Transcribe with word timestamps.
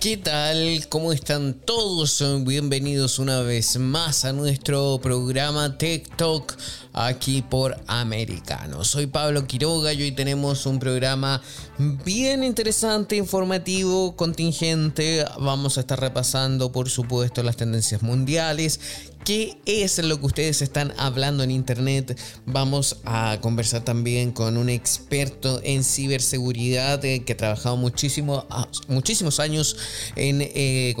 ¿Qué 0.00 0.18
tal? 0.18 0.86
¿Cómo 0.90 1.10
están 1.10 1.54
todos? 1.54 2.22
Bienvenidos 2.44 3.18
una 3.18 3.40
vez 3.40 3.78
más 3.78 4.26
a 4.26 4.32
nuestro 4.32 5.00
programa 5.02 5.78
TikTok 5.78 6.52
aquí 6.92 7.42
por 7.42 7.78
Americano. 7.86 8.84
Soy 8.84 9.06
Pablo 9.06 9.46
Quiroga 9.46 9.94
y 9.94 10.02
hoy 10.02 10.12
tenemos 10.12 10.66
un 10.66 10.78
programa 10.78 11.40
bien 11.78 12.44
interesante, 12.44 13.16
informativo, 13.16 14.14
contingente. 14.16 15.24
Vamos 15.40 15.78
a 15.78 15.80
estar 15.80 15.98
repasando, 15.98 16.70
por 16.70 16.90
supuesto, 16.90 17.42
las 17.42 17.56
tendencias 17.56 18.02
mundiales 18.02 18.78
qué 19.26 19.58
es 19.66 19.98
lo 19.98 20.20
que 20.20 20.26
ustedes 20.26 20.62
están 20.62 20.94
hablando 20.96 21.42
en 21.42 21.50
internet. 21.50 22.16
Vamos 22.46 23.00
a 23.04 23.38
conversar 23.40 23.82
también 23.82 24.30
con 24.30 24.56
un 24.56 24.68
experto 24.68 25.60
en 25.64 25.82
ciberseguridad 25.82 27.04
eh, 27.04 27.24
que 27.24 27.32
ha 27.32 27.36
trabajado 27.36 27.76
muchísimo, 27.76 28.46
ah, 28.50 28.68
muchísimos 28.86 29.40
años 29.40 29.76
eh, 30.14 30.94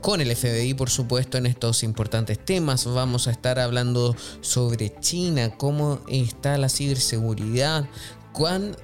con, 0.00 0.20
el 0.20 0.36
FBI, 0.36 0.74
por 0.74 0.90
supuesto, 0.90 1.38
en 1.38 1.46
estos 1.46 1.82
importantes 1.82 2.38
temas. 2.38 2.86
Vamos 2.86 3.26
a 3.26 3.32
estar 3.32 3.58
hablando 3.58 4.14
sobre 4.42 4.94
China, 5.00 5.56
cómo 5.56 5.98
está 6.06 6.58
la 6.58 6.68
ciberseguridad, 6.68 7.88
cuán 8.32 8.76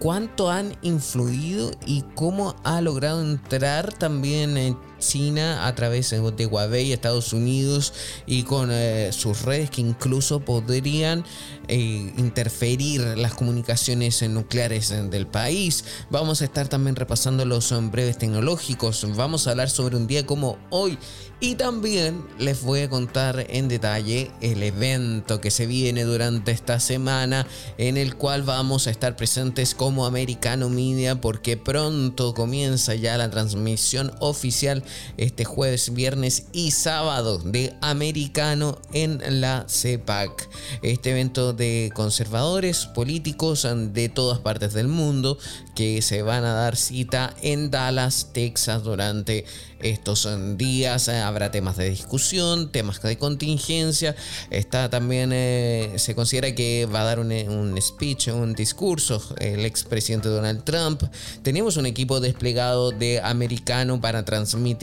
cuánto 0.00 0.50
han 0.50 0.76
influido 0.82 1.70
y 1.86 2.02
cómo 2.14 2.56
ha 2.64 2.80
logrado 2.80 3.22
entrar 3.22 3.92
también 3.92 4.56
en 4.56 4.89
China 5.00 5.66
a 5.66 5.74
través 5.74 6.10
de 6.10 6.46
Huawei, 6.46 6.92
Estados 6.92 7.32
Unidos 7.32 7.92
y 8.26 8.44
con 8.44 8.70
eh, 8.70 9.10
sus 9.12 9.42
redes 9.42 9.70
que 9.70 9.80
incluso 9.80 10.40
podrían 10.40 11.24
eh, 11.66 12.12
interferir 12.16 13.00
las 13.16 13.34
comunicaciones 13.34 14.22
nucleares 14.22 14.90
del 15.10 15.26
país. 15.26 15.84
Vamos 16.10 16.42
a 16.42 16.44
estar 16.44 16.68
también 16.68 16.94
repasando 16.94 17.44
los 17.44 17.74
breves 17.90 18.18
tecnológicos. 18.18 19.06
Vamos 19.16 19.46
a 19.46 19.50
hablar 19.50 19.70
sobre 19.70 19.96
un 19.96 20.06
día 20.06 20.24
como 20.24 20.58
hoy 20.70 20.98
y 21.40 21.54
también 21.54 22.22
les 22.38 22.62
voy 22.62 22.80
a 22.80 22.90
contar 22.90 23.46
en 23.48 23.68
detalle 23.68 24.30
el 24.42 24.62
evento 24.62 25.40
que 25.40 25.50
se 25.50 25.66
viene 25.66 26.04
durante 26.04 26.52
esta 26.52 26.78
semana 26.80 27.46
en 27.78 27.96
el 27.96 28.16
cual 28.16 28.42
vamos 28.42 28.86
a 28.86 28.90
estar 28.90 29.16
presentes 29.16 29.74
como 29.74 30.04
Americano 30.04 30.68
Media 30.68 31.20
porque 31.20 31.56
pronto 31.56 32.34
comienza 32.34 32.94
ya 32.94 33.16
la 33.16 33.30
transmisión 33.30 34.12
oficial 34.20 34.84
este 35.16 35.44
jueves, 35.44 35.94
viernes 35.94 36.44
y 36.52 36.70
sábado 36.70 37.38
de 37.38 37.74
Americano 37.80 38.78
en 38.92 39.40
la 39.40 39.66
CEPAC. 39.68 40.48
Este 40.82 41.10
evento 41.10 41.52
de 41.52 41.90
conservadores 41.94 42.86
políticos 42.86 43.66
de 43.92 44.08
todas 44.08 44.38
partes 44.38 44.72
del 44.72 44.88
mundo 44.88 45.38
que 45.74 46.02
se 46.02 46.22
van 46.22 46.44
a 46.44 46.52
dar 46.52 46.76
cita 46.76 47.34
en 47.42 47.70
Dallas, 47.70 48.28
Texas 48.32 48.82
durante 48.82 49.44
estos 49.80 50.28
días. 50.58 51.08
Habrá 51.08 51.50
temas 51.50 51.76
de 51.76 51.88
discusión, 51.88 52.70
temas 52.70 53.00
de 53.00 53.16
contingencia. 53.16 54.14
Está 54.50 54.90
también, 54.90 55.30
eh, 55.32 55.94
se 55.96 56.14
considera 56.14 56.54
que 56.54 56.86
va 56.86 57.00
a 57.00 57.04
dar 57.04 57.18
un, 57.18 57.32
un 57.32 57.80
speech, 57.80 58.28
un 58.28 58.52
discurso 58.54 59.22
el 59.38 59.64
expresidente 59.64 60.28
Donald 60.28 60.64
Trump. 60.64 61.02
Tenemos 61.42 61.76
un 61.76 61.86
equipo 61.86 62.20
desplegado 62.20 62.90
de 62.90 63.20
americano 63.20 64.00
para 64.00 64.24
transmitir 64.24 64.79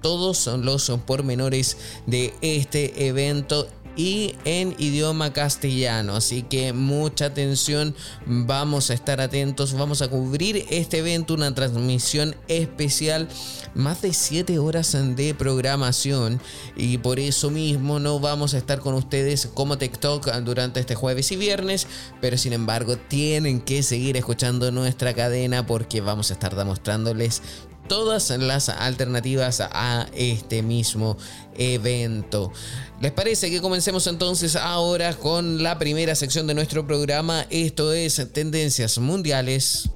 todos 0.00 0.46
los 0.46 0.90
pormenores 1.06 1.76
de 2.06 2.34
este 2.40 3.06
evento 3.06 3.68
y 3.96 4.34
en 4.44 4.74
idioma 4.78 5.32
castellano. 5.32 6.16
Así 6.16 6.42
que 6.42 6.72
mucha 6.72 7.26
atención, 7.26 7.94
vamos 8.24 8.90
a 8.90 8.94
estar 8.94 9.20
atentos, 9.20 9.74
vamos 9.74 10.02
a 10.02 10.08
cubrir 10.08 10.64
este 10.70 10.98
evento, 10.98 11.34
una 11.34 11.54
transmisión 11.54 12.34
especial, 12.48 13.28
más 13.74 14.02
de 14.02 14.12
7 14.12 14.58
horas 14.58 14.96
de 15.16 15.34
programación 15.34 16.40
y 16.76 16.98
por 16.98 17.18
eso 17.18 17.50
mismo 17.50 17.98
no 17.98 18.20
vamos 18.20 18.54
a 18.54 18.58
estar 18.58 18.80
con 18.80 18.94
ustedes 18.94 19.48
como 19.52 19.78
TikTok 19.78 20.28
durante 20.38 20.80
este 20.80 20.94
jueves 20.94 21.30
y 21.32 21.36
viernes, 21.36 21.86
pero 22.20 22.38
sin 22.38 22.52
embargo 22.52 22.96
tienen 22.96 23.60
que 23.60 23.82
seguir 23.82 24.16
escuchando 24.16 24.70
nuestra 24.70 25.14
cadena 25.14 25.66
porque 25.66 26.00
vamos 26.00 26.30
a 26.30 26.34
estar 26.34 26.56
demostrándoles 26.56 27.42
todas 27.88 28.30
las 28.30 28.68
alternativas 28.68 29.60
a 29.60 30.06
este 30.14 30.62
mismo 30.62 31.16
evento. 31.56 32.52
¿Les 33.00 33.12
parece 33.12 33.50
que 33.50 33.60
comencemos 33.60 34.06
entonces 34.06 34.56
ahora 34.56 35.14
con 35.14 35.62
la 35.62 35.78
primera 35.78 36.14
sección 36.14 36.46
de 36.46 36.54
nuestro 36.54 36.86
programa? 36.86 37.46
Esto 37.50 37.92
es 37.92 38.20
Tendencias 38.32 38.98
Mundiales. 38.98 39.88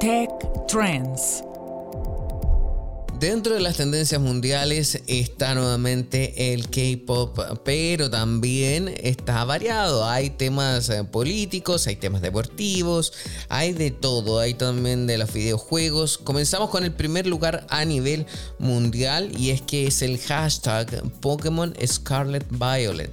Tech 0.00 0.30
Trends. 0.68 1.42
Dentro 3.20 3.54
de 3.54 3.60
las 3.60 3.76
tendencias 3.76 4.20
mundiales 4.20 5.02
está 5.08 5.52
nuevamente 5.56 6.54
el 6.54 6.68
K-pop, 6.70 7.36
pero 7.64 8.08
también 8.08 8.94
está 8.96 9.42
variado. 9.44 10.08
Hay 10.08 10.30
temas 10.30 10.88
eh, 10.88 11.02
políticos, 11.02 11.88
hay 11.88 11.96
temas 11.96 12.22
deportivos, 12.22 13.12
hay 13.48 13.72
de 13.72 13.90
todo. 13.90 14.38
Hay 14.38 14.54
también 14.54 15.08
de 15.08 15.18
los 15.18 15.32
videojuegos. 15.32 16.16
Comenzamos 16.18 16.70
con 16.70 16.84
el 16.84 16.92
primer 16.92 17.26
lugar 17.26 17.66
a 17.70 17.84
nivel 17.84 18.24
mundial 18.60 19.32
y 19.36 19.50
es 19.50 19.62
que 19.62 19.88
es 19.88 20.00
el 20.02 20.18
hashtag 20.20 21.02
Pokémon 21.20 21.74
Scarlet 21.84 22.46
Violet. 22.50 23.10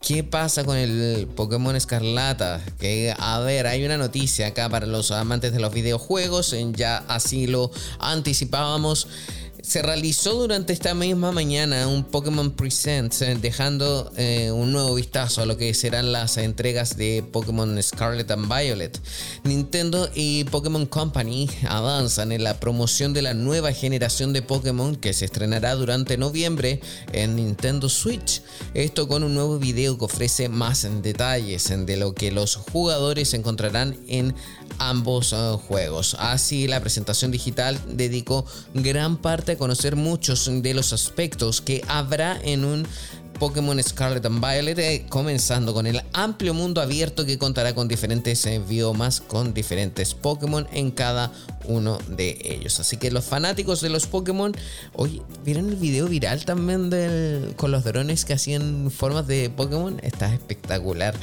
¿Qué 0.00 0.22
pasa 0.22 0.64
con 0.64 0.76
el 0.76 1.26
Pokémon 1.34 1.74
Escarlata? 1.74 2.64
Que 2.78 3.14
a 3.18 3.40
ver, 3.40 3.66
hay 3.66 3.84
una 3.84 3.96
noticia 3.96 4.46
acá 4.46 4.68
para 4.68 4.86
los 4.86 5.10
amantes 5.10 5.52
de 5.52 5.60
los 5.60 5.74
videojuegos, 5.74 6.54
ya 6.74 6.98
así 7.08 7.46
lo 7.46 7.70
anticipábamos. 7.98 9.08
Se 9.68 9.82
realizó 9.82 10.32
durante 10.32 10.72
esta 10.72 10.94
misma 10.94 11.30
mañana 11.30 11.88
un 11.88 12.02
Pokémon 12.02 12.52
Presents, 12.52 13.20
eh, 13.20 13.36
dejando 13.38 14.10
eh, 14.16 14.50
un 14.50 14.72
nuevo 14.72 14.94
vistazo 14.94 15.42
a 15.42 15.44
lo 15.44 15.58
que 15.58 15.74
serán 15.74 16.10
las 16.10 16.38
entregas 16.38 16.96
de 16.96 17.22
Pokémon 17.22 17.82
Scarlet 17.82 18.30
and 18.30 18.48
Violet. 18.48 18.98
Nintendo 19.44 20.08
y 20.14 20.44
Pokémon 20.44 20.86
Company 20.86 21.50
avanzan 21.68 22.32
en 22.32 22.44
la 22.44 22.58
promoción 22.58 23.12
de 23.12 23.20
la 23.20 23.34
nueva 23.34 23.74
generación 23.74 24.32
de 24.32 24.40
Pokémon 24.40 24.96
que 24.96 25.12
se 25.12 25.26
estrenará 25.26 25.74
durante 25.74 26.16
noviembre 26.16 26.80
en 27.12 27.36
Nintendo 27.36 27.90
Switch. 27.90 28.40
Esto 28.72 29.06
con 29.06 29.22
un 29.22 29.34
nuevo 29.34 29.58
video 29.58 29.98
que 29.98 30.06
ofrece 30.06 30.48
más 30.48 30.88
detalles 31.02 31.68
de 31.68 31.96
lo 31.98 32.14
que 32.14 32.32
los 32.32 32.56
jugadores 32.56 33.34
encontrarán 33.34 33.98
en 34.08 34.34
ambos 34.78 35.34
eh, 35.34 35.58
juegos. 35.68 36.16
Así, 36.18 36.68
la 36.68 36.80
presentación 36.80 37.30
digital 37.30 37.78
dedicó 37.86 38.46
gran 38.72 39.18
parte 39.18 39.52
a 39.52 39.57
conocer 39.58 39.96
muchos 39.96 40.50
de 40.62 40.74
los 40.74 40.92
aspectos 40.92 41.60
que 41.60 41.82
habrá 41.88 42.38
en 42.42 42.64
un 42.64 42.86
Pokémon 43.38 43.80
Scarlet 43.82 44.24
and 44.26 44.40
Violet, 44.40 44.78
eh, 44.78 45.06
comenzando 45.08 45.72
con 45.72 45.86
el 45.86 46.02
amplio 46.12 46.54
mundo 46.54 46.80
abierto 46.80 47.24
que 47.24 47.38
contará 47.38 47.74
con 47.74 47.86
diferentes 47.86 48.44
eh, 48.46 48.58
biomas, 48.58 49.20
con 49.20 49.54
diferentes 49.54 50.14
Pokémon 50.14 50.66
en 50.72 50.90
cada 50.90 51.30
uno 51.66 51.98
de 52.08 52.36
ellos. 52.42 52.80
Así 52.80 52.96
que 52.96 53.10
los 53.10 53.24
fanáticos 53.24 53.80
de 53.80 53.90
los 53.90 54.06
Pokémon, 54.06 54.56
hoy 54.94 55.22
¿vieron 55.44 55.68
el 55.68 55.76
video 55.76 56.08
viral 56.08 56.44
también 56.44 56.90
con 57.56 57.70
los 57.70 57.84
drones 57.84 58.24
que 58.24 58.32
hacían 58.32 58.90
formas 58.90 59.26
de 59.26 59.50
Pokémon? 59.50 60.00
Está 60.02 60.32
espectacular. 60.32 61.14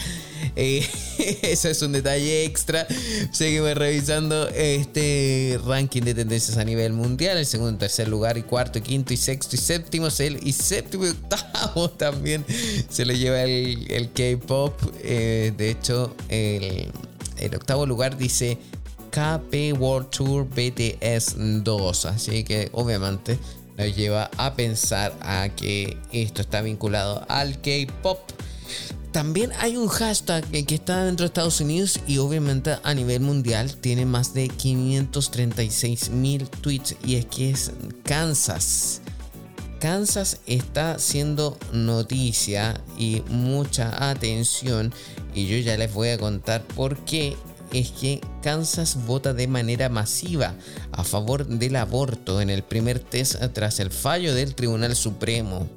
Eh, 0.55 0.87
eso 1.43 1.69
es 1.69 1.81
un 1.81 1.91
detalle 1.91 2.45
extra. 2.45 2.87
Seguimos 3.31 3.75
revisando 3.75 4.47
este 4.49 5.59
ranking 5.65 6.01
de 6.01 6.13
tendencias 6.13 6.57
a 6.57 6.63
nivel 6.63 6.93
mundial. 6.93 7.37
El 7.37 7.45
segundo, 7.45 7.77
tercer 7.77 8.07
lugar, 8.07 8.37
y 8.37 8.43
cuarto, 8.43 8.81
quinto, 8.81 9.13
y 9.13 9.17
sexto, 9.17 9.55
y 9.55 9.59
séptimo. 9.59 10.07
Y 10.41 10.51
séptimo 10.51 11.05
y 11.05 11.09
octavo 11.09 11.89
también 11.97 12.45
se 12.89 13.05
lo 13.05 13.13
lleva 13.13 13.43
el, 13.43 14.09
K-pop. 14.13 14.73
Eh, 15.03 15.53
de 15.57 15.69
hecho, 15.69 16.15
el, 16.29 16.91
el 17.37 17.55
octavo 17.55 17.85
lugar 17.85 18.17
dice 18.17 18.57
KP 19.11 19.73
World 19.79 20.09
Tour 20.09 20.45
BTS 20.45 21.63
2. 21.63 22.05
Así 22.05 22.43
que 22.43 22.69
obviamente 22.73 23.39
nos 23.77 23.95
lleva 23.95 24.29
a 24.37 24.55
pensar 24.55 25.13
a 25.21 25.49
que 25.49 25.97
esto 26.11 26.41
está 26.41 26.61
vinculado 26.61 27.25
al 27.29 27.61
K-pop. 27.61 28.19
También 29.11 29.51
hay 29.59 29.77
un 29.77 29.87
hashtag 29.87 30.43
que 30.65 30.75
está 30.75 31.05
dentro 31.05 31.23
de 31.23 31.27
Estados 31.27 31.61
Unidos 31.61 32.01
y 32.05 32.17
obviamente 32.17 32.75
a 32.83 32.93
nivel 32.93 33.21
mundial 33.21 33.73
tiene 33.75 34.05
más 34.05 34.33
de 34.33 34.49
536 34.49 36.09
mil 36.09 36.49
tweets 36.49 36.97
y 37.01 37.15
es 37.15 37.25
que 37.25 37.51
es 37.51 37.71
Kansas. 38.03 39.01
Kansas 39.79 40.39
está 40.47 40.99
siendo 40.99 41.57
noticia 41.71 42.81
y 42.97 43.21
mucha 43.29 44.09
atención 44.09 44.93
y 45.33 45.47
yo 45.47 45.57
ya 45.57 45.77
les 45.77 45.93
voy 45.93 46.09
a 46.09 46.17
contar 46.17 46.63
por 46.63 46.97
qué 47.05 47.37
es 47.71 47.91
que 47.91 48.21
Kansas 48.41 49.05
vota 49.05 49.33
de 49.33 49.47
manera 49.47 49.89
masiva 49.89 50.55
a 50.91 51.03
favor 51.03 51.45
del 51.45 51.75
aborto 51.75 52.41
en 52.41 52.49
el 52.49 52.63
primer 52.63 52.99
test 52.99 53.35
tras 53.53 53.79
el 53.79 53.91
fallo 53.91 54.33
del 54.33 54.55
Tribunal 54.55 54.95
Supremo. 54.95 55.69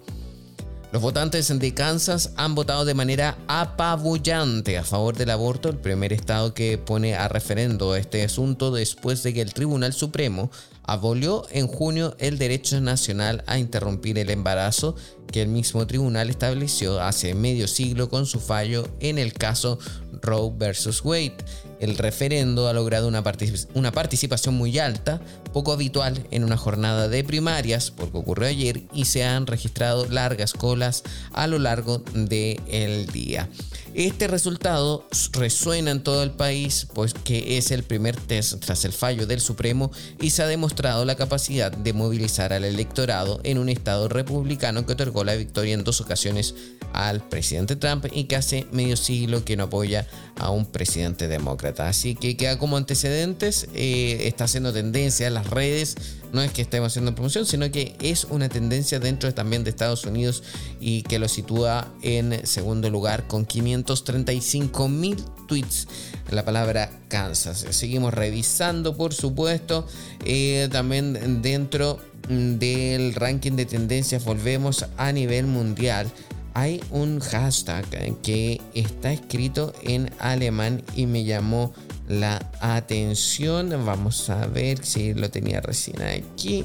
Los 0.91 1.03
votantes 1.03 1.49
de 1.59 1.75
Kansas 1.75 2.31
han 2.37 2.55
votado 2.55 2.87
de 2.87 2.95
manera 2.95 3.37
apabullante 3.47 4.79
a 4.79 4.85
favor 4.85 5.17
del 5.17 5.29
aborto, 5.29 5.69
el 5.69 5.77
primer 5.77 6.15
estado 6.15 6.55
que 6.55 6.79
pone 6.79 7.15
a 7.15 7.29
referendo 7.29 7.95
este 7.95 8.25
asunto 8.25 8.71
después 8.71 9.23
de 9.23 9.35
que 9.35 9.43
el 9.43 9.53
Tribunal 9.53 9.93
Supremo 9.93 10.51
abolió 10.85 11.47
en 11.51 11.67
junio 11.67 12.17
el 12.19 12.39
derecho 12.39 12.81
nacional 12.81 13.45
a 13.47 13.59
interrumpir 13.59 14.19
el 14.19 14.31
embarazo 14.31 14.97
que 15.31 15.43
el 15.43 15.49
mismo 15.49 15.87
tribunal 15.87 16.31
estableció 16.31 17.03
hace 17.03 17.35
medio 17.35 17.69
siglo 17.69 18.09
con 18.09 18.25
su 18.25 18.41
fallo 18.41 18.89
en 19.01 19.19
el 19.19 19.35
caso 19.35 19.79
Roe 20.23 20.51
vs. 20.57 21.05
Wade. 21.05 21.37
El 21.81 21.97
referendo 21.97 22.69
ha 22.69 22.73
logrado 22.73 23.07
una, 23.07 23.23
participación 23.23 24.55
muy 24.55 24.79
alta, 24.79 25.21
poco 25.59 25.73
habitual 25.73 26.25
en 26.31 26.45
una 26.45 26.57
jornada 26.57 27.09
de 27.09 27.25
primarias, 27.25 27.91
porque 27.91 28.17
ocurrió 28.17 28.47
ayer, 28.47 28.83
y 28.93 29.07
se 29.07 29.25
han 29.25 29.45
registrado 29.49 30.07
largas 30.07 30.53
colas 30.53 31.03
a 31.33 31.49
lo 31.49 31.59
largo 31.59 31.99
del 32.15 33.07
día. 33.07 33.49
Este 33.95 34.29
resultado 34.29 35.05
resuena 35.33 35.91
en 35.91 36.05
todo 36.05 36.23
el 36.23 36.31
país, 36.31 36.87
pues 36.95 37.13
que 37.13 37.59
es 37.59 37.73
el 37.73 37.83
primer 37.83 38.15
test 38.15 38.61
tras 38.65 38.85
el 38.85 38.93
fallo 38.93 39.27
del 39.27 39.41
Supremo 39.41 39.91
y 40.21 40.31
se 40.31 40.45
ha 40.45 40.47
demostrado 40.47 41.05
la 41.05 41.17
capacidad 41.17 41.73
de 41.73 41.93
movilizar 41.93 42.53
al 42.53 42.65
electorado 42.65 43.41
en 43.43 43.59
un 43.59 43.69
estado 43.69 44.09
republicano 44.09 44.87
que 44.87 44.93
otorgó 44.93 45.25
la 45.25 45.35
victoria 45.35 45.75
en 45.75 45.83
dos 45.83 46.01
ocasiones 46.01 46.55
al 46.93 47.27
presidente 47.29 47.75
Trump 47.75 48.07
y 48.13 48.25
que 48.25 48.37
hace 48.37 48.67
medio 48.71 48.97
siglo 48.97 49.45
que 49.45 49.57
no 49.57 49.65
apoya 49.65 50.07
a 50.37 50.51
un 50.51 50.67
presidente 50.67 51.27
demócrata. 51.27 51.89
Así 51.89 52.15
que 52.15 52.37
queda 52.37 52.59
como 52.59 52.77
antecedentes, 52.77 53.69
eh, 53.75 54.29
está 54.29 54.45
haciendo 54.45 54.73
tendencia 54.73 55.27
en 55.27 55.35
redes, 55.49 55.97
no 56.33 56.43
es 56.43 56.53
que 56.53 56.63
estemos 56.63 56.93
haciendo 56.93 57.15
promoción, 57.15 57.47
sino 57.47 57.71
que 57.71 57.97
es 58.01 58.25
una 58.25 58.49
tendencia 58.49 59.01
dentro 59.01 59.33
también 59.33 59.65
de 59.65 59.71
Estados 59.71 60.05
Unidos 60.05 60.43
y 60.81 61.03
que 61.03 61.19
lo 61.19 61.29
sitúa 61.29 61.93
en 62.03 62.47
segundo 62.47 62.91
lugar 62.91 63.27
con 63.27 63.47
535 63.47 64.89
mil 64.89 65.17
tweets 65.47 65.89
la 66.31 66.45
palabra 66.45 66.91
Kansas. 67.09 67.67
Seguimos 67.71 68.13
revisando, 68.13 68.97
por 68.97 69.15
supuesto, 69.15 69.87
eh, 70.25 70.69
también 70.71 71.41
dentro 71.43 71.99
del 72.29 73.15
ranking 73.15 73.53
de 73.53 73.65
tendencias 73.65 74.25
volvemos 74.25 74.85
a 74.99 75.13
nivel 75.13 75.47
mundial 75.47 76.13
hay 76.59 76.83
un 76.91 77.21
hashtag 77.21 77.87
que 78.21 78.61
está 78.75 79.13
escrito 79.13 79.73
en 79.83 80.11
alemán 80.19 80.83
y 80.97 81.07
me 81.07 81.23
llamó 81.23 81.73
la 82.09 82.41
atención. 82.61 83.71
Vamos 83.85 84.29
a 84.31 84.47
ver 84.47 84.85
si 84.85 85.15
lo 85.15 85.31
tenía 85.31 85.61
recién 85.61 86.03
aquí. 86.03 86.65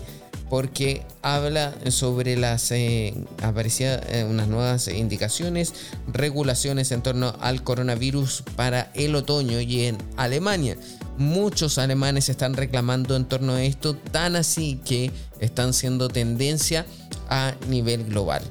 Porque 0.50 1.04
habla 1.24 1.74
sobre 1.90 2.38
las 2.38 2.72
eh, 2.72 3.16
aparecía 3.42 3.96
eh, 3.96 4.24
unas 4.24 4.48
nuevas 4.48 4.88
indicaciones, 4.88 5.74
regulaciones 6.12 6.92
en 6.92 7.02
torno 7.02 7.36
al 7.40 7.64
coronavirus 7.64 8.44
para 8.56 8.92
el 8.94 9.16
otoño 9.16 9.60
y 9.62 9.86
en 9.86 9.98
Alemania. 10.16 10.78
Muchos 11.18 11.80
alemanes 11.80 12.30
están 12.30 12.54
reclamando 12.54 13.16
en 13.16 13.26
torno 13.26 13.54
a 13.54 13.64
esto, 13.64 13.96
tan 13.96 14.36
así 14.36 14.80
que 14.86 15.12
están 15.40 15.74
siendo 15.74 16.08
tendencia 16.08 16.86
a 17.30 17.56
nivel 17.68 18.04
global. 18.06 18.44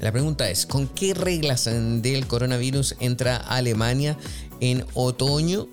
La 0.00 0.12
pregunta 0.12 0.50
es, 0.50 0.66
¿con 0.66 0.88
qué 0.88 1.14
reglas 1.14 1.64
del 1.64 2.26
coronavirus 2.26 2.96
entra 3.00 3.36
Alemania 3.36 4.16
en 4.60 4.84
otoño? 4.94 5.68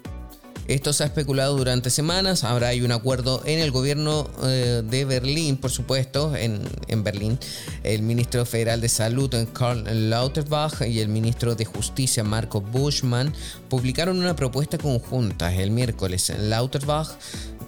Esto 0.67 0.93
se 0.93 1.03
ha 1.03 1.07
especulado 1.07 1.57
durante 1.57 1.89
semanas. 1.89 2.43
Ahora 2.43 2.69
hay 2.69 2.81
un 2.81 2.91
acuerdo 2.91 3.41
en 3.45 3.59
el 3.59 3.71
gobierno 3.71 4.29
eh, 4.43 4.81
de 4.83 5.05
Berlín, 5.05 5.57
por 5.57 5.71
supuesto, 5.71 6.35
en, 6.35 6.61
en, 6.87 7.03
Berlín. 7.03 7.37
El 7.83 8.01
ministro 8.01 8.45
federal 8.45 8.79
de 8.79 8.87
Salud, 8.87 9.33
Karl 9.51 10.09
Lauterbach, 10.09 10.81
y 10.87 10.99
el 10.99 11.09
ministro 11.09 11.55
de 11.55 11.65
Justicia, 11.65 12.23
Marco 12.23 12.61
Buschmann, 12.61 13.33
publicaron 13.69 14.19
una 14.19 14.35
propuesta 14.35 14.77
conjunta 14.77 15.53
el 15.53 15.71
miércoles. 15.71 16.31
Lauterbach 16.37 17.09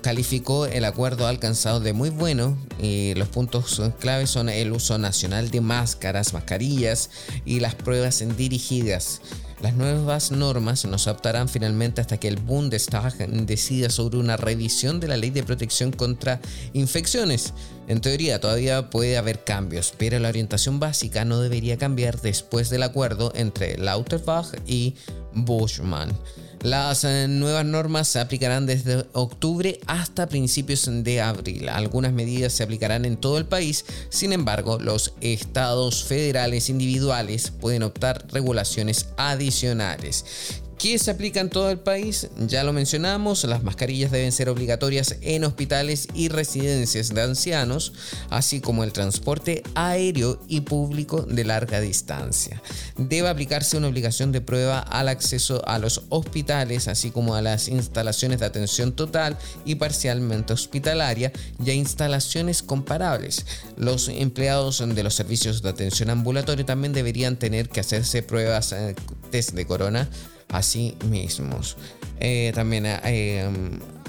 calificó 0.05 0.67
el 0.67 0.85
acuerdo 0.85 1.25
alcanzado 1.25 1.79
de 1.79 1.91
muy 1.91 2.11
bueno 2.11 2.55
y 2.79 3.15
los 3.15 3.27
puntos 3.27 3.81
claves 3.99 4.29
son 4.29 4.49
el 4.49 4.71
uso 4.71 4.99
nacional 4.99 5.49
de 5.49 5.61
máscaras, 5.61 6.31
mascarillas 6.31 7.09
y 7.43 7.59
las 7.59 7.73
pruebas 7.73 8.23
dirigidas. 8.37 9.21
Las 9.65 9.73
nuevas 9.73 10.29
normas 10.29 10.85
no 10.85 10.99
se 10.99 11.09
adoptarán 11.09 11.49
finalmente 11.49 11.99
hasta 11.99 12.19
que 12.19 12.27
el 12.27 12.37
Bundestag 12.37 13.17
decida 13.47 13.89
sobre 13.89 14.19
una 14.19 14.37
revisión 14.37 14.99
de 14.99 15.07
la 15.07 15.17
ley 15.17 15.31
de 15.31 15.41
protección 15.41 15.91
contra 15.91 16.39
infecciones. 16.73 17.51
En 17.87 17.99
teoría 17.99 18.39
todavía 18.39 18.91
puede 18.91 19.17
haber 19.17 19.43
cambios, 19.43 19.91
pero 19.97 20.19
la 20.19 20.29
orientación 20.29 20.79
básica 20.79 21.25
no 21.25 21.39
debería 21.39 21.79
cambiar 21.79 22.21
después 22.21 22.69
del 22.69 22.83
acuerdo 22.83 23.31
entre 23.33 23.75
Lauterbach 23.79 24.53
y 24.67 24.93
Bushman. 25.33 26.15
Las 26.61 27.03
eh, 27.03 27.27
nuevas 27.27 27.65
normas 27.65 28.07
se 28.07 28.19
aplicarán 28.19 28.65
desde 28.65 29.05
octubre 29.13 29.79
hasta 29.85 30.27
principios 30.27 30.89
de 30.89 31.21
abril. 31.21 31.69
Algunas 31.69 32.11
medidas 32.13 32.53
se 32.53 32.63
aplicarán 32.63 33.05
en 33.05 33.17
todo 33.17 33.37
el 33.37 33.45
país, 33.45 33.85
sin 34.09 34.33
embargo, 34.33 34.79
los 34.79 35.13
estados 35.21 36.03
federales 36.03 36.69
individuales 36.69 37.51
pueden 37.51 37.83
optar 37.83 38.25
regulaciones 38.31 39.07
adicionales. 39.17 40.63
¿Qué 40.77 40.99
se 40.99 41.09
aplica 41.09 41.39
en 41.39 41.49
todo 41.49 41.71
el 41.71 41.79
país? 41.79 42.27
Ya 42.37 42.63
lo 42.63 42.73
mencionamos, 42.73 43.45
las 43.45 43.63
mascarillas 43.63 44.11
deben 44.11 44.33
ser 44.33 44.49
obligatorias 44.49 45.15
en 45.21 45.45
hospitales 45.45 46.09
y 46.13 46.27
residencias 46.27 47.13
de 47.13 47.21
ancianos, 47.21 47.93
así 48.29 48.59
como 48.59 48.83
el 48.83 48.91
transporte 48.91 49.63
aéreo 49.73 50.39
y 50.49 50.61
público 50.61 51.21
de 51.21 51.45
larga 51.45 51.79
distancia. 51.79 52.61
Debe 52.97 53.29
aplicarse 53.29 53.77
una 53.77 53.87
obligación 53.87 54.33
de 54.33 54.41
prueba 54.41 54.79
al 54.79 55.07
acceso 55.07 55.65
a 55.65 55.79
los 55.79 56.03
hospitales, 56.09 56.89
así 56.89 57.09
como 57.09 57.35
a 57.35 57.41
las 57.41 57.69
instalaciones 57.69 58.41
de 58.41 58.45
atención 58.45 58.91
total 58.91 59.37
y 59.63 59.75
parcialmente 59.75 60.53
hospitalaria 60.53 61.31
y 61.63 61.69
a 61.69 61.73
instalaciones 61.73 62.61
comparables. 62.61 63.45
Los 63.77 64.09
empleados 64.09 64.83
de 64.85 65.03
los 65.03 65.15
servicios 65.15 65.61
de 65.61 65.69
atención 65.69 66.09
ambulatoria 66.09 66.65
también 66.65 66.91
deberían 66.91 67.37
tener 67.37 67.69
que 67.69 67.79
hacerse 67.79 68.23
pruebas 68.23 68.73
eh, 68.73 68.93
test 69.31 69.51
de 69.51 69.65
corona 69.65 70.09
a 70.49 70.61
sí 70.61 70.95
mismos. 71.09 71.77
Eh, 72.19 72.51
también 72.55 72.85
eh, 72.85 73.49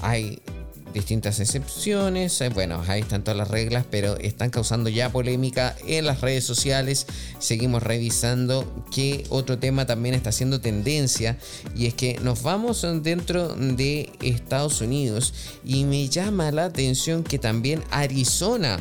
hay 0.03 0.41
distintas 0.97 1.41
excepciones. 1.41 2.41
Eh, 2.41 2.49
bueno, 2.49 2.83
ahí 2.89 3.03
están 3.03 3.23
todas 3.23 3.37
las 3.37 3.49
reglas, 3.49 3.85
pero 3.91 4.17
están 4.17 4.49
causando 4.49 4.89
ya 4.89 5.13
polémica 5.13 5.77
en 5.87 6.07
las 6.07 6.23
redes 6.23 6.45
sociales. 6.45 7.07
Seguimos 7.39 7.83
revisando 7.83 8.85
qué 8.91 9.25
otro 9.29 9.59
tema 9.59 9.85
también 9.85 10.15
está 10.15 10.31
haciendo 10.31 10.61
tendencia. 10.61 11.37
Y 11.77 11.87
es 11.87 11.95
que 11.95 12.19
nos 12.23 12.43
vamos 12.43 12.87
dentro 13.03 13.55
de 13.55 14.11
Estados 14.23 14.81
Unidos 14.81 15.35
y 15.65 15.85
me 15.85 16.09
llama 16.09 16.51
la 16.51 16.65
atención 16.65 17.23
que 17.23 17.39
también 17.39 17.83
Arizona 17.91 18.81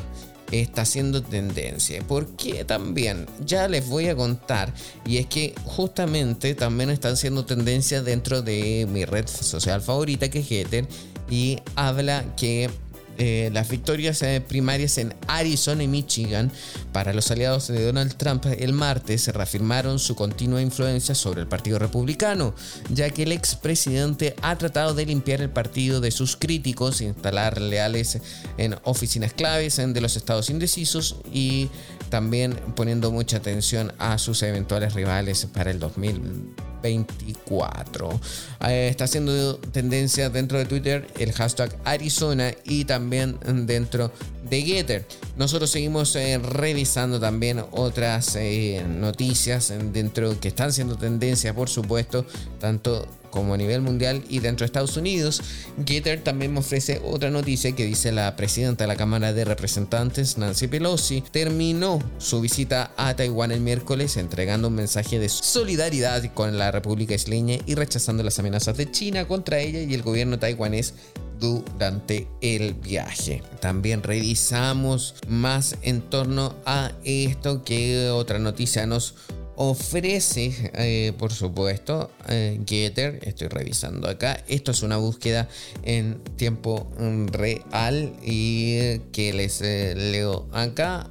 está 0.51 0.83
haciendo 0.83 1.21
tendencia. 1.21 2.01
porque 2.07 2.65
también? 2.65 3.25
Ya 3.45 3.67
les 3.67 3.87
voy 3.87 4.07
a 4.07 4.15
contar. 4.15 4.73
Y 5.05 5.17
es 5.17 5.27
que 5.27 5.53
justamente 5.63 6.55
también 6.55 6.89
están 6.89 7.13
haciendo 7.13 7.45
tendencia 7.45 8.01
dentro 8.01 8.41
de 8.41 8.87
mi 8.91 9.05
red 9.05 9.27
social 9.27 9.81
favorita 9.81 10.29
que 10.29 10.39
es 10.39 10.47
Getter. 10.47 10.87
Y 11.29 11.59
habla 11.75 12.23
que 12.37 12.69
eh, 13.17 13.49
las 13.53 13.69
victorias 13.69 14.21
eh, 14.21 14.41
primarias 14.45 14.97
en 14.97 15.13
Arizona 15.27 15.83
y 15.83 15.87
Michigan 15.87 16.51
para 16.91 17.13
los 17.13 17.31
aliados 17.31 17.67
de 17.67 17.85
Donald 17.85 18.15
Trump 18.15 18.45
el 18.45 18.73
martes 18.73 19.27
reafirmaron 19.27 19.99
su 19.99 20.15
continua 20.15 20.61
influencia 20.61 21.15
sobre 21.15 21.41
el 21.41 21.47
Partido 21.47 21.79
Republicano, 21.79 22.53
ya 22.89 23.09
que 23.09 23.23
el 23.23 23.31
expresidente 23.31 24.35
ha 24.41 24.57
tratado 24.57 24.93
de 24.93 25.05
limpiar 25.05 25.41
el 25.41 25.49
partido 25.49 26.01
de 26.01 26.11
sus 26.11 26.35
críticos, 26.35 27.01
instalar 27.01 27.59
leales 27.59 28.19
en 28.57 28.75
oficinas 28.83 29.33
claves 29.33 29.77
de 29.77 30.01
los 30.01 30.15
estados 30.15 30.49
indecisos 30.49 31.17
y 31.31 31.69
también 32.09 32.53
poniendo 32.75 33.11
mucha 33.11 33.37
atención 33.37 33.93
a 33.99 34.17
sus 34.17 34.43
eventuales 34.43 34.93
rivales 34.93 35.47
para 35.53 35.71
el 35.71 35.79
2020. 35.79 36.74
24. 36.85 38.19
Eh, 38.67 38.87
está 38.89 39.05
haciendo 39.05 39.57
tendencia 39.57 40.29
dentro 40.29 40.57
de 40.57 40.65
Twitter 40.65 41.07
el 41.17 41.31
hashtag 41.31 41.75
Arizona 41.83 42.53
y 42.63 42.85
también 42.85 43.37
dentro 43.65 44.11
de 44.49 44.61
Getter. 44.61 45.05
Nosotros 45.35 45.71
seguimos 45.71 46.15
eh, 46.15 46.37
revisando 46.37 47.19
también 47.19 47.63
otras 47.71 48.35
eh, 48.35 48.85
noticias 48.87 49.73
dentro 49.91 50.39
que 50.39 50.49
están 50.49 50.71
siendo 50.71 50.95
tendencia, 50.95 51.55
por 51.55 51.69
supuesto, 51.69 52.25
tanto 52.59 53.07
como 53.35 53.53
a 53.53 53.57
nivel 53.57 53.81
mundial 53.81 54.23
y 54.29 54.39
dentro 54.39 54.63
de 54.63 54.67
Estados 54.67 54.95
Unidos. 54.95 55.41
Getter 55.85 56.23
también 56.23 56.53
me 56.53 56.59
ofrece 56.59 57.01
otra 57.03 57.29
noticia 57.29 57.75
que 57.75 57.85
dice 57.85 58.13
la 58.13 58.33
presidenta 58.37 58.85
de 58.85 58.87
la 58.87 58.95
Cámara 58.95 59.33
de 59.33 59.43
Representantes, 59.43 60.37
Nancy 60.37 60.67
Pelosi, 60.67 61.21
terminó 61.31 61.99
su 62.17 62.39
visita 62.39 62.91
a 62.95 63.13
Taiwán 63.13 63.51
el 63.51 63.59
miércoles 63.59 64.15
entregando 64.15 64.69
un 64.69 64.75
mensaje 64.75 65.19
de 65.19 65.27
solidaridad 65.27 66.33
con 66.33 66.57
la 66.57 66.71
República 66.71 67.13
Isleña 67.13 67.57
y 67.65 67.75
rechazando 67.75 68.23
las 68.23 68.39
amenazas 68.39 68.77
de 68.77 68.89
China 68.89 69.27
contra 69.27 69.59
ella 69.59 69.81
y 69.81 69.93
el 69.93 70.01
gobierno 70.01 70.39
taiwanés 70.39 70.93
durante 71.37 72.29
el 72.39 72.73
viaje. 72.73 73.43
También 73.59 74.01
revisamos 74.01 75.15
más 75.27 75.75
en 75.81 76.01
torno 76.01 76.55
a 76.65 76.93
esto 77.03 77.63
que 77.63 78.09
otra 78.09 78.39
noticia 78.39 78.85
nos 78.85 79.15
ofrece, 79.57 80.71
eh, 80.73 81.13
por 81.17 81.31
supuesto, 81.31 82.11
eh, 82.27 82.59
Getter. 82.65 83.19
Estoy 83.23 83.47
revisando 83.47 84.09
acá. 84.09 84.43
Esto 84.47 84.71
es 84.71 84.83
una 84.83 84.97
búsqueda 84.97 85.47
en 85.83 86.21
tiempo 86.35 86.91
real 87.31 88.13
y 88.23 88.99
que 89.11 89.33
les 89.33 89.61
eh, 89.61 89.93
leo 89.95 90.47
acá. 90.51 91.09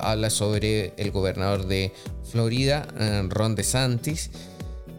habla 0.00 0.30
sobre 0.30 0.94
el 0.96 1.10
gobernador 1.10 1.66
de 1.66 1.92
Florida, 2.30 2.88
Ron 3.28 3.54
DeSantis. 3.54 4.30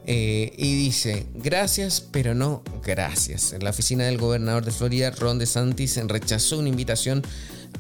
y 0.05 0.75
dice, 0.75 1.25
gracias, 1.33 2.01
pero 2.01 2.35
no 2.35 2.61
gracias. 2.83 3.55
La 3.59 3.71
oficina 3.71 4.03
del 4.03 4.19
gobernador 4.19 4.63
de 4.63 4.71
Florida, 4.71 5.09
Ron 5.09 5.39
DeSantis 5.39 5.97
rechazó 6.05 6.59
una 6.59 6.69
invitación 6.69 7.23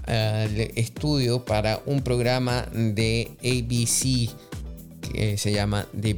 al 0.07 0.59
estudio 0.75 1.45
para 1.45 1.81
un 1.85 2.01
programa 2.01 2.65
de 2.73 3.37
ABC 3.43 4.33
que 5.03 5.37
se 5.37 5.51
llama 5.51 5.87
The. 5.99 6.17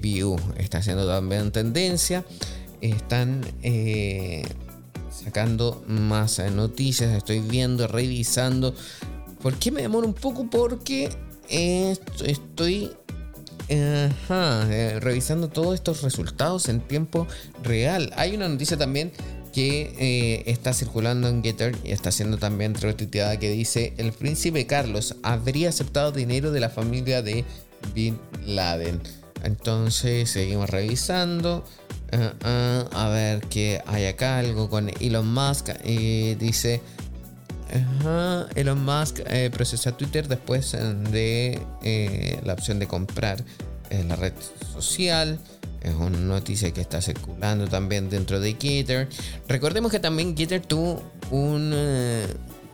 Está 0.58 0.78
haciendo 0.80 1.08
también 1.08 1.52
tendencia. 1.52 2.24
Están 2.82 3.42
eh, 3.64 4.44
sacando 5.12 5.84
más 5.88 6.40
noticias. 6.52 7.14
Estoy 7.14 7.40
viendo, 7.40 7.88
revisando. 7.88 8.74
¿Por 9.42 9.56
qué 9.56 9.72
me 9.72 9.82
demoro 9.82 10.08
un 10.08 10.14
poco? 10.14 10.50
Porque 10.50 11.10
estoy 11.50 12.92
eh, 13.68 15.00
revisando 15.02 15.50
todos 15.50 15.74
estos 15.74 16.02
resultados 16.02 16.70
en 16.70 16.82
tiempo 16.82 17.28
real. 17.64 18.12
Hay 18.16 18.36
una 18.36 18.48
noticia 18.48 18.78
también 18.78 19.12
que 19.56 19.96
eh, 19.98 20.44
está 20.48 20.74
circulando 20.74 21.30
en 21.30 21.42
Getter 21.42 21.78
y 21.86 21.94
está 21.94 22.12
siendo 22.12 22.38
también 22.38 22.76
retuiteada 22.76 23.40
que 23.40 23.50
dice 23.50 23.94
el 23.96 24.12
príncipe 24.12 24.68
Carlos 24.68 25.16
habría 25.24 25.70
aceptado 25.70 26.12
dinero 26.12 26.52
de 26.52 26.60
la 26.60 26.70
familia 26.70 27.22
de 27.22 27.46
Bin 27.94 28.20
Laden. 28.46 29.02
Entonces 29.44 30.30
seguimos 30.30 30.70
revisando. 30.70 31.64
Ah, 32.12 32.34
ah, 32.44 32.86
a 32.94 33.10
ver 33.10 33.42
que 33.42 33.82
hay 33.86 34.06
acá 34.06 34.40
algo 34.40 34.70
con 34.70 34.90
Elon 35.00 35.32
Musk. 35.34 35.70
y 35.84 36.36
dice. 36.36 36.82
Elon 38.56 38.86
Musk 38.86 39.22
eh, 39.26 39.50
procesa 39.52 39.92
Twitter 39.98 40.28
después 40.28 40.72
de 40.72 41.60
eh, 41.84 42.40
la 42.44 42.54
opción 42.54 42.78
de 42.78 42.88
comprar 42.88 43.44
en 43.90 44.08
la 44.08 44.16
red 44.16 44.34
social. 44.74 45.40
Es 45.82 45.94
una 45.94 46.18
noticia 46.20 46.72
que 46.72 46.82
está 46.82 47.02
circulando 47.02 47.68
también 47.68 48.10
dentro 48.10 48.40
de 48.40 48.56
Gitter. 48.60 49.08
Recordemos 49.48 49.92
que 49.92 50.00
también 50.00 50.36
Gitter 50.36 50.62
tuvo 50.62 51.04
un, 51.32 51.72
eh, 51.76 52.26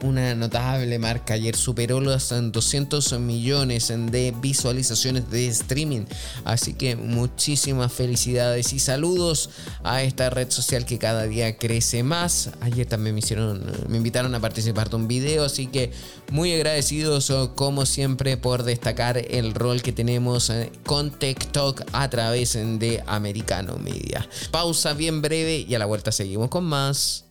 una 0.03 0.36
notable 0.36 1.00
marca. 1.00 1.34
Ayer 1.34 1.55
superó 1.55 2.00
los 2.00 2.29
200 2.29 3.20
millones 3.20 3.93
de 4.12 4.34
visualizaciones 4.39 5.29
de 5.29 5.48
streaming. 5.48 6.05
Así 6.43 6.74
que 6.74 6.96
muchísimas 6.96 7.91
felicidades 7.91 8.74
y 8.74 8.79
saludos 8.79 9.50
a 9.84 10.03
esta 10.03 10.29
red 10.29 10.50
social 10.50 10.86
que 10.86 10.98
cada 10.98 11.24
día 11.24 11.58
crece 11.58 12.03
más. 12.03 12.51
Ayer 12.62 12.86
también 12.86 13.15
me 13.15 13.20
hicieron, 13.20 13.63
me 13.88 13.98
invitaron 13.98 14.34
a 14.36 14.39
participar 14.39 14.89
de 14.89 14.96
un 14.96 15.08
video, 15.08 15.46
así 15.46 15.67
que 15.67 15.91
muy 16.31 16.53
agradecidos 16.53 17.31
como 17.55 17.86
siempre 17.86 18.38
por 18.38 18.63
destacar 18.63 19.17
el 19.17 19.53
rol 19.53 19.81
que 19.81 19.91
tenemos 19.91 20.50
eh, 20.50 20.72
con 20.86 21.12
TikTok 21.12 21.84
a 21.93 22.10
través 22.10 22.53
de 22.53 23.03
Americano 23.08 23.77
Media. 23.77 24.27
Pausa 24.51 24.93
bien 24.93 25.22
breve 25.22 25.65
y 25.67 25.75
a 25.75 25.79
la 25.79 25.86
vuelta 25.86 26.12
seguimos 26.12 26.50
con 26.50 26.65
más. 26.65 27.30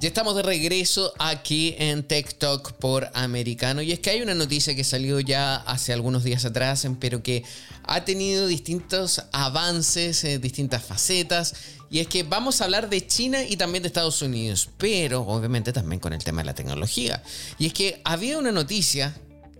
Ya 0.00 0.08
estamos 0.08 0.34
de 0.34 0.42
regreso 0.42 1.12
aquí 1.18 1.74
en 1.76 2.02
Tech 2.02 2.38
Talk 2.38 2.72
por 2.72 3.10
Americano 3.12 3.82
y 3.82 3.92
es 3.92 4.00
que 4.00 4.08
hay 4.08 4.22
una 4.22 4.34
noticia 4.34 4.74
que 4.74 4.82
salió 4.82 5.20
ya 5.20 5.56
hace 5.56 5.92
algunos 5.92 6.24
días 6.24 6.46
atrás, 6.46 6.88
pero 6.98 7.22
que 7.22 7.44
ha 7.84 8.02
tenido 8.06 8.46
distintos 8.46 9.22
avances, 9.30 10.24
eh, 10.24 10.38
distintas 10.38 10.82
facetas 10.82 11.54
y 11.90 11.98
es 11.98 12.06
que 12.06 12.22
vamos 12.22 12.62
a 12.62 12.64
hablar 12.64 12.88
de 12.88 13.06
China 13.06 13.44
y 13.44 13.58
también 13.58 13.82
de 13.82 13.88
Estados 13.88 14.22
Unidos, 14.22 14.70
pero 14.78 15.20
obviamente 15.20 15.70
también 15.70 16.00
con 16.00 16.14
el 16.14 16.24
tema 16.24 16.40
de 16.40 16.46
la 16.46 16.54
tecnología. 16.54 17.22
Y 17.58 17.66
es 17.66 17.74
que 17.74 18.00
había 18.02 18.38
una 18.38 18.52
noticia 18.52 19.14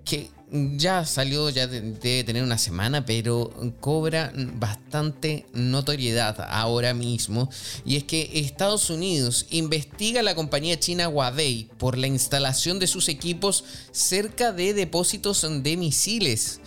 que 0.07 0.31
ya 0.53 1.05
salió, 1.05 1.49
ya 1.51 1.67
debe 1.67 2.25
tener 2.25 2.43
una 2.43 2.59
semana, 2.59 3.05
pero 3.05 3.51
cobra 3.81 4.33
bastante 4.35 5.47
notoriedad 5.53 6.37
ahora 6.49 6.93
mismo. 6.95 7.49
Y 7.85 7.97
es 7.97 8.05
que 8.05 8.31
Estados 8.35 8.91
Unidos 8.91 9.47
investiga 9.51 10.21
a 10.21 10.25
la 10.25 10.35
compañía 10.35 10.79
china 10.79 11.09
Huawei 11.09 11.69
por 11.79 11.97
la 11.97 12.09
instalación 12.09 12.79
de 12.79 12.87
sus 12.87 13.09
equipos 13.09 13.65
cerca 13.93 14.53
de 14.53 14.75
depósitos 14.75 15.47
de 15.63 15.77
misiles. 15.77 16.61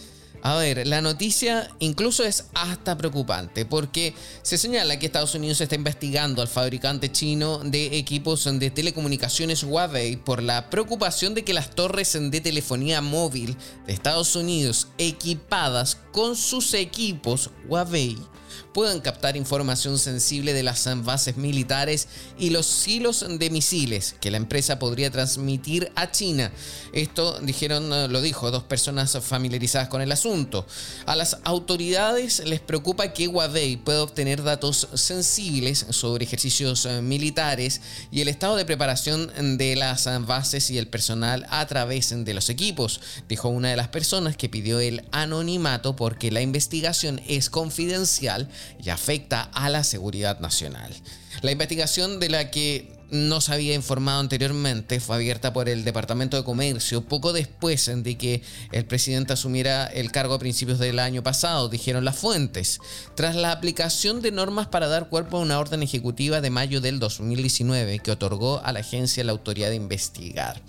A 0.45 0.57
ver, 0.57 0.85
la 0.85 0.99
noticia 1.01 1.69
incluso 1.79 2.25
es 2.25 2.47
hasta 2.53 2.97
preocupante 2.97 3.65
porque 3.65 4.13
se 4.41 4.57
señala 4.57 4.99
que 4.99 5.05
Estados 5.05 5.35
Unidos 5.35 5.61
está 5.61 5.75
investigando 5.75 6.41
al 6.41 6.49
fabricante 6.49 7.09
chino 7.09 7.59
de 7.59 7.97
equipos 7.97 8.43
de 8.43 8.69
telecomunicaciones 8.69 9.63
Huawei 9.63 10.17
por 10.17 10.43
la 10.43 10.69
preocupación 10.69 11.33
de 11.33 11.45
que 11.45 11.53
las 11.53 11.69
torres 11.69 12.17
de 12.19 12.41
telefonía 12.41 12.99
móvil 12.99 13.55
de 13.87 13.93
Estados 13.93 14.35
Unidos 14.35 14.89
equipadas 14.97 15.97
con 16.11 16.35
sus 16.35 16.73
equipos 16.73 17.49
Huawei 17.69 18.17
puedan 18.73 19.01
captar 19.01 19.37
información 19.37 19.97
sensible 19.99 20.53
de 20.53 20.63
las 20.63 20.87
bases 21.03 21.37
militares 21.37 22.07
y 22.37 22.49
los 22.49 22.65
silos 22.65 23.25
de 23.27 23.49
misiles 23.49 24.15
que 24.19 24.31
la 24.31 24.37
empresa 24.37 24.79
podría 24.79 25.11
transmitir 25.11 25.91
a 25.95 26.11
China. 26.11 26.51
Esto 26.91 27.39
dijeron, 27.41 27.89
lo 28.11 28.21
dijo 28.21 28.51
dos 28.51 28.63
personas 28.63 29.17
familiarizadas 29.21 29.87
con 29.87 30.01
el 30.01 30.11
asunto. 30.11 30.65
A 31.05 31.15
las 31.15 31.37
autoridades 31.43 32.43
les 32.45 32.59
preocupa 32.59 33.13
que 33.13 33.27
Huawei 33.27 33.77
pueda 33.77 34.03
obtener 34.03 34.43
datos 34.43 34.87
sensibles 34.93 35.85
sobre 35.89 36.25
ejercicios 36.25 36.85
eh, 36.85 37.01
militares 37.01 37.81
y 38.11 38.21
el 38.21 38.27
estado 38.27 38.55
de 38.55 38.65
preparación 38.65 39.57
de 39.57 39.75
las 39.75 40.07
bases 40.25 40.69
y 40.69 40.77
el 40.77 40.87
personal 40.87 41.45
a 41.49 41.65
través 41.67 42.13
de 42.25 42.33
los 42.33 42.49
equipos, 42.49 42.99
dijo 43.27 43.49
una 43.49 43.69
de 43.69 43.77
las 43.77 43.87
personas 43.87 44.37
que 44.37 44.49
pidió 44.49 44.79
el 44.79 45.03
anonimato 45.11 45.95
porque 45.95 46.31
la 46.31 46.41
investigación 46.41 47.21
es 47.27 47.49
confidencial 47.49 48.42
y 48.83 48.89
afecta 48.89 49.43
a 49.53 49.69
la 49.69 49.83
seguridad 49.83 50.39
nacional. 50.39 50.93
La 51.41 51.51
investigación 51.51 52.19
de 52.19 52.29
la 52.29 52.51
que 52.51 52.93
no 53.13 53.41
se 53.41 53.53
había 53.53 53.75
informado 53.75 54.19
anteriormente 54.19 54.99
fue 54.99 55.15
abierta 55.15 55.53
por 55.53 55.69
el 55.69 55.83
Departamento 55.83 56.35
de 56.35 56.43
Comercio 56.43 57.07
poco 57.07 57.31
después 57.31 57.91
de 57.95 58.17
que 58.17 58.41
el 58.71 58.85
presidente 58.85 59.33
asumiera 59.33 59.85
el 59.85 60.11
cargo 60.11 60.33
a 60.33 60.39
principios 60.39 60.79
del 60.79 60.97
año 60.97 61.21
pasado, 61.21 61.69
dijeron 61.69 62.05
las 62.05 62.17
fuentes, 62.17 62.79
tras 63.15 63.35
la 63.35 63.51
aplicación 63.51 64.21
de 64.21 64.31
normas 64.31 64.67
para 64.67 64.87
dar 64.87 65.09
cuerpo 65.09 65.37
a 65.37 65.41
una 65.41 65.59
orden 65.59 65.83
ejecutiva 65.83 66.41
de 66.41 66.49
mayo 66.49 66.81
del 66.81 66.99
2019 66.99 67.99
que 67.99 68.11
otorgó 68.11 68.61
a 68.63 68.71
la 68.73 68.79
agencia 68.79 69.23
la 69.23 69.31
autoridad 69.31 69.69
de 69.69 69.75
investigar. 69.75 70.59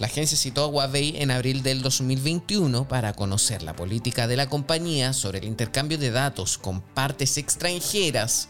La 0.00 0.06
agencia 0.06 0.38
citó 0.38 0.62
a 0.62 0.66
Huawei 0.66 1.16
en 1.18 1.30
abril 1.30 1.62
del 1.62 1.82
2021 1.82 2.88
para 2.88 3.12
conocer 3.12 3.62
la 3.62 3.76
política 3.76 4.26
de 4.26 4.36
la 4.38 4.48
compañía 4.48 5.12
sobre 5.12 5.40
el 5.40 5.44
intercambio 5.44 5.98
de 5.98 6.10
datos 6.10 6.56
con 6.56 6.80
partes 6.80 7.36
extranjeras 7.36 8.48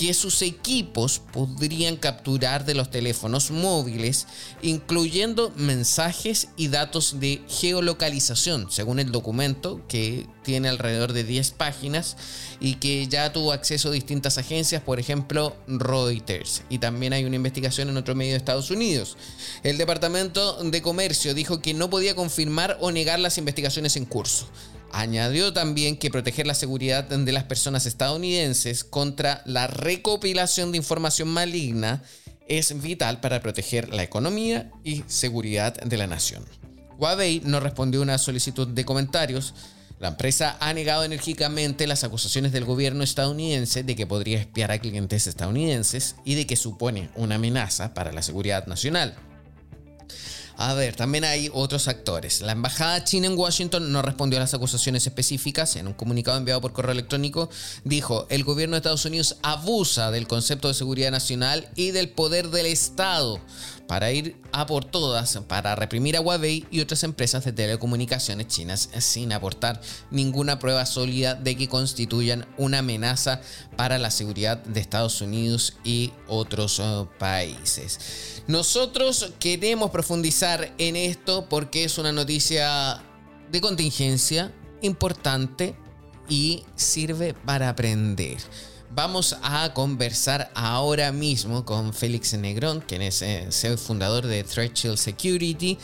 que 0.00 0.14
sus 0.14 0.40
equipos 0.40 1.20
podrían 1.30 1.96
capturar 1.96 2.64
de 2.64 2.72
los 2.72 2.90
teléfonos 2.90 3.50
móviles, 3.50 4.26
incluyendo 4.62 5.52
mensajes 5.56 6.48
y 6.56 6.68
datos 6.68 7.20
de 7.20 7.42
geolocalización, 7.46 8.70
según 8.70 8.98
el 8.98 9.12
documento 9.12 9.82
que 9.88 10.26
tiene 10.42 10.70
alrededor 10.70 11.12
de 11.12 11.24
10 11.24 11.50
páginas 11.50 12.16
y 12.60 12.76
que 12.76 13.08
ya 13.08 13.30
tuvo 13.34 13.52
acceso 13.52 13.90
a 13.90 13.92
distintas 13.92 14.38
agencias, 14.38 14.80
por 14.80 14.98
ejemplo 14.98 15.54
Reuters. 15.68 16.62
Y 16.70 16.78
también 16.78 17.12
hay 17.12 17.26
una 17.26 17.36
investigación 17.36 17.90
en 17.90 17.98
otro 17.98 18.14
medio 18.14 18.32
de 18.32 18.38
Estados 18.38 18.70
Unidos. 18.70 19.18
El 19.62 19.76
Departamento 19.76 20.64
de 20.64 20.80
Comercio 20.80 21.34
dijo 21.34 21.60
que 21.60 21.74
no 21.74 21.90
podía 21.90 22.14
confirmar 22.14 22.78
o 22.80 22.90
negar 22.90 23.18
las 23.18 23.36
investigaciones 23.36 23.96
en 23.96 24.06
curso. 24.06 24.48
Añadió 24.92 25.52
también 25.52 25.96
que 25.96 26.10
proteger 26.10 26.46
la 26.46 26.54
seguridad 26.54 27.04
de 27.04 27.32
las 27.32 27.44
personas 27.44 27.86
estadounidenses 27.86 28.82
contra 28.82 29.42
la 29.46 29.66
recopilación 29.66 30.72
de 30.72 30.78
información 30.78 31.28
maligna 31.28 32.02
es 32.48 32.82
vital 32.82 33.20
para 33.20 33.40
proteger 33.40 33.94
la 33.94 34.02
economía 34.02 34.70
y 34.82 35.04
seguridad 35.06 35.74
de 35.74 35.96
la 35.96 36.08
nación. 36.08 36.44
Huawei 36.98 37.40
no 37.44 37.60
respondió 37.60 38.00
a 38.00 38.02
una 38.02 38.18
solicitud 38.18 38.66
de 38.66 38.84
comentarios. 38.84 39.54
La 40.00 40.08
empresa 40.08 40.56
ha 40.60 40.74
negado 40.74 41.04
enérgicamente 41.04 41.86
las 41.86 42.02
acusaciones 42.02 42.50
del 42.50 42.64
gobierno 42.64 43.04
estadounidense 43.04 43.84
de 43.84 43.94
que 43.94 44.06
podría 44.06 44.40
espiar 44.40 44.72
a 44.72 44.78
clientes 44.78 45.26
estadounidenses 45.26 46.16
y 46.24 46.34
de 46.34 46.46
que 46.46 46.56
supone 46.56 47.10
una 47.14 47.36
amenaza 47.36 47.94
para 47.94 48.12
la 48.12 48.22
seguridad 48.22 48.66
nacional. 48.66 49.14
A 50.56 50.74
ver, 50.74 50.94
también 50.96 51.24
hay 51.24 51.50
otros 51.52 51.88
actores. 51.88 52.40
La 52.40 52.52
embajada 52.52 53.04
china 53.04 53.26
en 53.26 53.38
Washington 53.38 53.92
no 53.92 54.02
respondió 54.02 54.38
a 54.38 54.40
las 54.40 54.54
acusaciones 54.54 55.06
específicas. 55.06 55.76
En 55.76 55.86
un 55.86 55.94
comunicado 55.94 56.38
enviado 56.38 56.60
por 56.60 56.72
correo 56.72 56.92
electrónico 56.92 57.50
dijo, 57.84 58.26
el 58.28 58.44
gobierno 58.44 58.74
de 58.74 58.78
Estados 58.78 59.04
Unidos 59.04 59.36
abusa 59.42 60.10
del 60.10 60.26
concepto 60.26 60.68
de 60.68 60.74
seguridad 60.74 61.10
nacional 61.10 61.68
y 61.76 61.92
del 61.92 62.10
poder 62.10 62.50
del 62.50 62.66
Estado 62.66 63.40
para 63.90 64.12
ir 64.12 64.36
a 64.52 64.66
por 64.66 64.84
todas, 64.84 65.36
para 65.48 65.74
reprimir 65.74 66.16
a 66.16 66.20
Huawei 66.20 66.64
y 66.70 66.78
otras 66.78 67.02
empresas 67.02 67.44
de 67.44 67.52
telecomunicaciones 67.52 68.46
chinas 68.46 68.88
sin 69.00 69.32
aportar 69.32 69.80
ninguna 70.12 70.60
prueba 70.60 70.86
sólida 70.86 71.34
de 71.34 71.56
que 71.56 71.68
constituyan 71.68 72.46
una 72.56 72.78
amenaza 72.78 73.40
para 73.74 73.98
la 73.98 74.12
seguridad 74.12 74.58
de 74.58 74.78
Estados 74.78 75.20
Unidos 75.22 75.74
y 75.82 76.12
otros 76.28 76.78
eh, 76.78 77.04
países. 77.18 78.42
Nosotros 78.46 79.32
queremos 79.40 79.90
profundizar 79.90 80.72
en 80.78 80.94
esto 80.94 81.48
porque 81.48 81.82
es 81.82 81.98
una 81.98 82.12
noticia 82.12 83.02
de 83.50 83.60
contingencia 83.60 84.54
importante 84.82 85.74
y 86.28 86.62
sirve 86.76 87.34
para 87.34 87.68
aprender. 87.68 88.38
Vamos 88.92 89.38
a 89.44 89.72
conversar 89.72 90.48
ahora 90.56 91.12
mismo 91.12 91.64
con 91.64 91.92
Félix 91.92 92.36
Negrón, 92.36 92.80
quien 92.80 93.02
es 93.02 93.22
el 93.22 93.74
eh, 93.74 93.76
fundador 93.76 94.26
de 94.26 94.42
Threshold 94.42 94.96
Security, 94.96 95.78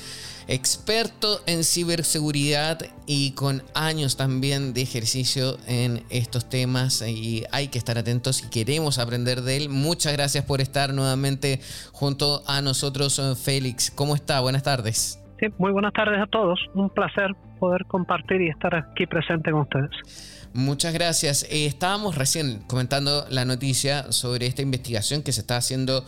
experto 0.49 1.38
en 1.47 1.62
ciberseguridad 1.62 2.81
y 3.07 3.33
con 3.35 3.62
años 3.77 4.16
también 4.16 4.75
de 4.75 4.83
ejercicio 4.83 5.57
en 5.69 6.03
estos 6.11 6.49
temas 6.49 7.01
y 7.07 7.45
hay 7.53 7.69
que 7.69 7.79
estar 7.79 7.97
atentos 7.97 8.45
y 8.45 8.51
queremos 8.51 8.99
aprender 8.99 9.42
de 9.42 9.57
él. 9.57 9.69
Muchas 9.69 10.12
gracias 10.12 10.45
por 10.45 10.61
estar 10.61 10.92
nuevamente 10.92 11.61
junto 11.92 12.42
a 12.49 12.61
nosotros, 12.61 13.21
eh, 13.21 13.37
Félix. 13.37 13.92
¿Cómo 13.92 14.16
está? 14.16 14.40
Buenas 14.40 14.64
tardes. 14.64 15.23
Sí, 15.38 15.47
muy 15.59 15.71
buenas 15.71 15.92
tardes 15.92 16.21
a 16.21 16.27
todos. 16.27 16.59
Un 16.75 16.90
placer 16.90 17.37
poder 17.61 17.85
compartir 17.87 18.40
y 18.40 18.49
estar 18.49 18.75
aquí 18.75 19.07
presente 19.07 19.53
con 19.53 19.61
ustedes. 19.61 20.36
Muchas 20.57 20.95
gracias. 20.95 21.42
Eh, 21.51 21.66
estábamos 21.66 22.14
recién 22.14 22.62
comentando 22.66 23.27
la 23.29 23.45
noticia 23.45 24.11
sobre 24.11 24.47
esta 24.47 24.62
investigación 24.62 25.23
que 25.23 25.31
se 25.31 25.42
está 25.42 25.59
haciendo 25.59 26.03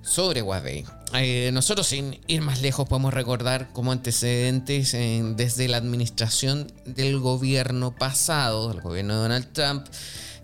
sobre 0.00 0.40
Huawei. 0.40 0.86
Eh, 1.12 1.50
nosotros, 1.52 1.88
sin 1.88 2.18
ir 2.26 2.40
más 2.40 2.62
lejos, 2.62 2.88
podemos 2.88 3.12
recordar 3.12 3.70
como 3.74 3.92
antecedentes 3.92 4.92
desde 4.92 5.68
la 5.68 5.76
administración 5.76 6.72
del 6.86 7.18
gobierno 7.18 7.94
pasado, 7.94 8.72
el 8.72 8.80
gobierno 8.80 9.12
de 9.12 9.20
Donald 9.20 9.52
Trump, 9.52 9.86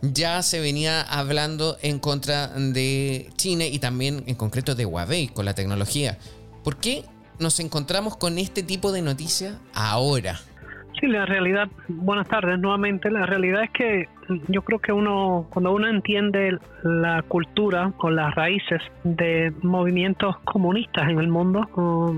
ya 0.03 0.43
se 0.43 0.61
venía 0.61 1.01
hablando 1.01 1.79
en 1.81 2.01
contra 2.01 2.49
de 2.49 3.31
China 3.37 3.65
y 3.65 3.79
también 3.79 4.25
en 4.27 4.35
concreto 4.35 4.75
de 4.75 4.85
Huawei 4.85 5.29
con 5.29 5.47
la 5.47 5.55
tecnología. 5.55 6.19
¿Por 6.63 6.77
qué 6.77 7.07
nos 7.39 7.61
encontramos 7.61 8.19
con 8.19 8.37
este 8.37 8.63
tipo 8.63 8.93
de 8.93 9.01
noticias 9.01 9.57
ahora? 9.73 10.39
Sí, 11.01 11.07
la 11.07 11.27
realidad, 11.27 11.69
buenas 11.87 12.29
tardes 12.29 12.59
nuevamente. 12.59 13.11
La 13.11 13.25
realidad 13.25 13.63
es 13.63 13.71
que 13.71 14.09
yo 14.49 14.63
creo 14.63 14.81
que 14.81 14.93
uno, 14.93 15.47
cuando 15.49 15.73
uno 15.73 15.87
entiende 15.87 16.59
la 16.83 17.23
cultura 17.23 17.93
o 17.99 18.11
las 18.11 18.35
raíces 18.35 18.83
de 19.05 19.53
movimientos 19.63 20.37
comunistas 20.39 21.09
en 21.09 21.21
el 21.21 21.29
mundo, 21.29 21.69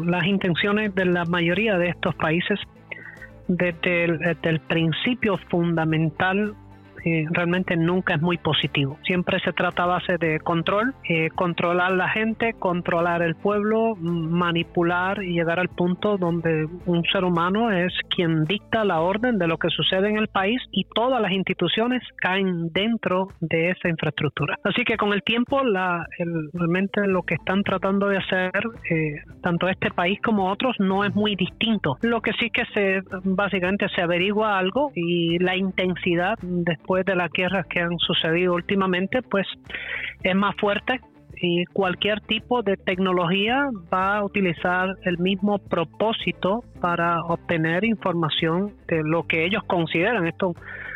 las 0.07 0.25
intenciones 0.25 0.95
de 0.95 1.05
la 1.05 1.27
mayoría 1.27 1.77
de 1.77 1.91
estos 1.91 2.15
países, 2.15 2.59
desde 3.49 4.05
el 4.43 4.61
principio 4.61 5.37
fundamental 5.51 6.55
realmente 7.31 7.77
nunca 7.77 8.15
es 8.15 8.21
muy 8.21 8.39
positivo. 8.39 8.99
Siempre 9.05 9.41
se 9.41 9.53
trata 9.53 9.85
a 9.85 9.87
base 9.87 10.17
de 10.19 10.41
control, 10.41 10.95
eh, 11.09 11.31
controlar 11.35 11.93
la 11.93 12.09
gente, 12.09 12.55
controlar 12.55 13.23
el 13.23 13.35
pueblo, 13.37 13.95
manipular 13.97 15.23
y 15.23 15.35
llegar 15.35 15.59
al 15.59 15.69
punto 15.69 16.17
donde 16.17 16.67
un 16.87 17.05
ser 17.05 17.25
humano 17.25 17.71
es 17.71 17.93
quien 18.15 18.45
dicta 18.45 18.85
la 18.85 19.01
orden 19.01 19.39
de 19.39 19.47
lo 19.47 19.59
que 19.59 19.69
sucede 19.71 20.09
en 20.09 20.17
el 20.17 20.29
país 20.29 20.61
y 20.71 20.85
todas 20.95 21.21
las 21.21 21.33
instituciones 21.33 22.03
caen 22.17 22.69
dentro 22.73 23.29
de 23.41 23.71
esa 23.71 23.89
infraestructura. 23.89 24.59
Así 24.65 24.85
que 24.85 24.97
con 24.97 25.13
el 25.13 25.23
tiempo, 25.23 25.63
la, 25.65 26.07
realmente 26.53 27.07
lo 27.07 27.23
que 27.23 27.35
están 27.35 27.63
tratando 27.63 28.09
de 28.09 28.19
hacer, 28.19 28.53
eh, 28.91 29.23
tanto 29.43 29.69
este 29.69 29.91
país 29.91 30.21
como 30.23 30.51
otros, 30.51 30.77
no 30.79 31.05
es 31.05 31.15
muy 31.15 31.37
distinto. 31.37 31.97
Lo 32.03 32.21
que 32.21 32.33
sí 32.35 32.51
que 32.51 32.65
se 32.75 33.01
básicamente 33.25 33.89
se 33.95 34.03
averigua 34.03 34.59
algo 34.59 34.91
y 34.95 35.39
la 35.39 35.57
intensidad 35.57 36.37
después 36.43 36.90
de 36.97 37.15
las 37.15 37.31
guerras 37.33 37.67
que 37.67 37.81
han 37.81 37.99
sucedido 37.99 38.55
últimamente, 38.55 39.23
pues 39.23 39.47
es 40.23 40.35
más 40.35 40.55
fuerte 40.57 41.01
y 41.41 41.65
cualquier 41.67 42.21
tipo 42.21 42.63
de 42.63 42.77
tecnología 42.77 43.69
va 43.93 44.19
a 44.19 44.25
utilizar 44.25 44.95
el 45.05 45.19
mismo 45.19 45.59
propósito 45.59 46.65
para 46.81 47.23
obtener 47.25 47.85
información 47.85 48.73
de 48.89 49.03
lo 49.03 49.27
que 49.27 49.45
ellos 49.45 49.63
consideran. 49.65 50.27
Esto 50.27 50.55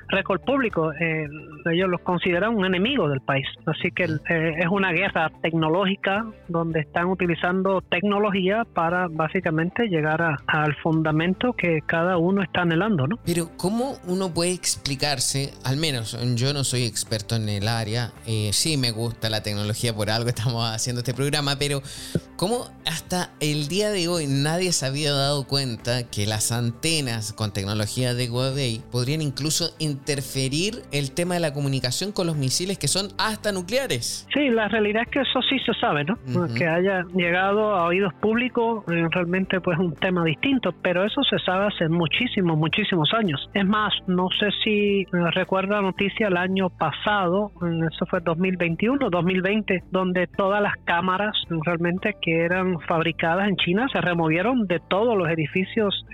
récord 0.09 0.41
público, 0.41 0.93
eh, 0.93 1.27
ellos 1.73 1.89
los 1.89 2.01
consideran 2.01 2.55
un 2.55 2.65
enemigo 2.65 3.09
del 3.09 3.21
país. 3.21 3.47
Así 3.67 3.91
que 3.91 4.05
eh, 4.05 4.55
es 4.59 4.67
una 4.71 4.93
guerra 4.93 5.31
tecnológica 5.43 6.25
donde 6.49 6.81
están 6.81 7.07
utilizando 7.07 7.81
tecnología 7.81 8.65
para 8.75 9.09
básicamente 9.09 9.89
llegar 9.89 10.23
al 10.47 10.77
fundamento 10.77 11.53
que 11.53 11.81
cada 11.87 12.17
uno 12.19 12.43
está 12.43 12.63
anhelando. 12.63 13.07
¿no? 13.07 13.17
Pero 13.25 13.51
¿cómo 13.57 13.97
uno 14.07 14.33
puede 14.33 14.53
explicarse, 14.53 15.53
al 15.65 15.77
menos 15.77 16.19
yo 16.37 16.53
no 16.53 16.65
soy 16.65 16.85
experto 16.85 17.37
en 17.37 17.49
el 17.49 17.69
área, 17.69 18.13
eh, 18.27 18.51
sí 18.53 18.77
me 18.77 18.91
gusta 18.91 19.31
la 19.31 19.43
tecnología, 19.43 19.95
por 19.95 20.11
algo 20.11 20.29
estamos 20.29 20.65
haciendo 20.69 21.01
este 21.01 21.15
programa, 21.15 21.57
pero 21.59 21.83
¿cómo 22.37 22.69
hasta 22.87 23.31
el 23.41 23.69
día 23.69 23.91
de 23.91 24.09
hoy 24.09 24.27
nadie 24.27 24.73
se 24.73 24.87
había 24.87 25.13
dado 25.13 25.47
cuenta 25.47 25.74
que 26.11 26.27
las 26.27 26.53
antenas 26.53 27.33
con 27.33 27.53
tecnología 27.53 28.15
de 28.15 28.31
Huawei 28.31 28.81
podrían 28.91 29.23
incluso 29.23 29.75
interferir 29.79 30.83
el 30.93 31.13
tema 31.13 31.35
de 31.35 31.41
la 31.41 31.53
comunicación 31.53 32.13
con 32.13 32.27
los 32.27 32.37
misiles 32.37 32.79
que 32.79 32.89
son 32.89 33.09
hasta 33.19 33.53
nucleares. 33.53 34.27
Sí, 34.33 34.49
la 34.51 34.69
realidad 34.69 35.03
es 35.03 35.09
que 35.09 35.21
eso 35.21 35.41
sí 35.43 35.59
se 35.61 35.73
sabe, 35.81 36.05
¿no? 36.05 36.17
Que 36.55 36.67
haya 36.67 37.05
llegado 37.15 37.75
a 37.75 37.87
oídos 37.87 38.13
públicos 38.15 38.85
eh, 38.89 39.07
realmente 39.11 39.61
pues 39.61 39.79
un 39.79 39.95
tema 39.95 40.25
distinto, 40.25 40.73
pero 40.83 41.05
eso 41.05 41.23
se 41.23 41.39
sabe 41.41 41.67
hace 41.67 41.89
muchísimos, 41.89 42.57
muchísimos 42.57 43.13
años. 43.15 43.49
Es 43.55 43.67
más, 43.67 43.93
no 44.07 44.29
sé 44.39 44.51
si 44.63 45.03
eh, 45.03 45.07
recuerda 45.35 45.77
la 45.77 45.83
noticia 45.83 46.29
el 46.29 46.37
año 46.37 46.71
pasado, 46.71 47.53
eso 47.93 48.07
fue 48.07 48.21
2021, 48.21 49.11
2020, 49.11 49.85
donde 49.91 50.27
todas 50.27 50.63
las 50.63 50.75
cámaras 50.85 51.35
realmente 51.65 52.15
que 52.21 52.45
eran 52.45 52.79
fabricadas 52.81 53.49
en 53.49 53.57
China 53.57 53.87
se 53.93 54.01
removieron 54.01 54.67
de 54.67 54.81
todos 54.89 55.17
los 55.17 55.29
edificios 55.29 55.64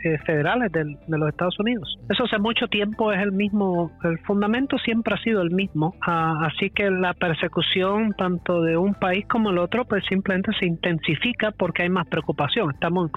eh, 0.05 0.19
federales 0.25 0.73
de 0.73 0.97
los 1.09 1.29
Estados 1.29 1.59
Unidos. 1.59 1.99
Eso 2.09 2.25
hace 2.25 2.39
mucho 2.39 2.69
tiempo 2.69 3.13
es 3.13 3.21
el 3.21 3.33
mismo 3.33 3.91
el 4.05 4.19
fundamento 4.21 4.79
siempre 4.79 5.15
ha 5.15 5.19
sido 5.19 5.43
el 5.43 5.51
mismo, 5.51 5.95
ah, 6.07 6.47
así 6.47 6.71
que 6.71 6.91
la 6.91 7.15
persecución 7.15 8.13
tanto 8.17 8.63
de 8.63 8.77
un 8.77 8.95
país 8.95 9.27
como 9.27 9.51
el 9.51 9.59
otro 9.59 9.85
pues 9.85 10.05
simplemente 10.07 10.53
se 10.59 10.67
intensifica 10.67 11.51
porque 11.53 11.83
hay 11.83 11.89
más 11.89 12.07
preocupación. 12.09 12.71
Estamos 12.71 13.11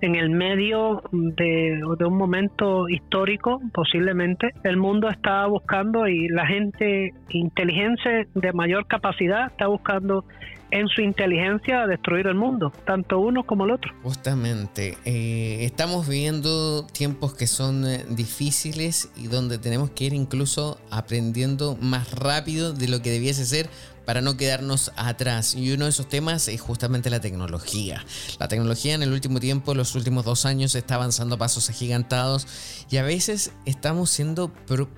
en 0.00 0.14
el 0.14 0.30
medio 0.30 1.02
de, 1.12 1.80
un 1.84 2.16
momento 2.16 2.88
histórico, 2.88 3.60
posiblemente, 3.72 4.52
el 4.64 4.76
mundo 4.76 5.08
está 5.08 5.46
buscando 5.46 6.06
y 6.06 6.28
la 6.28 6.46
gente 6.46 7.12
inteligente 7.30 8.28
de 8.34 8.52
mayor 8.52 8.86
capacidad 8.86 9.46
está 9.46 9.66
buscando 9.66 10.24
en 10.70 10.88
su 10.88 11.00
inteligencia 11.00 11.86
destruir 11.86 12.26
el 12.26 12.34
mundo, 12.34 12.72
tanto 12.84 13.20
uno 13.20 13.44
como 13.44 13.64
el 13.64 13.70
otro. 13.70 13.92
Justamente, 14.02 14.96
eh, 15.04 15.64
estamos 15.64 16.08
viviendo 16.08 16.86
tiempos 16.86 17.34
que 17.34 17.46
son 17.46 17.86
eh, 17.86 18.04
difíciles 18.10 19.10
y 19.16 19.28
donde 19.28 19.58
tenemos 19.58 19.90
que 19.90 20.04
ir 20.04 20.12
incluso 20.12 20.80
aprendiendo 20.90 21.76
más 21.80 22.12
rápido 22.12 22.72
de 22.72 22.88
lo 22.88 23.00
que 23.00 23.10
debiese 23.10 23.44
ser 23.44 23.68
para 24.06 24.22
no 24.22 24.36
quedarnos 24.36 24.92
atrás. 24.96 25.54
Y 25.54 25.72
uno 25.72 25.84
de 25.84 25.90
esos 25.90 26.08
temas 26.08 26.48
es 26.48 26.60
justamente 26.60 27.10
la 27.10 27.20
tecnología. 27.20 28.04
La 28.38 28.48
tecnología 28.48 28.94
en 28.94 29.02
el 29.02 29.12
último 29.12 29.40
tiempo, 29.40 29.74
los 29.74 29.94
últimos 29.94 30.24
dos 30.24 30.46
años, 30.46 30.74
está 30.74 30.94
avanzando 30.94 31.36
pasos 31.36 31.68
agigantados 31.68 32.46
y 32.88 32.96
a 32.96 33.02
veces 33.02 33.50
estamos 33.66 34.08
siendo 34.08 34.52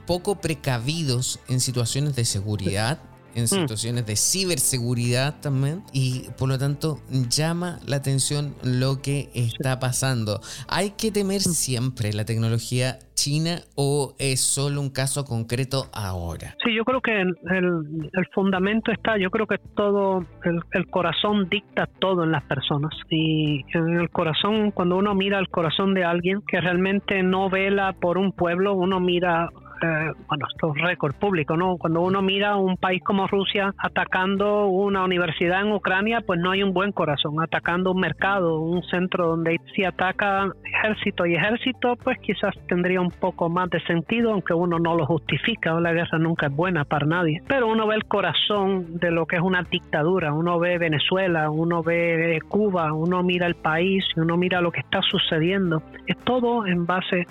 poco 0.07 0.41
precavidos 0.41 1.41
en 1.49 1.61
situaciones 1.61 2.15
de 2.15 2.25
seguridad 2.25 3.01
en 3.39 3.45
mm. 3.45 3.49
situaciones 3.49 4.07
de 4.07 4.17
ciberseguridad 4.17 5.41
también 5.41 5.83
y 5.93 6.27
por 6.39 6.49
lo 6.49 6.59
tanto 6.59 7.01
llama 7.29 7.79
la 7.87 7.97
atención 7.97 8.55
lo 8.63 9.01
que 9.03 9.31
está 9.35 9.79
pasando. 9.79 10.41
¿Hay 10.69 10.91
que 10.91 11.11
temer 11.11 11.41
mm. 11.41 11.53
siempre 11.53 12.13
la 12.13 12.25
tecnología 12.25 12.99
china 13.15 13.59
o 13.75 14.15
es 14.19 14.41
solo 14.41 14.81
un 14.81 14.91
caso 14.91 15.25
concreto 15.25 15.87
ahora? 15.93 16.55
Sí, 16.65 16.75
yo 16.75 16.85
creo 16.85 17.01
que 17.01 17.21
el, 17.21 17.35
el, 17.51 18.27
fundamento 18.33 18.93
está, 18.93 19.19
yo 19.19 19.31
creo 19.31 19.47
que 19.47 19.59
todo, 19.75 20.25
el, 20.45 20.61
el, 20.73 20.87
corazón 20.89 21.49
dicta 21.49 21.89
todo 21.99 22.25
en 22.25 22.33
las 22.33 22.45
personas 22.45 22.93
y 23.11 23.65
en 23.75 24.01
el 24.01 24.11
corazón, 24.11 24.71
cuando 24.71 24.97
uno 24.97 25.15
mira 25.15 25.39
el 25.39 25.49
corazón 25.49 25.95
de 25.95 26.05
alguien 26.05 26.43
que 26.47 26.61
realmente 26.61 27.23
no 27.23 27.51
vela 27.51 27.93
por 27.95 28.19
un 28.19 28.33
pueblo, 28.33 28.75
uno 28.75 29.01
mira 29.01 29.51
eh, 29.83 30.13
bueno, 30.27 30.47
esto 30.51 30.73
es 30.75 30.83
récord 30.83 31.15
público, 31.15 31.57
¿no? 31.57 31.77
Cuando 31.77 32.01
uno 32.01 32.23
mira 32.23 32.57
un 32.57 32.77
país 32.77 33.03
como 33.03 33.27
Rusia 33.27 33.73
atacando 33.79 34.67
una 34.67 35.05
universidad 35.05 35.63
en 35.63 35.73
Ucrania, 35.73 36.21
pues 36.27 36.41
no 36.41 36.51
hay 36.51 36.63
un 36.63 36.73
buen 36.73 36.93
corazón, 36.93 37.41
atacando 37.43 37.93
un 37.93 38.01
mercado, 38.01 38.61
un 38.61 38.83
centro 38.85 39.29
donde 39.29 39.61
si 39.75 39.85
ataca 39.85 40.49
ejército 40.65 41.27
y 41.27 41.35
ejército, 41.35 41.97
pues 41.97 42.19
quizás 42.19 42.55
tendría 42.67 43.01
un 43.01 43.11
poco 43.11 43.49
más 43.49 43.71
de 43.71 43.81
sentido, 43.83 44.33
aunque 44.33 44.55
uno 44.55 44.79
no 44.79 44.97
lo 44.97 45.07
justifica, 45.07 45.79
la 45.81 45.93
guerra 45.93 46.19
nunca 46.19 46.47
es 46.47 46.53
buena 46.53 46.85
para 46.85 47.07
nadie, 47.07 47.43
pero 47.47 47.69
uno 47.69 47.87
ve 47.87 47.97
el 47.97 48.05
corazón 48.05 48.99
de 48.99 49.11
lo 49.11 49.27
que 49.27 49.37
es 49.37 49.43
una 49.43 49.63
dictadura, 49.63 50.33
uno 50.33 50.59
ve 50.59 50.79
Venezuela, 50.79 51.51
uno 51.51 51.83
ve 51.83 52.41
Cuba, 52.49 52.93
uno 52.93 53.23
mira 53.23 53.47
el 53.47 53.55
país, 53.55 54.05
uno 54.17 54.37
mira 54.37 54.61
lo 54.61 54.73
que 54.73 54.81
está 54.81 55.01
sucediendo, 55.03 55.83
es 56.07 56.17
todo 56.25 56.67
en 56.67 56.87
base 56.87 57.27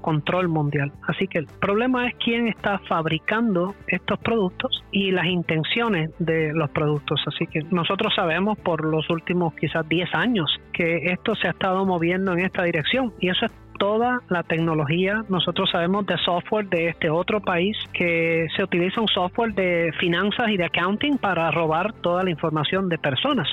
control 0.00 0.48
mundial. 0.48 0.92
Así 1.06 1.26
que 1.26 1.38
el 1.38 1.46
problema 1.46 2.08
es 2.08 2.14
quién 2.22 2.48
está 2.48 2.78
fabricando 2.88 3.74
estos 3.86 4.18
productos 4.20 4.84
y 4.92 5.10
las 5.10 5.26
intenciones 5.26 6.10
de 6.18 6.52
los 6.52 6.70
productos. 6.70 7.22
Así 7.26 7.46
que 7.46 7.60
nosotros 7.70 8.12
sabemos 8.14 8.58
por 8.58 8.84
los 8.84 9.08
últimos 9.10 9.54
quizás 9.54 9.88
10 9.88 10.14
años 10.14 10.50
que 10.72 11.12
esto 11.12 11.34
se 11.34 11.48
ha 11.48 11.50
estado 11.50 11.84
moviendo 11.84 12.32
en 12.32 12.40
esta 12.40 12.64
dirección 12.64 13.12
y 13.20 13.28
eso 13.28 13.46
es 13.46 13.52
toda 13.80 14.20
la 14.28 14.42
tecnología. 14.42 15.24
Nosotros 15.30 15.70
sabemos 15.72 16.04
de 16.06 16.18
software 16.18 16.68
de 16.68 16.88
este 16.88 17.08
otro 17.08 17.40
país 17.40 17.76
que 17.94 18.46
se 18.54 18.62
utiliza 18.62 19.00
un 19.00 19.08
software 19.08 19.54
de 19.54 19.90
finanzas 19.98 20.50
y 20.50 20.58
de 20.58 20.66
accounting 20.66 21.16
para 21.16 21.50
robar 21.50 21.94
toda 21.94 22.22
la 22.22 22.30
información 22.30 22.90
de 22.90 22.98
personas. 22.98 23.48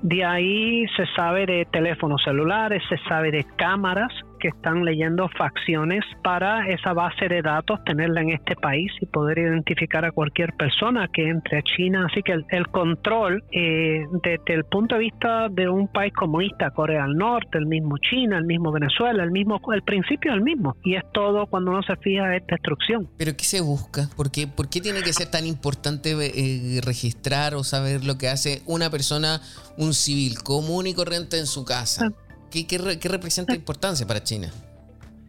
De 0.00 0.24
ahí 0.24 0.86
se 0.96 1.04
sabe 1.14 1.44
de 1.44 1.66
teléfonos 1.70 2.22
celulares, 2.24 2.82
se 2.88 2.96
sabe 3.06 3.30
de 3.30 3.44
cámaras 3.56 4.10
que 4.42 4.48
están 4.48 4.84
leyendo 4.84 5.28
facciones 5.38 6.04
para 6.24 6.68
esa 6.68 6.92
base 6.92 7.28
de 7.28 7.42
datos, 7.42 7.78
tenerla 7.84 8.22
en 8.22 8.30
este 8.30 8.56
país 8.56 8.90
y 9.00 9.06
poder 9.06 9.38
identificar 9.38 10.04
a 10.04 10.10
cualquier 10.10 10.52
persona 10.54 11.08
que 11.12 11.28
entre 11.28 11.58
a 11.58 11.62
China. 11.62 12.08
Así 12.10 12.24
que 12.24 12.32
el, 12.32 12.66
control, 12.66 13.44
eh, 13.52 14.04
desde 14.24 14.54
el 14.54 14.64
punto 14.64 14.96
de 14.96 15.02
vista 15.02 15.48
de 15.48 15.68
un 15.68 15.86
país 15.86 16.12
comunista, 16.12 16.72
Corea 16.72 17.04
del 17.04 17.14
Norte, 17.14 17.56
el 17.56 17.66
mismo 17.66 17.98
China, 17.98 18.36
el 18.38 18.44
mismo 18.44 18.72
Venezuela, 18.72 19.22
el 19.22 19.30
mismo, 19.30 19.60
el 19.72 19.82
principio 19.82 20.32
es 20.32 20.38
el 20.38 20.42
mismo. 20.42 20.76
Y 20.82 20.96
es 20.96 21.04
todo, 21.12 21.46
cuando 21.46 21.70
uno 21.70 21.82
se 21.84 21.94
fija, 21.98 22.34
es 22.34 22.44
destrucción. 22.48 23.08
¿Pero 23.16 23.36
qué 23.36 23.44
se 23.44 23.60
busca? 23.60 24.08
¿Por 24.16 24.32
qué, 24.32 24.48
por 24.48 24.68
qué 24.68 24.80
tiene 24.80 25.02
que 25.02 25.12
ser 25.12 25.30
tan 25.30 25.46
importante 25.46 26.16
eh, 26.18 26.80
registrar 26.84 27.54
o 27.54 27.62
saber 27.62 28.04
lo 28.04 28.18
que 28.18 28.26
hace 28.26 28.62
una 28.66 28.90
persona, 28.90 29.40
un 29.76 29.94
civil 29.94 30.42
común 30.42 30.88
y 30.88 30.94
corriente 30.94 31.38
en 31.38 31.46
su 31.46 31.64
casa? 31.64 32.10
¿Qué, 32.52 33.08
representa 33.08 33.54
importancia 33.54 34.06
para 34.06 34.22
China? 34.22 34.48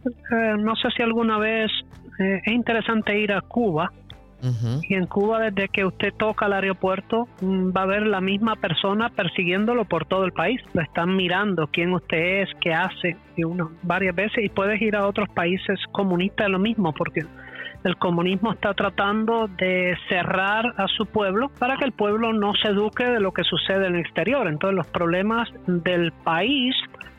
Eh, 0.04 0.54
no 0.58 0.76
sé 0.76 0.88
si 0.94 1.02
alguna 1.02 1.38
vez 1.38 1.70
eh, 2.18 2.40
es 2.44 2.52
interesante 2.52 3.18
ir 3.18 3.32
a 3.32 3.40
Cuba. 3.40 3.90
Y 4.86 4.92
en 4.92 5.06
Cuba, 5.06 5.38
desde 5.38 5.70
que 5.70 5.86
usted 5.86 6.12
toca 6.18 6.44
el 6.44 6.52
aeropuerto, 6.52 7.26
mm, 7.40 7.70
va 7.74 7.84
a 7.84 7.86
ver 7.86 8.06
la 8.06 8.20
misma 8.20 8.56
persona 8.56 9.08
persiguiéndolo 9.08 9.86
por 9.86 10.04
todo 10.04 10.26
el 10.26 10.32
país. 10.32 10.60
Lo 10.74 10.82
están 10.82 11.16
mirando 11.16 11.66
quién 11.68 11.94
usted 11.94 12.42
es, 12.42 12.50
qué 12.60 12.74
hace, 12.74 13.16
y 13.36 13.44
uno 13.44 13.70
varias 13.82 14.14
veces. 14.14 14.44
Y 14.44 14.50
puedes 14.50 14.82
ir 14.82 14.96
a 14.96 15.06
otros 15.06 15.30
países 15.30 15.80
comunistas 15.92 16.50
lo 16.50 16.58
mismo, 16.58 16.92
porque 16.92 17.22
el 17.84 17.96
comunismo 17.96 18.52
está 18.52 18.74
tratando 18.74 19.46
de 19.46 19.96
cerrar 20.10 20.74
a 20.76 20.88
su 20.88 21.06
pueblo 21.06 21.50
para 21.58 21.76
que 21.76 21.84
el 21.84 21.92
pueblo 21.92 22.34
no 22.34 22.52
se 22.54 22.68
eduque 22.68 23.04
de 23.04 23.20
lo 23.20 23.32
que 23.32 23.44
sucede 23.44 23.86
en 23.86 23.94
el 23.94 24.00
exterior. 24.00 24.46
Entonces 24.46 24.76
los 24.76 24.86
problemas 24.88 25.48
del 25.66 26.12
país 26.12 26.74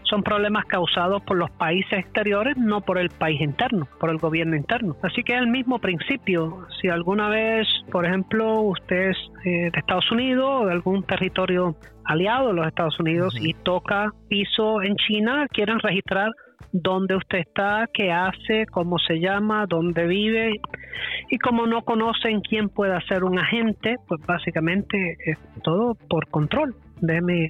son 0.10 0.24
problemas 0.24 0.66
causados 0.66 1.22
por 1.24 1.38
los 1.38 1.52
países 1.52 2.00
exteriores, 2.00 2.58
no 2.58 2.82
por 2.82 2.98
el 2.98 3.10
país 3.10 3.42
interno, 3.42 3.88
por 4.00 4.10
el 4.10 4.18
gobierno 4.18 4.56
interno. 4.56 4.96
Así 5.02 5.24
que 5.24 5.34
es 5.34 5.40
el 5.40 5.48
mismo 5.48 5.80
principio. 5.80 6.68
Si 6.82 6.88
alguna 6.88 7.30
vez, 7.30 7.68
por 7.92 8.06
ejemplo, 8.06 8.62
usted 8.62 9.10
es 9.10 9.18
eh, 9.46 9.70
de 9.72 9.80
Estados 9.80 10.12
Unidos 10.12 10.62
o 10.62 10.66
de 10.66 10.74
algún 10.74 11.04
territorio 11.04 11.76
aliado 12.06 12.50
de 12.50 12.54
los 12.54 12.68
Estados 12.68 13.00
Unidos 13.00 13.36
y 13.40 13.54
toca 13.54 14.12
piso 14.28 14.82
en 14.82 14.96
China, 14.96 15.48
quieren 15.50 15.80
registrar 15.80 16.30
dónde 16.72 17.16
usted 17.16 17.40
está, 17.40 17.88
qué 17.94 18.12
hace, 18.12 18.66
cómo 18.68 19.00
se 19.00 19.20
llama, 19.20 19.66
dónde 19.68 20.06
vive. 20.08 20.60
Y 21.30 21.38
como 21.40 21.66
no 21.66 21.82
conocen 21.84 22.42
quién 22.42 22.70
puede 22.70 23.00
ser 23.08 23.24
un 23.24 23.40
agente, 23.40 23.96
pues 24.08 24.22
básicamente 24.26 25.18
es 25.26 25.38
todo 25.64 25.96
por 26.10 26.28
control. 26.28 26.76
Déjeme 27.02 27.50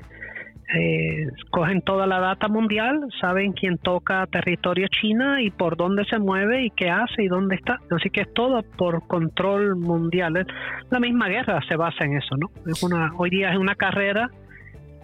eh, 0.74 1.28
cogen 1.52 1.82
toda 1.82 2.08
la 2.08 2.20
data 2.20 2.48
mundial, 2.48 3.08
saben 3.22 3.54
quién 3.54 3.78
toca 3.78 4.26
territorio 4.28 4.88
China 4.88 5.42
y 5.42 5.52
por 5.52 5.78
dónde 5.78 6.06
se 6.06 6.18
mueve 6.18 6.66
y 6.66 6.72
qué 6.72 6.90
hace 6.90 7.24
y 7.24 7.28
dónde 7.28 7.56
está. 7.56 7.80
Así 7.92 8.10
que 8.10 8.22
es 8.22 8.34
todo 8.34 8.64
por 8.64 9.06
control 9.08 9.76
mundial. 9.76 10.46
La 10.90 11.00
misma 11.00 11.28
guerra 11.28 11.60
se 11.68 11.76
basa 11.76 12.06
en 12.06 12.18
eso, 12.18 12.36
¿no? 12.38 12.50
Es 12.70 12.82
una, 12.82 13.12
hoy 13.18 13.30
día 13.30 13.52
es 13.52 13.58
una 13.58 13.76
carrera 13.76 14.30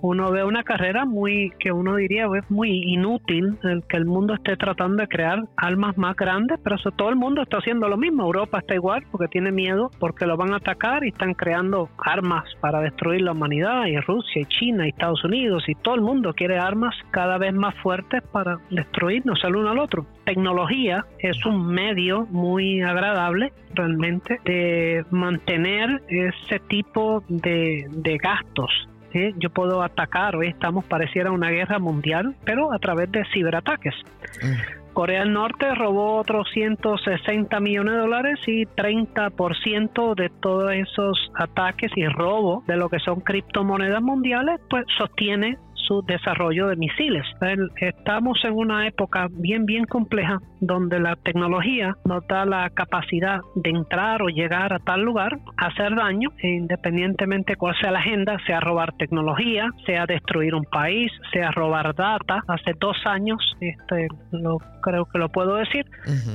uno 0.02 0.32
ve 0.32 0.44
una 0.44 0.64
carrera 0.64 1.06
muy 1.06 1.52
que 1.60 1.72
uno 1.72 1.96
diría 1.96 2.26
es 2.38 2.50
muy 2.50 2.70
inútil 2.86 3.58
el 3.64 3.84
que 3.88 3.98
el 3.98 4.06
mundo 4.06 4.34
esté 4.34 4.58
tratando 4.58 5.02
de 5.02 5.08
crear 5.08 5.44
armas 5.56 5.98
más 5.98 6.16
grandes, 6.16 6.60
pero 6.64 6.76
eso 6.76 6.92
todo 6.92 7.10
el 7.10 7.16
mundo 7.16 7.42
está 7.42 7.58
haciendo 7.58 7.88
lo 7.88 7.98
mismo. 7.98 8.24
Europa 8.24 8.60
está 8.60 8.76
igual 8.76 9.04
porque 9.12 9.28
tiene 9.28 9.52
miedo 9.52 9.92
porque 10.00 10.26
lo 10.26 10.38
van 10.38 10.54
a 10.54 10.58
atacar 10.58 11.04
y 11.04 11.10
están 11.10 11.34
creando 11.34 11.90
armas 11.98 12.46
para 12.60 12.82
destruir 12.82 13.22
la 13.22 13.32
humanidad 13.32 13.86
y 13.86 13.98
Rusia 13.98 14.42
y 14.42 14.46
China 14.46 14.86
y 14.86 14.90
Estados 14.90 15.24
Unidos 15.24 15.64
y 15.68 15.76
todo 15.76 15.96
el 15.96 16.02
mundo 16.02 16.34
quiere 16.34 16.58
armas 16.58 16.96
cada 17.12 17.38
vez 17.38 17.54
más 17.54 17.76
fuertes 17.82 18.22
para 18.32 18.58
destruirnos 18.70 19.44
el 19.44 19.56
uno 19.56 19.72
al 19.72 19.80
otro. 19.80 20.06
Tecnología 20.26 21.06
es 21.20 21.46
un 21.46 21.68
medio 21.68 22.28
muy 22.30 22.82
agradable 22.82 23.54
realmente 23.74 24.40
de 24.46 25.06
mantener 25.12 26.02
ese 26.08 26.60
tipo 26.68 27.24
de, 27.28 27.88
de 27.90 28.18
gastos 28.18 28.72
yo 29.38 29.50
puedo 29.50 29.82
atacar, 29.82 30.36
hoy 30.36 30.48
estamos, 30.48 30.86
pareciera 30.86 31.32
una 31.32 31.50
guerra 31.50 31.80
mundial, 31.80 32.36
pero 32.44 32.74
a 32.74 32.80
través 32.80 33.12
de 33.12 33.24
ciberataques. 33.34 33.96
Mm. 34.44 34.82
Corea 34.94 35.22
del 35.22 35.32
Norte 35.32 35.74
robó 35.74 36.18
otros 36.18 36.50
160 36.54 37.60
millones 37.62 37.94
de 37.94 38.00
dólares 38.00 38.40
y 38.46 38.66
30% 38.66 40.16
de 40.16 40.30
todos 40.42 40.72
esos 40.74 41.32
ataques 41.36 41.92
y 41.96 42.06
robo 42.08 42.64
de 42.68 42.76
lo 42.76 42.90
que 42.90 43.00
son 43.00 43.22
criptomonedas 43.22 44.02
mundiales, 44.02 44.60
pues 44.70 44.86
sostiene 44.98 45.58
su 45.92 46.02
desarrollo 46.04 46.68
de 46.68 46.78
misiles. 46.78 47.26
Estamos 47.82 48.40
en 48.46 48.54
una 48.54 48.88
época 48.88 49.28
bien, 49.30 49.66
bien 49.66 49.84
compleja 49.84 50.38
donde 50.62 51.02
la 51.02 51.18
tecnología 51.18 51.98
nos 52.06 52.26
da 52.28 52.46
la 52.46 52.70
capacidad 52.70 53.42
de 53.56 53.72
entrar 53.72 54.22
o 54.22 54.30
llegar 54.30 54.72
a 54.72 54.80
tal 54.80 55.02
lugar, 55.02 55.38
hacer 55.58 55.94
daño, 55.96 56.30
e 56.42 56.48
independientemente 56.48 57.58
cuál 57.58 57.76
sea 57.82 57.92
la 57.92 58.00
agenda, 58.00 58.38
sea 58.46 58.62
robar 58.62 58.94
tecnología, 58.94 59.70
sea 59.86 60.06
destruir 60.06 60.56
un 60.56 60.64
país, 60.64 61.12
sea 61.34 61.52
robar 61.52 61.94
data. 61.94 62.42
Hace 62.48 62.72
dos 62.80 62.96
años, 63.06 63.40
este, 63.60 64.08
lo, 64.32 64.60
creo 64.82 65.06
que 65.06 65.18
lo 65.18 65.30
puedo 65.30 65.56
decir, 65.56 65.86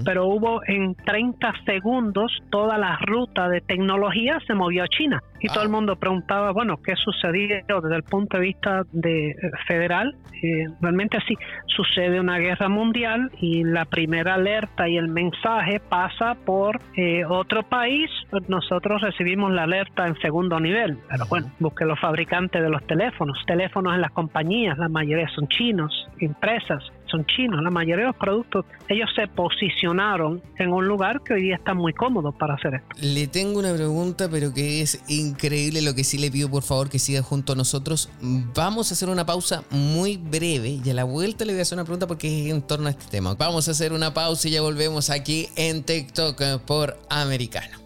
pero 0.05 0.27
hubo 0.27 0.61
en 0.67 0.95
30 0.95 1.53
segundos 1.65 2.33
toda 2.51 2.79
la 2.79 2.99
ruta 2.99 3.49
de 3.49 3.61
tecnología 3.61 4.39
se 4.47 4.55
movió 4.55 4.85
a 4.85 4.89
China. 4.89 5.23
Y 5.41 5.49
todo 5.49 5.63
el 5.63 5.69
ah. 5.69 5.73
mundo 5.73 5.97
preguntaba, 5.97 6.53
bueno, 6.53 6.79
¿qué 6.83 6.95
sucedía 6.97 7.63
desde 7.67 7.97
el 7.97 8.03
punto 8.03 8.39
de 8.39 8.43
vista 8.43 8.83
de 8.93 9.31
eh, 9.31 9.37
federal? 9.67 10.17
Eh, 10.43 10.67
realmente 10.81 11.19
sí, 11.27 11.35
sucede 11.67 12.21
una 12.21 12.39
guerra 12.39 12.69
mundial 12.69 13.31
y 13.41 13.65
la 13.65 13.85
primera 13.85 14.35
alerta 14.35 14.89
y 14.89 14.97
el 14.97 15.09
mensaje 15.09 15.81
pasa 15.81 16.35
por 16.45 16.81
eh, 16.97 17.25
otro 17.25 17.63
país, 17.63 18.11
nosotros 18.49 19.03
recibimos 19.03 19.53
la 19.53 19.65
alerta 19.65 20.07
en 20.07 20.17
segundo 20.21 20.61
nivel. 20.61 20.99
Pero 21.09 21.27
bueno, 21.27 21.51
busque 21.59 21.85
los 21.85 21.99
fabricantes 21.99 22.63
de 22.63 22.69
los 22.69 22.87
teléfonos, 22.87 23.39
teléfonos 23.47 23.95
en 23.95 24.01
las 24.01 24.13
compañías, 24.13 24.79
la 24.79 24.89
mayoría 24.89 25.29
son 25.29 25.49
chinos, 25.49 26.09
empresas, 26.19 26.83
son 27.11 27.25
chinos. 27.27 27.63
La 27.63 27.71
mayoría 27.71 28.05
de 28.05 28.11
los 28.13 28.17
productos, 28.17 28.65
ellos 28.89 29.09
se 29.15 29.27
posicionaron 29.29 30.43
en 30.59 30.73
un 30.73 30.87
lugar 30.87 31.23
que 31.23 31.35
hoy 31.35 31.43
día 31.43 31.57
está 31.57 31.75
muy 31.75 31.93
cómodo 31.93 32.33
para 32.33 32.55
hacer 32.55 32.75
esto. 32.75 32.89
Le 33.01 33.27
tengo 33.27 33.59
una 33.59 33.75
pregunta, 33.75 34.29
pero 34.31 34.53
que 34.53 34.83
es 34.83 35.03
increíble. 35.09 35.83
Lo 35.83 35.95
que 35.95 36.05
sí 36.05 36.19
le 36.19 36.31
pido, 36.31 36.51
por 36.51 36.63
favor, 36.63 36.91
que 36.91 36.99
siga 36.99 37.23
junto 37.23 37.53
a 37.53 37.57
nosotros. 37.57 38.11
Vamos 38.55 38.91
a 38.91 38.95
hacer 38.95 39.09
una 39.09 39.27
pausa 39.27 39.63
muy 39.71 40.17
breve 40.17 40.81
y 40.85 40.91
a 40.91 40.95
la 40.95 41.05
vuelta 41.05 41.45
le 41.45 41.53
voy 41.53 41.61
a 41.61 41.63
hacer 41.63 41.77
una 41.77 41.85
pregunta 41.85 42.07
porque 42.07 42.47
es 42.47 42.53
en 42.53 42.63
torno 42.63 42.89
a 42.89 42.91
este 42.91 43.07
tema. 43.11 43.35
Vamos 43.35 43.69
a 43.69 43.71
hacer 43.71 43.93
una 43.93 44.13
pausa 44.15 44.49
y 44.49 44.53
ya 44.53 44.63
volvemos 44.63 45.11
aquí 45.11 45.49
en 45.57 45.83
TikTok 45.83 46.61
por 46.67 46.99
Americano. 47.09 47.86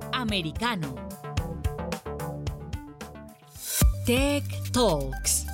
Americano. 0.13 0.95
Tech 4.05 4.43
Talks. 4.71 5.45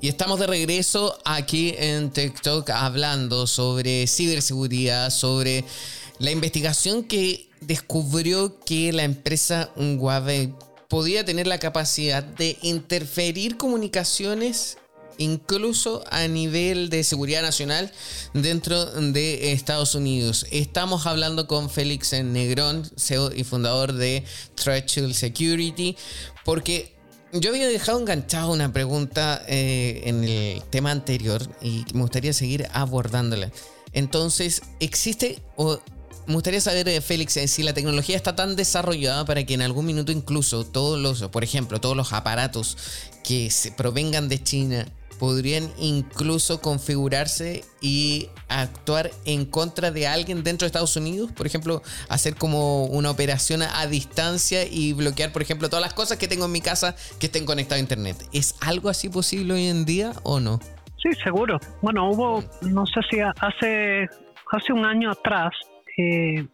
Y 0.00 0.08
estamos 0.08 0.38
de 0.38 0.46
regreso 0.46 1.18
aquí 1.24 1.74
en 1.78 2.10
TikTok 2.10 2.68
hablando 2.70 3.46
sobre 3.46 4.06
ciberseguridad, 4.06 5.08
sobre 5.10 5.64
la 6.18 6.30
investigación 6.30 7.04
que 7.04 7.48
descubrió 7.62 8.60
que 8.60 8.92
la 8.92 9.04
empresa 9.04 9.70
Huawei 9.76 10.52
podía 10.88 11.24
tener 11.24 11.46
la 11.46 11.58
capacidad 11.58 12.22
de 12.22 12.58
interferir 12.62 13.56
comunicaciones 13.56 14.76
incluso 15.18 16.04
a 16.10 16.26
nivel 16.28 16.90
de 16.90 17.04
seguridad 17.04 17.42
nacional 17.42 17.92
dentro 18.32 18.84
de 18.86 19.52
Estados 19.52 19.94
Unidos. 19.94 20.46
Estamos 20.50 21.06
hablando 21.06 21.46
con 21.46 21.70
Félix 21.70 22.12
Negrón, 22.12 22.90
CEO 22.96 23.32
y 23.34 23.44
fundador 23.44 23.92
de 23.92 24.24
Threshold 24.54 25.14
Security, 25.14 25.96
porque 26.44 26.94
yo 27.32 27.50
había 27.50 27.66
dejado 27.66 27.98
enganchado 27.98 28.52
una 28.52 28.72
pregunta 28.72 29.42
eh, 29.48 30.02
en 30.04 30.24
el 30.24 30.62
tema 30.70 30.90
anterior 30.92 31.42
y 31.60 31.84
me 31.92 32.02
gustaría 32.02 32.32
seguir 32.32 32.68
abordándola. 32.72 33.50
Entonces, 33.92 34.62
¿existe 34.80 35.42
o 35.56 35.80
me 36.26 36.34
gustaría 36.34 36.60
saber, 36.60 36.88
eh, 36.88 37.00
Félix, 37.00 37.36
eh, 37.36 37.48
si 37.48 37.62
la 37.62 37.74
tecnología 37.74 38.16
está 38.16 38.34
tan 38.34 38.56
desarrollada 38.56 39.24
para 39.24 39.44
que 39.44 39.54
en 39.54 39.62
algún 39.62 39.84
minuto 39.84 40.10
incluso 40.10 40.64
todos 40.64 40.98
los, 40.98 41.28
por 41.30 41.44
ejemplo, 41.44 41.80
todos 41.80 41.96
los 41.96 42.12
aparatos 42.12 42.78
que 43.22 43.50
se 43.50 43.72
provengan 43.72 44.28
de 44.28 44.42
China 44.42 44.86
podrían 45.18 45.70
incluso 45.78 46.60
configurarse 46.60 47.64
y 47.80 48.28
actuar 48.48 49.10
en 49.24 49.44
contra 49.44 49.90
de 49.90 50.06
alguien 50.06 50.42
dentro 50.42 50.64
de 50.64 50.68
Estados 50.68 50.96
Unidos, 50.96 51.32
por 51.32 51.46
ejemplo, 51.46 51.82
hacer 52.08 52.34
como 52.36 52.84
una 52.86 53.10
operación 53.10 53.62
a 53.62 53.86
distancia 53.86 54.64
y 54.64 54.92
bloquear, 54.92 55.32
por 55.32 55.42
ejemplo, 55.42 55.68
todas 55.68 55.84
las 55.84 55.94
cosas 55.94 56.18
que 56.18 56.28
tengo 56.28 56.46
en 56.46 56.52
mi 56.52 56.60
casa 56.60 56.94
que 57.18 57.26
estén 57.26 57.46
conectadas 57.46 57.78
a 57.78 57.80
internet. 57.80 58.16
¿Es 58.32 58.56
algo 58.60 58.88
así 58.88 59.08
posible 59.08 59.54
hoy 59.54 59.66
en 59.66 59.84
día 59.84 60.12
o 60.22 60.40
no? 60.40 60.60
Sí, 61.02 61.10
seguro. 61.22 61.58
Bueno, 61.82 62.10
hubo, 62.10 62.42
no 62.62 62.86
sé 62.86 63.00
si 63.10 63.20
hace, 63.20 64.08
hace 64.50 64.72
un 64.72 64.84
año 64.86 65.10
atrás 65.10 65.52
eh, 65.98 66.46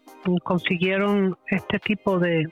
consiguieron 0.42 1.36
este 1.48 1.78
tipo 1.78 2.18
de, 2.18 2.46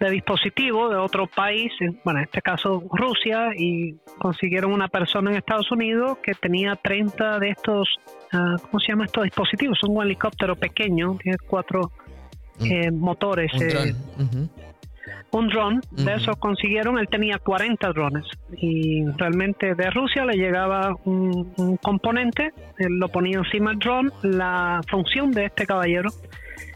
de 0.00 0.10
dispositivo 0.10 0.88
de 0.88 0.96
otro 0.96 1.26
país, 1.26 1.70
bueno, 2.04 2.20
en 2.20 2.24
este 2.24 2.40
caso 2.40 2.82
Rusia, 2.90 3.50
y 3.56 3.94
consiguieron 4.18 4.72
una 4.72 4.88
persona 4.88 5.30
en 5.30 5.36
Estados 5.36 5.70
Unidos 5.70 6.18
que 6.22 6.32
tenía 6.32 6.74
30 6.74 7.38
de 7.38 7.50
estos, 7.50 7.86
uh, 8.32 8.58
¿cómo 8.62 8.80
se 8.80 8.92
llama 8.92 9.04
estos 9.04 9.24
dispositivos? 9.24 9.78
Son 9.78 9.94
un 9.94 10.02
helicóptero 10.02 10.56
pequeño, 10.56 11.16
tiene 11.22 11.36
cuatro 11.46 11.92
mm. 12.60 12.64
eh, 12.64 12.90
motores. 12.90 13.52
Un 13.52 13.68
dron. 13.68 13.88
Eh, 13.88 13.94
un 15.32 15.48
dron, 15.48 15.80
de 15.92 16.14
eso 16.14 16.34
consiguieron, 16.36 16.98
él 16.98 17.06
tenía 17.08 17.38
40 17.38 17.92
drones 17.92 18.24
y 18.56 19.04
realmente 19.16 19.74
de 19.76 19.90
Rusia 19.90 20.24
le 20.24 20.36
llegaba 20.36 20.96
un, 21.04 21.52
un 21.56 21.76
componente, 21.76 22.52
él 22.78 22.98
lo 22.98 23.08
ponía 23.10 23.38
encima 23.38 23.70
del 23.70 23.78
dron, 23.78 24.12
la 24.22 24.80
función 24.90 25.30
de 25.30 25.44
este 25.44 25.66
caballero 25.66 26.10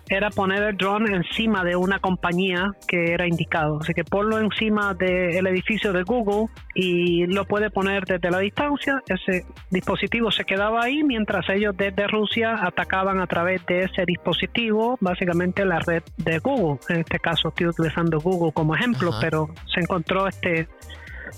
era 0.08 0.30
poner 0.30 0.62
el 0.62 0.76
drone 0.76 1.14
encima 1.16 1.64
de 1.64 1.76
una 1.76 1.98
compañía 1.98 2.72
que 2.86 3.12
era 3.12 3.26
indicado. 3.26 3.78
Así 3.80 3.94
que 3.94 4.04
ponlo 4.04 4.38
encima 4.38 4.94
del 4.94 5.46
edificio 5.46 5.92
de 5.92 6.02
Google 6.02 6.48
y 6.74 7.26
lo 7.26 7.44
puede 7.44 7.70
poner 7.70 8.04
desde 8.04 8.30
la 8.30 8.38
distancia. 8.38 9.02
Ese 9.08 9.46
dispositivo 9.70 10.30
se 10.30 10.44
quedaba 10.44 10.82
ahí 10.84 11.02
mientras 11.02 11.48
ellos 11.48 11.76
desde 11.76 12.06
Rusia 12.06 12.58
atacaban 12.62 13.20
a 13.20 13.26
través 13.26 13.64
de 13.66 13.84
ese 13.84 14.04
dispositivo, 14.06 14.96
básicamente 15.00 15.64
la 15.64 15.78
red 15.80 16.02
de 16.16 16.38
Google. 16.38 16.78
En 16.88 17.00
este 17.00 17.18
caso 17.18 17.48
estoy 17.48 17.68
utilizando 17.68 18.20
Google 18.20 18.52
como 18.52 18.74
ejemplo, 18.74 19.10
pero 19.20 19.48
se 19.72 19.80
encontró 19.80 20.26
este 20.26 20.68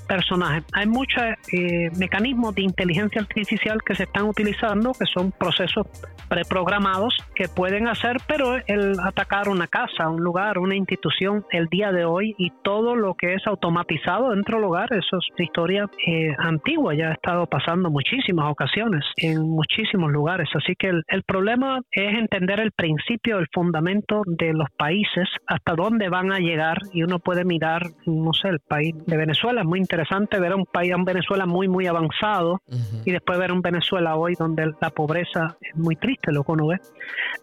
personajes. 0.09 0.65
Hay 0.73 0.87
muchos 0.87 1.23
eh, 1.53 1.91
mecanismos 1.97 2.55
de 2.55 2.63
inteligencia 2.63 3.21
artificial 3.21 3.79
que 3.85 3.95
se 3.95 4.05
están 4.05 4.25
utilizando, 4.25 4.93
que 4.93 5.07
son 5.07 5.33
procesos 5.33 5.87
preprogramados 6.29 7.17
que 7.35 7.49
pueden 7.49 7.89
hacer, 7.89 8.17
pero 8.27 8.57
el 8.67 8.99
atacar 9.01 9.49
una 9.49 9.67
casa, 9.67 10.09
un 10.09 10.23
lugar, 10.23 10.59
una 10.59 10.75
institución 10.75 11.45
el 11.51 11.67
día 11.67 11.93
de 11.93 12.05
hoy 12.05 12.35
y 12.39 12.51
todo 12.63 12.97
lo 12.97 13.15
que 13.15 13.35
es 13.35 13.47
automatizado 13.47 14.31
dentro 14.31 14.57
del 14.59 14.67
hogar, 14.67 14.93
eso 14.93 15.19
es 15.19 15.27
historia 15.39 15.89
eh, 16.07 16.35
antigua, 16.39 16.95
ya 16.95 17.11
ha 17.11 17.13
estado 17.13 17.47
pasando 17.47 17.91
muchísimas 17.91 18.51
ocasiones 18.51 19.05
en 19.17 19.43
muchísimos 19.43 20.11
lugares. 20.11 20.49
Así 20.55 20.75
que 20.77 20.89
el, 20.89 21.03
el 21.09 21.23
problema 21.23 21.81
es 21.91 22.15
entender 22.19 22.61
el 22.61 22.73
principio, 22.73 23.39
el 23.39 23.47
fundamento 23.53 24.23
de 24.27 24.53
los 24.53 24.69
países, 24.77 25.29
hasta 25.47 25.75
dónde 25.75 26.09
van 26.09 26.33
a 26.33 26.39
llegar 26.39 26.79
y 26.93 27.03
uno 27.03 27.19
puede 27.19 27.45
mirar, 27.45 27.83
no 28.07 28.33
sé, 28.33 28.49
el 28.49 28.61
país 28.61 28.95
de 29.07 29.17
Venezuela 29.17 29.61
es 29.61 29.67
muy 29.67 29.79
interesante 29.87 30.41
ver 30.41 30.53
un 30.55 30.67
país, 30.67 30.93
un 30.95 31.05
Venezuela 31.05 31.47
muy, 31.47 31.69
muy 31.69 31.87
avanzado 31.87 32.61
y 33.05 33.13
después 33.13 33.39
ver 33.39 33.53
un 33.53 33.63
Venezuela 33.63 34.17
hoy 34.17 34.35
donde 34.37 34.73
la 34.81 34.91
pobreza 34.91 35.57
es 35.61 35.77
muy 35.77 35.95
triste, 35.97 36.33
lo 36.33 36.43
que 36.43 36.53
uno 36.53 36.67
ve. 36.67 36.79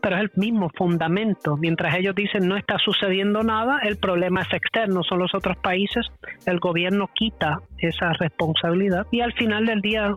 Pero 0.02 0.18
es 0.18 0.24
el 0.24 0.32
mismo 0.36 0.70
fundamento. 0.76 1.56
Mientras 1.58 1.96
ellos 1.96 2.14
dicen 2.16 2.48
no 2.48 2.58
está 2.58 2.78
sucediendo 2.78 3.44
nada, 3.44 3.80
el 3.84 3.98
problema 3.98 4.42
es 4.42 4.54
externo, 4.54 5.04
son 5.04 5.20
los 5.20 5.34
otros 5.34 5.56
países. 5.58 6.06
El 6.46 6.60
gobierno 6.60 7.10
quita 7.14 7.60
esa 7.78 8.14
responsabilidad 8.14 9.06
y 9.12 9.22
al 9.22 9.34
final 9.34 9.66
del 9.66 9.82
día 9.82 10.16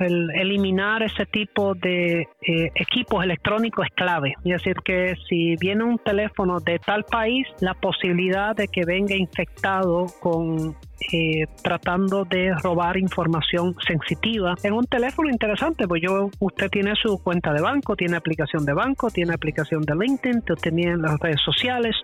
el 0.00 0.30
eliminar 0.34 1.02
ese 1.02 1.26
tipo 1.26 1.74
de 1.74 2.20
eh, 2.20 2.70
equipos 2.74 3.22
electrónicos 3.22 3.86
es 3.86 3.94
clave. 3.94 4.34
Es 4.44 4.52
decir, 4.52 4.76
que 4.84 5.14
si 5.28 5.56
viene 5.56 5.84
un 5.84 5.98
teléfono 5.98 6.60
de 6.60 6.78
tal 6.78 7.04
país, 7.04 7.46
la 7.60 7.74
posibilidad 7.74 8.54
de 8.56 8.68
que 8.68 8.84
venga 8.84 9.14
infectado 9.14 10.06
con 10.20 10.76
eh, 11.12 11.46
tratando 11.62 12.24
de 12.24 12.52
robar 12.62 12.96
información 12.96 13.74
sensitiva 13.86 14.54
en 14.62 14.74
un 14.74 14.86
teléfono 14.86 15.30
interesante, 15.30 15.88
pues 15.88 16.02
yo 16.02 16.30
usted 16.38 16.68
tiene 16.70 16.94
su 16.94 17.18
cuenta 17.22 17.52
de 17.52 17.62
banco, 17.62 17.96
tiene 17.96 18.16
aplicación 18.16 18.64
de 18.64 18.72
banco, 18.72 19.10
tiene 19.10 19.34
aplicación 19.34 19.82
de 19.82 19.94
LinkedIn, 19.94 20.42
tiene 20.62 20.96
las 20.96 21.18
redes 21.18 21.40
sociales 21.44 21.96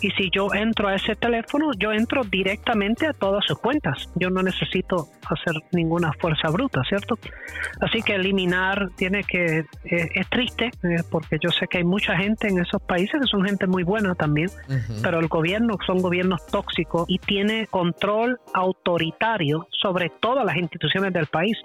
y 0.00 0.10
si 0.12 0.30
yo 0.30 0.48
entro 0.54 0.88
a 0.88 0.94
ese 0.94 1.16
teléfono, 1.16 1.72
yo 1.78 1.92
entro 1.92 2.24
directamente 2.24 3.06
a 3.06 3.12
todas 3.12 3.44
sus 3.44 3.58
cuentas. 3.58 4.08
Yo 4.14 4.30
no 4.30 4.42
necesito 4.42 5.08
hacer 5.28 5.54
ninguna 5.72 6.12
fuerza 6.14 6.48
bruta, 6.48 6.82
¿cierto? 6.88 7.18
Así 7.80 8.02
que 8.02 8.14
eliminar 8.14 8.90
tiene 8.96 9.22
que 9.24 9.58
eh, 9.58 10.08
es 10.14 10.28
triste 10.30 10.70
eh, 10.82 11.02
porque 11.10 11.38
yo 11.40 11.50
sé 11.50 11.66
que 11.68 11.78
hay 11.78 11.84
mucha 11.84 12.16
gente 12.16 12.48
en 12.48 12.58
esos 12.58 12.80
países 12.82 13.20
que 13.20 13.26
son 13.26 13.44
gente 13.44 13.66
muy 13.66 13.82
buena 13.82 14.14
también, 14.14 14.50
pero 15.02 15.20
el 15.20 15.28
gobierno 15.28 15.76
son 15.86 16.00
gobiernos 16.00 16.46
tóxicos 16.46 17.04
y 17.08 17.18
tiene 17.18 17.66
control 17.66 18.29
autoritario 18.52 19.66
sobre 19.70 20.10
todas 20.20 20.44
las 20.44 20.56
instituciones 20.56 21.12
del 21.12 21.26
país. 21.26 21.56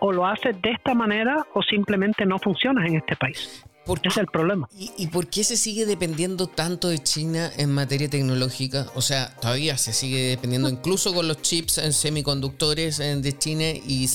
O 0.00 0.12
lo 0.12 0.26
hace 0.26 0.52
de 0.52 0.70
esta 0.70 0.94
manera 0.94 1.44
o 1.52 1.62
simplemente 1.62 2.24
no 2.24 2.38
funciona 2.38 2.86
en 2.86 2.96
este 2.96 3.16
país 3.16 3.64
es 4.02 4.16
el 4.16 4.26
problema. 4.26 4.68
¿Y, 4.76 5.06
por 5.08 5.28
qué 5.28 5.44
se 5.44 5.56
sigue 5.56 5.86
dependiendo 5.86 6.46
tanto 6.46 6.88
de 6.88 6.98
China 6.98 7.50
en 7.56 7.72
materia 7.72 8.08
tecnológica? 8.08 8.86
O 8.94 9.02
sea, 9.02 9.34
todavía 9.40 9.76
se 9.78 9.92
sigue 9.92 10.28
dependiendo 10.30 10.68
incluso 10.68 11.12
con 11.14 11.28
los 11.28 11.42
chips 11.42 11.78
en 11.78 11.92
semiconductores 11.92 12.98
de 12.98 13.38
China 13.38 13.64
y 13.70 14.08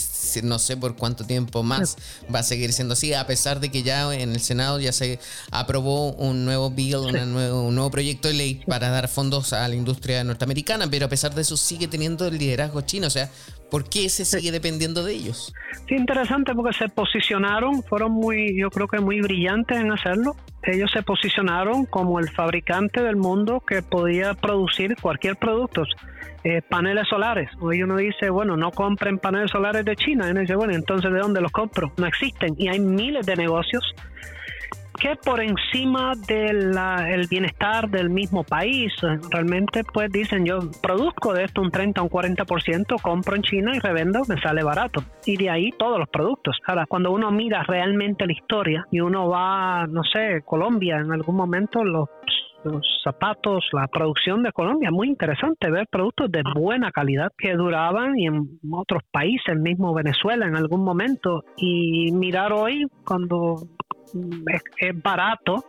no 0.44 0.60
sé 0.60 0.78
por 0.78 0.96
cuánto 0.96 1.26
tiempo 1.26 1.64
más 1.64 1.98
va 2.34 2.40
a 2.40 2.44
seguir 2.44 2.74
siendo 2.74 2.94
así, 2.94 3.14
a 3.14 3.28
pesar 3.28 3.60
de 3.60 3.70
que 3.70 3.84
ya 3.84 4.14
en 4.14 4.32
el 4.32 4.40
Senado 4.40 4.80
ya 4.80 4.92
se 4.92 5.20
aprobó 5.52 6.14
un 6.14 6.46
nuevo 6.46 6.70
bill, 6.70 7.12
nuevo, 7.32 7.64
un 7.64 7.76
nuevo 7.76 7.92
proyecto 7.92 8.28
de 8.28 8.36
ley 8.36 8.62
para 8.68 8.90
dar 8.90 9.08
fondos 9.08 9.54
a 9.54 9.68
la 9.68 9.76
industria 9.76 10.24
norteamericana, 10.24 10.90
pero 10.90 11.06
a 11.06 11.10
pesar 11.10 11.34
de 11.36 11.42
eso 11.42 11.58
sigue 11.58 11.88
teniendo 11.88 12.28
el 12.28 12.38
liderazgo 12.38 12.82
chino. 12.82 13.08
O 13.08 13.12
sea, 13.12 13.30
¿Por 13.76 13.90
qué 13.90 14.08
se 14.08 14.24
sigue 14.24 14.54
dependiendo 14.54 15.04
de 15.04 15.12
ellos? 15.12 15.54
Sí, 15.86 15.96
interesante 15.96 16.56
porque 16.56 16.72
se 16.72 16.88
posicionaron, 16.88 17.84
fueron 17.84 18.14
muy, 18.14 18.58
yo 18.58 18.70
creo 18.70 18.88
que 18.88 19.02
muy 19.02 19.20
brillantes 19.20 19.78
en 19.78 19.92
hacerlo. 19.92 20.38
Ellos 20.64 20.90
se 20.94 21.04
posicionaron 21.04 21.86
como 21.86 22.22
el 22.22 22.30
fabricante 22.30 23.04
del 23.04 23.18
mundo 23.18 23.62
que 23.68 23.82
podía 23.82 24.34
producir 24.34 24.96
cualquier 25.02 25.36
producto. 25.36 25.84
Eh, 26.46 26.62
paneles 26.62 27.06
solares. 27.10 27.50
Hoy 27.60 27.84
uno 27.84 27.98
dice, 27.98 28.30
bueno, 28.30 28.56
no 28.56 28.72
compren 28.72 29.20
paneles 29.20 29.52
solares 29.52 29.84
de 29.84 29.98
China. 29.98 30.26
Y 30.30 30.32
uno 30.32 30.40
dice, 30.40 30.56
bueno, 30.56 30.74
entonces 30.74 31.12
¿de 31.12 31.20
dónde 31.20 31.42
los 31.42 31.52
compro? 31.52 31.92
No 31.98 32.08
existen. 32.08 32.56
Y 32.58 32.70
hay 32.70 32.80
miles 32.80 33.26
de 33.26 33.36
negocios 33.36 33.84
que 35.00 35.16
por 35.16 35.42
encima 35.42 36.14
del 36.28 37.28
bienestar 37.30 37.90
del 37.90 38.10
mismo 38.10 38.44
país, 38.44 38.94
realmente 39.32 39.84
pues 39.94 40.12
dicen 40.12 40.46
yo 40.46 40.60
produzco 40.82 41.34
de 41.34 41.46
esto 41.46 41.62
un 41.62 41.72
30 41.72 42.02
o 42.02 42.06
un 42.06 42.10
40%, 42.10 43.02
compro 43.02 43.36
en 43.36 43.42
China 43.44 43.72
y 43.76 43.80
revendo, 43.80 44.22
me 44.28 44.40
sale 44.42 44.64
barato. 44.64 45.04
Y 45.26 45.38
de 45.38 45.50
ahí 45.50 45.72
todos 45.78 46.00
los 46.00 46.10
productos. 46.10 46.58
Ahora, 46.68 46.86
cuando 46.88 47.12
uno 47.12 47.32
mira 47.32 47.64
realmente 47.64 48.26
la 48.26 48.34
historia 48.34 48.86
y 48.92 49.00
uno 49.00 49.30
va, 49.30 49.86
no 49.88 50.04
sé, 50.04 50.42
Colombia, 50.46 50.98
en 50.98 51.12
algún 51.12 51.36
momento 51.36 51.84
los 51.84 52.10
los 52.66 52.82
zapatos, 53.04 53.64
la 53.74 53.88
producción 53.88 54.42
de 54.42 54.52
Colombia, 54.52 54.90
muy 54.92 55.08
interesante 55.08 55.70
ver 55.70 55.88
productos 55.88 56.32
de 56.32 56.42
buena 56.56 56.92
calidad 56.92 57.32
que 57.38 57.54
duraban 57.54 58.18
y 58.18 58.26
en 58.26 58.60
otros 58.72 59.04
países, 59.12 59.56
mismo 59.56 59.94
Venezuela 59.94 60.48
en 60.48 60.56
algún 60.56 60.84
momento, 60.84 61.44
y 61.58 62.12
mirar 62.12 62.52
hoy 62.54 62.88
cuando 63.06 63.58
es, 64.80 65.04
barato 65.04 65.66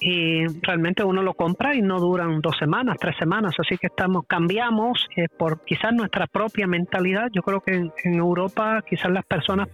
y 0.00 0.46
realmente 0.62 1.04
uno 1.04 1.22
lo 1.22 1.34
compra 1.34 1.74
y 1.74 1.82
no 1.82 2.00
duran 2.00 2.40
dos 2.40 2.56
semanas, 2.58 2.96
tres 2.98 3.16
semanas, 3.18 3.54
así 3.58 3.76
que 3.76 3.88
estamos 3.88 4.24
cambiamos 4.26 5.06
eh, 5.16 5.28
por 5.28 5.62
quizás 5.64 5.92
nuestra 5.92 6.26
propia 6.26 6.66
mentalidad. 6.66 7.28
Yo 7.32 7.42
creo 7.42 7.60
que 7.60 7.72
en 7.72 8.14
Europa 8.14 8.82
quizás 8.88 9.10
las 9.10 9.26
personas 9.26 9.68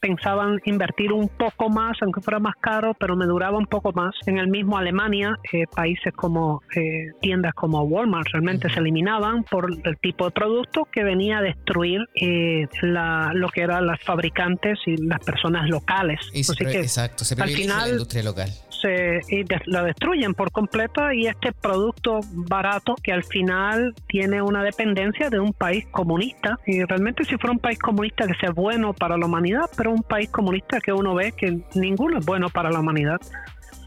pensaban 0.00 0.60
invertir 0.64 1.12
un 1.12 1.28
poco 1.28 1.68
más, 1.68 1.96
aunque 2.02 2.20
fuera 2.20 2.38
más 2.38 2.54
caro, 2.60 2.94
pero 2.98 3.16
me 3.16 3.26
duraba 3.26 3.58
un 3.58 3.66
poco 3.66 3.92
más. 3.92 4.14
En 4.26 4.38
el 4.38 4.48
mismo 4.48 4.76
Alemania, 4.76 5.38
eh, 5.52 5.64
países 5.74 6.12
como 6.14 6.62
eh, 6.74 7.12
tiendas 7.20 7.54
como 7.54 7.82
Walmart 7.82 8.28
realmente 8.32 8.68
se 8.70 8.80
eliminaban 8.80 9.44
por 9.44 9.70
el 9.84 9.98
tipo 9.98 10.24
de 10.24 10.30
producto 10.30 10.86
que 10.90 11.04
venía 11.04 11.38
a 11.38 11.42
destruir 11.42 12.00
eh, 12.14 12.66
la, 12.82 13.32
lo 13.34 13.48
que 13.48 13.62
eran 13.62 13.86
las 13.86 14.02
fabricantes 14.02 14.78
y 14.86 14.96
las 14.96 15.20
personas 15.20 15.68
locales. 15.68 16.20
exacto, 16.32 17.24
se 17.24 17.40
al 17.40 17.50
final, 17.50 17.80
la 17.80 17.88
industria 17.90 18.22
local 18.22 18.50
se 18.80 19.20
y 19.28 19.44
la 19.66 19.82
destruyen 19.82 20.34
por 20.34 20.50
completo 20.50 21.12
y 21.12 21.26
este 21.26 21.52
producto 21.52 22.20
barato 22.32 22.94
que 23.02 23.12
al 23.12 23.24
final 23.24 23.94
tiene 24.06 24.42
una 24.42 24.62
dependencia 24.62 25.30
de 25.30 25.40
un 25.40 25.52
país 25.52 25.86
comunista. 25.90 26.58
Y 26.66 26.82
realmente 26.84 27.24
si 27.24 27.36
fuera 27.36 27.52
un 27.52 27.58
país 27.58 27.78
comunista 27.78 28.26
que 28.26 28.34
sea 28.34 28.50
bueno 28.50 28.92
para 28.92 29.16
la 29.16 29.26
humanidad 29.26 29.70
pero 29.76 29.92
un 29.92 30.02
país 30.02 30.28
comunista 30.30 30.80
que 30.80 30.92
uno 30.92 31.14
ve 31.14 31.32
que 31.32 31.60
ninguno 31.74 32.18
es 32.18 32.26
bueno 32.26 32.48
para 32.48 32.70
la 32.70 32.80
humanidad. 32.80 33.20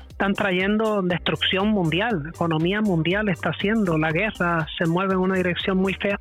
Están 0.09 0.33
trayendo 0.33 1.01
destrucción 1.01 1.69
mundial, 1.69 2.23
economía 2.33 2.81
mundial 2.81 3.29
está 3.29 3.49
haciendo, 3.49 3.97
la 3.97 4.11
guerra 4.11 4.67
se 4.77 4.85
mueve 4.85 5.13
en 5.13 5.19
una 5.19 5.35
dirección 5.35 5.77
muy 5.77 5.93
fea 5.95 6.19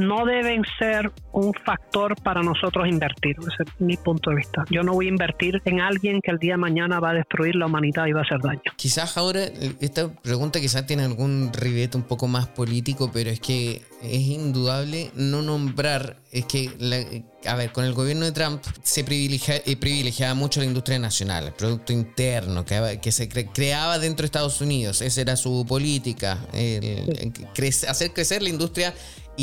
no 0.00 0.24
deben 0.24 0.62
ser 0.78 1.12
un 1.32 1.52
factor 1.64 2.20
para 2.22 2.42
nosotros 2.42 2.88
invertir. 2.88 3.36
Ese 3.40 3.62
es 3.62 3.80
mi 3.80 3.96
punto 3.96 4.30
de 4.30 4.36
vista. 4.36 4.64
Yo 4.70 4.82
no 4.82 4.94
voy 4.94 5.06
a 5.06 5.08
invertir 5.10 5.60
en 5.64 5.80
alguien 5.80 6.20
que 6.20 6.30
el 6.30 6.38
día 6.38 6.54
de 6.54 6.58
mañana 6.58 7.00
va 7.00 7.10
a 7.10 7.14
destruir 7.14 7.54
la 7.54 7.66
humanidad 7.66 8.06
y 8.06 8.12
va 8.12 8.20
a 8.20 8.24
hacer 8.24 8.40
daño. 8.40 8.62
Quizás 8.76 9.16
ahora, 9.16 9.44
esta 9.80 10.08
pregunta 10.08 10.60
quizás 10.60 10.86
tiene 10.86 11.04
algún 11.04 11.52
ribete 11.52 11.96
un 11.96 12.04
poco 12.04 12.26
más 12.26 12.48
político, 12.48 13.10
pero 13.12 13.30
es 13.30 13.40
que 13.40 13.82
es 14.02 14.20
indudable 14.20 15.10
no 15.14 15.42
nombrar, 15.42 16.16
es 16.32 16.46
que, 16.46 17.22
a 17.46 17.54
ver, 17.54 17.70
con 17.72 17.84
el 17.84 17.92
gobierno 17.92 18.24
de 18.24 18.32
Trump 18.32 18.62
se 18.82 19.04
privilegia, 19.04 19.56
eh, 19.56 19.76
privilegiaba 19.76 20.34
mucho 20.34 20.60
la 20.60 20.66
industria 20.66 20.98
nacional, 20.98 21.48
el 21.48 21.52
producto 21.52 21.92
interno 21.92 22.64
que, 22.64 22.98
que 23.02 23.12
se 23.12 23.28
creaba 23.28 23.98
dentro 23.98 24.22
de 24.22 24.26
Estados 24.26 24.60
Unidos, 24.60 25.02
esa 25.02 25.20
era 25.20 25.36
su 25.36 25.66
política, 25.68 26.38
hacer 27.88 28.12
crecer 28.12 28.42
la 28.42 28.48
industria 28.48 28.94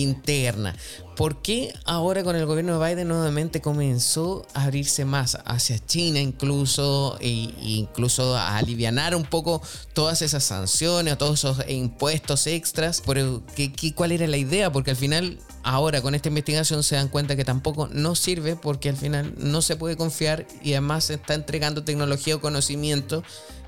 interna. 0.02 0.76
¿Por 1.16 1.42
qué 1.42 1.74
ahora 1.86 2.24
con 2.24 2.36
el 2.36 2.46
gobierno 2.46 2.80
de 2.80 2.88
Biden 2.88 3.08
nuevamente 3.08 3.60
comenzó 3.60 4.46
a 4.54 4.66
abrirse 4.66 5.04
más 5.04 5.40
hacia 5.46 5.84
China 5.84 6.20
incluso 6.20 7.18
e 7.20 7.30
incluso 7.60 8.36
a 8.36 8.58
aliviar 8.58 9.16
un 9.16 9.24
poco 9.24 9.62
todas 9.94 10.22
esas 10.22 10.44
sanciones, 10.44 11.18
todos 11.18 11.40
esos 11.40 11.68
impuestos 11.68 12.46
extras? 12.46 13.02
Pero, 13.06 13.42
¿qué, 13.56 13.72
cuál 13.96 14.12
era 14.12 14.28
la 14.28 14.38
idea? 14.38 14.72
Porque 14.72 14.92
al 14.92 14.98
final 14.98 15.40
ahora 15.64 16.02
con 16.02 16.16
esta 16.16 16.30
investigación 16.30 16.84
se 16.84 16.96
dan 16.96 17.10
cuenta 17.10 17.36
que 17.36 17.44
tampoco 17.44 17.88
no 17.92 18.16
sirve 18.16 18.56
porque 18.56 18.90
al 18.90 18.98
final 18.98 19.34
no 19.38 19.62
se 19.62 19.76
puede 19.76 19.98
confiar 19.98 20.48
y 20.64 20.74
además 20.74 21.06
se 21.06 21.16
está 21.16 21.34
entregando 21.34 21.84
tecnología 21.84 22.36
o 22.36 22.42
conocimiento 22.42 23.24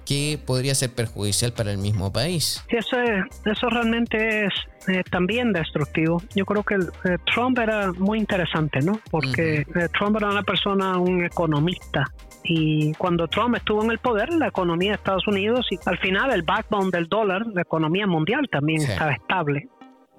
que 0.10 0.40
podría 0.44 0.74
ser 0.74 0.90
perjudicial 0.90 1.54
para 1.54 1.72
el 1.72 1.78
mismo 1.78 2.12
país. 2.12 2.66
eso, 2.70 2.98
eso 3.46 3.70
realmente 3.70 4.46
es 4.48 4.54
eh, 4.88 5.04
también 5.12 5.54
destructivo. 5.54 6.20
Yo 6.34 6.46
creo 6.46 6.64
que 6.64 6.76
eh, 6.76 7.18
Trump 7.32 7.60
era 7.60 7.94
muy 7.94 8.18
interesante, 8.18 8.80
¿no? 8.82 9.00
Porque 9.12 9.60
eh, 9.60 9.88
Trump 9.96 10.18
era 10.18 10.32
una 10.32 10.42
persona, 10.42 10.98
un 10.98 11.24
economista. 11.24 12.12
Y 12.44 12.92
cuando 12.94 13.28
Trump 13.28 13.58
estuvo 13.58 13.84
en 13.84 13.92
el 13.92 14.00
poder, 14.00 14.34
la 14.34 14.48
economía 14.48 14.90
de 14.90 14.96
Estados 14.96 15.28
Unidos 15.28 15.68
y 15.70 15.78
al 15.86 16.00
final 16.00 16.32
el 16.32 16.42
backbone 16.42 16.90
del 16.90 17.06
dólar, 17.06 17.46
la 17.54 17.62
economía 17.62 18.08
mundial 18.08 18.50
también 18.52 18.82
estaba 18.82 19.12
estable. 19.12 19.70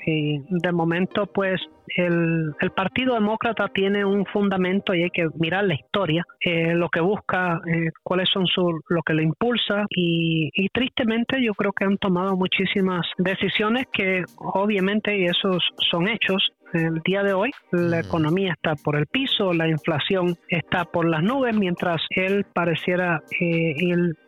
Y 0.07 0.41
de 0.49 0.73
momento, 0.73 1.27
pues 1.27 1.61
el, 1.97 2.55
Partido 2.75 3.15
Demócrata 3.15 3.69
tiene 3.69 4.05
un 4.05 4.25
fundamento 4.27 4.95
y 4.95 5.03
hay 5.03 5.11
que 5.11 5.29
mirar 5.39 5.65
la 5.65 5.75
historia, 5.75 6.25
eh, 6.41 6.75
lo 6.75 6.89
que 6.89 7.01
busca, 7.01 7.61
eh, 7.67 7.91
cuáles 8.03 8.29
son 8.31 8.47
su, 8.47 8.81
lo 8.89 9.03
que 9.03 9.15
lo 9.15 9.23
impulsa 9.23 9.85
y, 9.91 10.51
tristemente 10.73 11.43
yo 11.43 11.53
creo 11.55 11.73
que 11.73 11.85
han 11.85 11.99
tomado 11.99 12.37
muchísimas 12.37 13.07
decisiones 13.19 13.87
que 13.93 14.23
obviamente, 14.37 15.19
y 15.19 15.25
esos 15.25 15.63
son 15.91 16.09
hechos, 16.09 16.53
el 16.73 17.01
día 17.05 17.25
de 17.25 17.33
hoy 17.33 17.51
la 17.73 17.99
economía 17.99 18.53
está 18.53 18.77
por 18.77 18.97
el 18.97 19.07
piso, 19.07 19.53
la 19.53 19.69
inflación 19.69 20.37
está 20.49 20.85
por 20.85 21.09
las 21.09 21.23
nubes, 21.23 21.57
mientras 21.57 22.01
él 22.11 22.47
pareciera, 22.55 23.21
eh, 23.41 23.75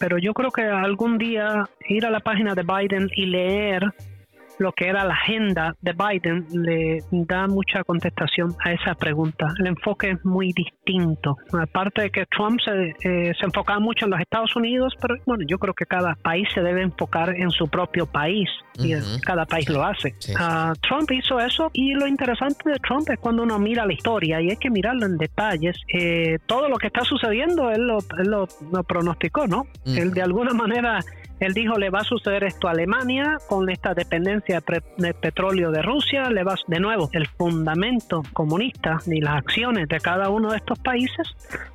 pero 0.01 0.19
yo 0.19 0.33
creo 0.33 0.51
que 0.51 0.63
algún 0.63 1.19
día 1.19 1.65
ir 1.89 2.05
a 2.05 2.11
la 2.11 2.21
página 2.21 2.55
de 2.55 2.65
Biden 2.65 3.09
y 3.15 3.27
leer 3.27 3.93
lo 4.63 4.73
que 4.73 4.89
era 4.89 5.05
la 5.05 5.15
agenda 5.15 5.77
de 5.81 5.93
Biden 5.93 6.47
le 6.53 6.99
da 7.11 7.47
mucha 7.47 7.85
contestación 7.85 8.55
a 8.65 8.73
esa 8.73 8.95
pregunta. 8.95 9.47
El 9.59 9.67
enfoque 9.67 10.11
es 10.11 10.25
muy 10.25 10.53
distinto. 10.53 11.37
Aparte 11.53 12.03
de 12.03 12.11
que 12.11 12.27
Trump 12.27 12.61
se, 12.65 12.95
eh, 13.09 13.33
se 13.39 13.45
enfocaba 13.45 13.81
mucho 13.81 14.07
en 14.07 14.13
los 14.13 14.21
Estados 14.21 14.55
Unidos, 14.57 14.95
pero 15.01 15.17
bueno, 15.27 15.45
yo 15.47 15.59
creo 15.59 15.75
que 15.75 15.87
cada 15.87 16.15
país 16.15 16.49
se 16.55 16.63
debe 16.63 16.83
enfocar 16.83 17.35
en 17.37 17.51
su 17.51 17.69
propio 17.69 18.07
país 18.07 18.49
y 18.79 18.95
cada 19.21 19.45
país 19.45 19.69
lo 19.69 19.85
hace. 19.85 20.15
Ah, 20.39 20.73
Trump 20.81 21.11
hizo 21.11 21.39
eso 21.41 21.71
y 21.73 21.95
lo 21.95 22.07
interesante 22.07 22.71
de 22.71 22.79
Trump 22.79 23.09
es 23.11 23.19
cuando 23.19 23.43
uno 23.43 23.59
mira 23.59 23.85
la 23.85 23.93
historia 23.93 24.41
y 24.41 24.51
hay 24.51 24.57
que 24.57 24.71
mirarlo 24.71 25.07
en 25.07 25.19
detalles. 25.19 25.77
Eh, 25.93 26.39
todo 26.47 26.69
lo 26.69 26.77
que 26.77 26.87
está 26.87 27.03
sucediendo 27.05 27.71
él 27.71 27.87
lo, 27.87 27.99
él 28.19 28.29
lo, 28.29 28.47
pronosticó, 28.85 29.47
¿no? 29.47 29.67
Él 29.85 30.13
de 30.13 30.23
alguna 30.23 30.53
manera 30.53 31.01
él 31.43 31.55
dijo, 31.55 31.79
le 31.79 31.91
va 31.91 32.01
a 32.01 32.05
suceder 32.05 32.45
esto 32.45 32.69
a 32.69 32.71
Alemania 32.73 33.39
con 33.49 33.69
esta 33.69 33.95
dependencia 33.95 34.63
de 34.97 35.15
petróleo 35.15 35.71
de 35.71 35.83
Rusia, 35.83 36.31
le 36.31 36.45
va 36.45 36.55
de 36.67 36.81
nuevo, 36.81 37.09
el 37.13 37.27
fundamento 37.27 38.23
comunista 38.33 39.01
ni 39.07 39.21
las 39.21 39.39
acciones 39.39 39.89
de 39.89 39.99
cada 39.99 40.29
uno 40.29 40.51
de 40.51 40.59
estos 40.59 40.79
países 40.79 41.27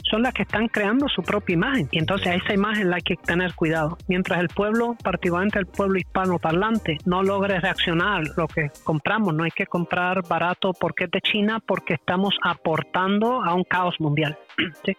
son 0.10 0.24
las 0.24 0.34
que 0.34 0.44
están 0.44 0.68
creando 0.68 1.08
su 1.10 1.22
propia 1.22 1.54
imagen. 1.54 1.90
Y 1.92 2.00
entonces 2.00 2.28
a 2.28 2.36
esa 2.36 2.54
imagen 2.54 2.90
la 2.90 2.98
hay 2.98 3.02
que 3.02 3.16
tener 3.16 3.54
cuidado. 3.56 3.98
Mientras 4.08 4.40
el 4.40 4.48
pueblo, 4.50 4.96
particularmente 5.04 5.60
el 5.60 5.66
pueblo 5.66 6.00
hispano 6.00 6.40
parlante, 6.40 6.98
no 7.06 7.24
logre 7.24 7.60
reaccionar 7.60 8.24
lo 8.38 8.48
que 8.48 8.72
compramos, 8.84 9.34
no 9.34 9.44
hay 9.44 9.52
que 9.52 9.66
comprar 9.66 10.26
barato 10.28 10.74
porque 10.74 11.06
es 11.06 11.12
de 11.12 11.22
China, 11.22 11.60
porque 11.66 11.96
estamos 11.96 12.36
aportando 12.44 13.44
a 13.44 13.54
un 13.54 13.64
caos 13.64 13.96
mundial. 14.00 14.38
¿sí? 14.84 14.96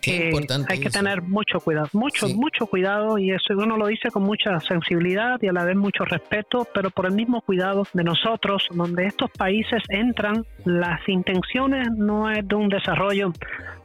qué 0.00 0.26
importante 0.26 0.72
hay 0.72 0.80
que 0.80 0.90
tener 0.90 1.22
mucho 1.22 1.60
cuidado, 1.60 1.88
mucho, 1.92 2.28
mucho 2.28 2.66
cuidado 2.66 3.18
y 3.18 3.30
eso 3.30 3.54
uno 3.56 3.76
lo 3.76 3.86
dice 3.92 4.10
con 4.10 4.22
mucha 4.22 4.58
sensibilidad 4.60 5.40
y 5.40 5.48
a 5.48 5.52
la 5.52 5.64
vez 5.64 5.76
mucho 5.76 6.04
respeto, 6.04 6.66
pero 6.74 6.90
por 6.90 7.06
el 7.06 7.12
mismo 7.12 7.40
cuidado 7.42 7.86
de 7.92 8.04
nosotros, 8.04 8.66
donde 8.72 9.06
estos 9.06 9.30
países 9.30 9.82
entran, 9.88 10.44
las 10.64 11.06
intenciones 11.08 11.88
no 11.96 12.30
es 12.30 12.46
de 12.46 12.54
un 12.54 12.68
desarrollo 12.68 13.32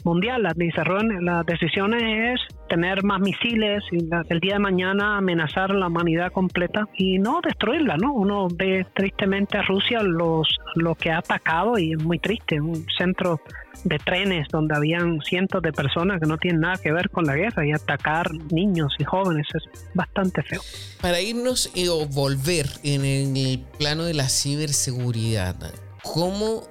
mundial, 0.03 0.43
las, 0.43 0.55
las 1.21 1.45
decisiones 1.45 2.39
es 2.39 2.57
tener 2.67 3.03
más 3.03 3.19
misiles 3.19 3.83
y 3.91 3.97
el 4.29 4.39
día 4.39 4.53
de 4.53 4.59
mañana 4.59 5.17
amenazar 5.17 5.71
la 5.71 5.87
humanidad 5.87 6.31
completa 6.31 6.87
y 6.95 7.19
no 7.19 7.39
destruirla, 7.43 7.97
¿no? 7.97 8.13
Uno 8.13 8.47
ve 8.53 8.85
tristemente 8.93 9.57
a 9.57 9.61
Rusia 9.61 10.01
los, 10.01 10.47
lo 10.75 10.95
que 10.95 11.11
ha 11.11 11.19
atacado 11.19 11.77
y 11.77 11.93
es 11.93 12.03
muy 12.03 12.19
triste, 12.19 12.59
un 12.59 12.85
centro 12.97 13.39
de 13.83 13.99
trenes 13.99 14.47
donde 14.49 14.75
habían 14.75 15.21
cientos 15.21 15.61
de 15.61 15.71
personas 15.71 16.19
que 16.19 16.27
no 16.27 16.37
tienen 16.37 16.61
nada 16.61 16.77
que 16.77 16.91
ver 16.91 17.09
con 17.09 17.25
la 17.25 17.35
guerra 17.35 17.65
y 17.65 17.71
atacar 17.71 18.31
niños 18.51 18.93
y 18.99 19.03
jóvenes 19.03 19.47
es 19.53 19.63
bastante 19.93 20.41
feo. 20.43 20.61
Para 21.01 21.21
irnos 21.21 21.71
y 21.75 21.87
volver 22.13 22.67
en 22.83 23.05
el 23.37 23.59
plano 23.77 24.03
de 24.03 24.13
la 24.13 24.29
ciberseguridad, 24.29 25.55
¿cómo 26.13 26.63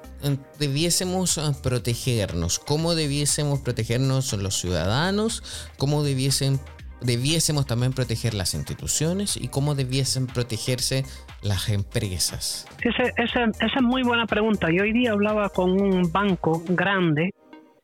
debiésemos 0.58 1.40
protegernos? 1.62 2.58
¿Cómo 2.58 2.94
debiésemos 2.94 3.60
protegernos 3.60 4.32
los 4.32 4.58
ciudadanos? 4.58 5.42
¿Cómo 5.78 6.02
debiesen, 6.02 6.58
debiésemos 7.00 7.66
también 7.66 7.92
proteger 7.92 8.34
las 8.34 8.54
instituciones? 8.54 9.36
¿Y 9.36 9.48
cómo 9.48 9.74
debiesen 9.74 10.26
protegerse 10.26 11.04
las 11.42 11.68
empresas? 11.68 12.66
esa 12.80 13.44
es 13.44 13.82
muy 13.82 14.02
buena 14.02 14.26
pregunta. 14.26 14.68
Yo 14.70 14.82
hoy 14.82 14.92
día 14.92 15.12
hablaba 15.12 15.48
con 15.48 15.80
un 15.80 16.10
banco 16.10 16.62
grande 16.68 17.30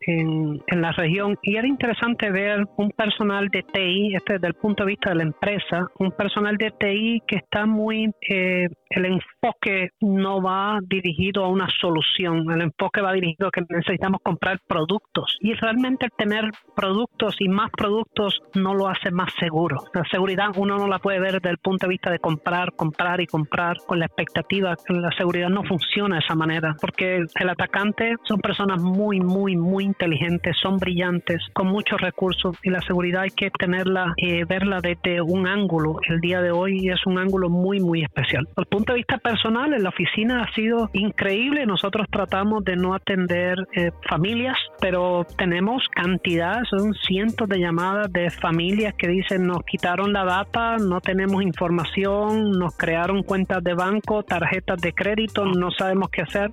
en, 0.07 0.63
la 0.73 0.93
región 0.93 1.39
y 1.43 1.57
era 1.57 1.67
interesante 1.67 2.31
ver 2.31 2.67
un 2.77 2.91
personal 2.91 3.49
de 3.49 3.63
TI, 3.63 4.15
este 4.17 4.35
desde 4.35 4.49
el 4.49 4.55
punto 4.55 4.85
de 4.85 4.91
vista 4.91 5.11
de 5.11 5.17
la 5.17 5.23
empresa, 5.23 5.87
un 5.99 6.11
personal 6.13 6.57
de 6.57 6.73
TI 6.73 7.23
que 7.27 7.37
está 7.37 7.67
muy, 7.67 8.11
eh, 8.29 8.69
el 8.91 9.05
enfoque 9.05 9.91
no 10.01 10.43
va 10.43 10.79
dirigido 10.83 11.45
a 11.45 11.49
una 11.49 11.69
solución, 11.81 12.51
el 12.51 12.63
enfoque 12.63 13.01
va 13.01 13.13
dirigido 13.13 13.49
a 13.49 13.51
que 13.51 13.63
necesitamos 13.69 14.21
comprar 14.23 14.59
productos 14.67 15.37
y 15.41 15.53
realmente 15.55 16.09
tener 16.17 16.51
productos 16.75 17.37
y 17.39 17.49
más 17.49 17.71
productos 17.71 18.41
no 18.55 18.75
lo 18.75 18.89
hace 18.89 19.11
más 19.11 19.33
seguro. 19.39 19.85
La 19.95 20.05
seguridad 20.11 20.49
uno 20.57 20.79
no 20.79 20.89
la 20.89 20.99
puede 20.99 21.21
ver 21.21 21.35
desde 21.35 21.51
el 21.51 21.59
punto 21.59 21.87
de 21.87 21.91
vista 21.91 22.11
de 22.11 22.19
comprar, 22.19 22.73
comprar 22.73 23.21
y 23.21 23.27
comprar 23.27 23.77
con 23.87 23.99
la 23.99 24.07
expectativa. 24.07 24.75
La 24.89 25.13
seguridad 25.17 25.49
no 25.49 25.63
funciona 25.65 26.17
de 26.17 26.23
esa 26.25 26.35
manera 26.35 26.75
porque 26.81 27.25
el 27.35 27.49
atacante 27.49 28.17
son 28.25 28.41
personas 28.41 28.81
muy, 28.83 29.21
muy, 29.21 29.57
muy 29.57 29.85
inteligentes, 29.93 30.57
son 30.61 30.79
brillantes, 30.79 31.41
con 31.53 31.67
muchos 31.69 32.01
recursos 32.01 32.57
y 32.63 32.71
la 32.71 32.81
seguridad 32.81 33.23
hay 33.23 33.31
que 33.31 33.51
tenerla, 33.51 34.15
eh, 34.17 34.45
verla 34.45 34.81
desde 34.81 35.21
un 35.21 35.47
ángulo. 35.47 35.99
El 36.09 36.21
día 36.21 36.41
de 36.41 36.51
hoy 36.51 36.89
es 36.89 37.07
un 37.07 37.19
ángulo 37.19 37.51
muy, 37.51 37.81
muy 37.81 38.03
especial. 38.03 38.45
Desde 38.49 38.63
el 38.63 38.67
punto 38.67 38.93
de 38.93 38.99
vista 38.99 39.19
personal, 39.19 39.73
en 39.75 39.83
la 39.83 39.91
oficina 39.91 40.43
ha 40.43 40.55
sido 40.55 40.89
increíble. 40.93 41.67
Nosotros 41.67 42.07
tratamos 42.11 42.65
de 42.65 42.77
no 42.77 42.95
atender 42.95 43.57
eh, 43.75 43.91
familias, 44.09 44.57
pero 44.81 45.27
tenemos 45.37 45.83
cantidad, 45.95 46.63
son 46.71 46.95
cientos 46.95 47.49
de 47.49 47.59
llamadas 47.59 48.13
de 48.13 48.31
familias 48.31 48.95
que 48.97 49.09
dicen 49.09 49.47
nos 49.47 49.63
quitaron 49.65 50.13
la 50.13 50.25
data, 50.25 50.77
no 50.79 51.01
tenemos 51.01 51.43
información, 51.43 52.53
nos 52.53 52.77
crearon 52.77 53.23
cuentas 53.23 53.63
de 53.63 53.75
banco, 53.75 54.23
tarjetas 54.23 54.81
de 54.81 54.93
crédito, 54.93 55.45
no 55.45 55.71
sabemos 55.71 56.09
qué 56.11 56.23
hacer, 56.23 56.51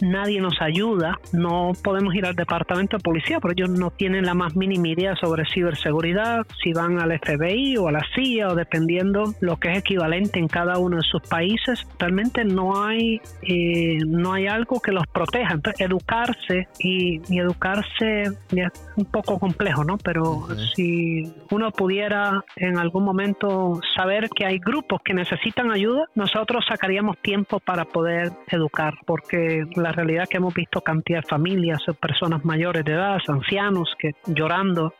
nadie 0.00 0.40
nos 0.40 0.60
ayuda, 0.60 1.18
no 1.32 1.72
podemos 1.82 2.14
ir 2.14 2.26
al 2.26 2.34
departamento 2.34 2.77
de 2.86 3.02
policía, 3.02 3.40
porque 3.40 3.62
ellos 3.62 3.78
no 3.78 3.90
tienen 3.90 4.24
la 4.24 4.34
más 4.34 4.56
mínima 4.56 4.88
idea 4.88 5.16
sobre 5.16 5.44
ciberseguridad, 5.52 6.46
si 6.62 6.72
van 6.72 7.00
al 7.00 7.18
FBI 7.18 7.76
o 7.76 7.88
a 7.88 7.92
la 7.92 8.04
CIA 8.14 8.48
o 8.48 8.54
dependiendo 8.54 9.34
lo 9.40 9.56
que 9.56 9.72
es 9.72 9.78
equivalente 9.78 10.38
en 10.38 10.48
cada 10.48 10.78
uno 10.78 10.96
de 10.96 11.02
sus 11.02 11.22
países, 11.22 11.86
realmente 11.98 12.44
no 12.44 12.84
hay 12.84 13.20
eh, 13.42 13.98
no 14.06 14.32
hay 14.32 14.46
algo 14.46 14.80
que 14.80 14.92
los 14.92 15.06
proteja. 15.06 15.54
Entonces, 15.54 15.80
educarse 15.80 16.68
y, 16.78 17.20
educarse 17.38 18.24
es 18.50 18.72
un 18.96 19.04
poco 19.04 19.38
complejo, 19.38 19.84
¿no? 19.84 19.96
Pero 19.98 20.46
si 20.74 21.32
uno 21.50 21.70
pudiera 21.70 22.44
en 22.56 22.78
algún 22.78 23.04
momento 23.04 23.80
saber 23.96 24.28
que 24.30 24.44
hay 24.44 24.58
grupos 24.58 25.00
que 25.04 25.14
necesitan 25.14 25.70
ayuda, 25.70 26.06
nosotros 26.14 26.64
sacaríamos 26.68 27.18
tiempo 27.18 27.60
para 27.60 27.84
poder 27.84 28.32
educar, 28.48 28.94
porque 29.06 29.64
la 29.76 29.92
realidad 29.92 30.28
que 30.28 30.38
hemos 30.38 30.54
visto 30.54 30.80
cantidad 30.80 31.22
de 31.22 31.28
familias, 31.28 31.80
personas 32.00 32.44
mayores 32.44 32.67
de 32.72 32.92
edad, 32.92 33.18
ancianos 33.28 33.94
que 33.98 34.12
llorando 34.26 34.94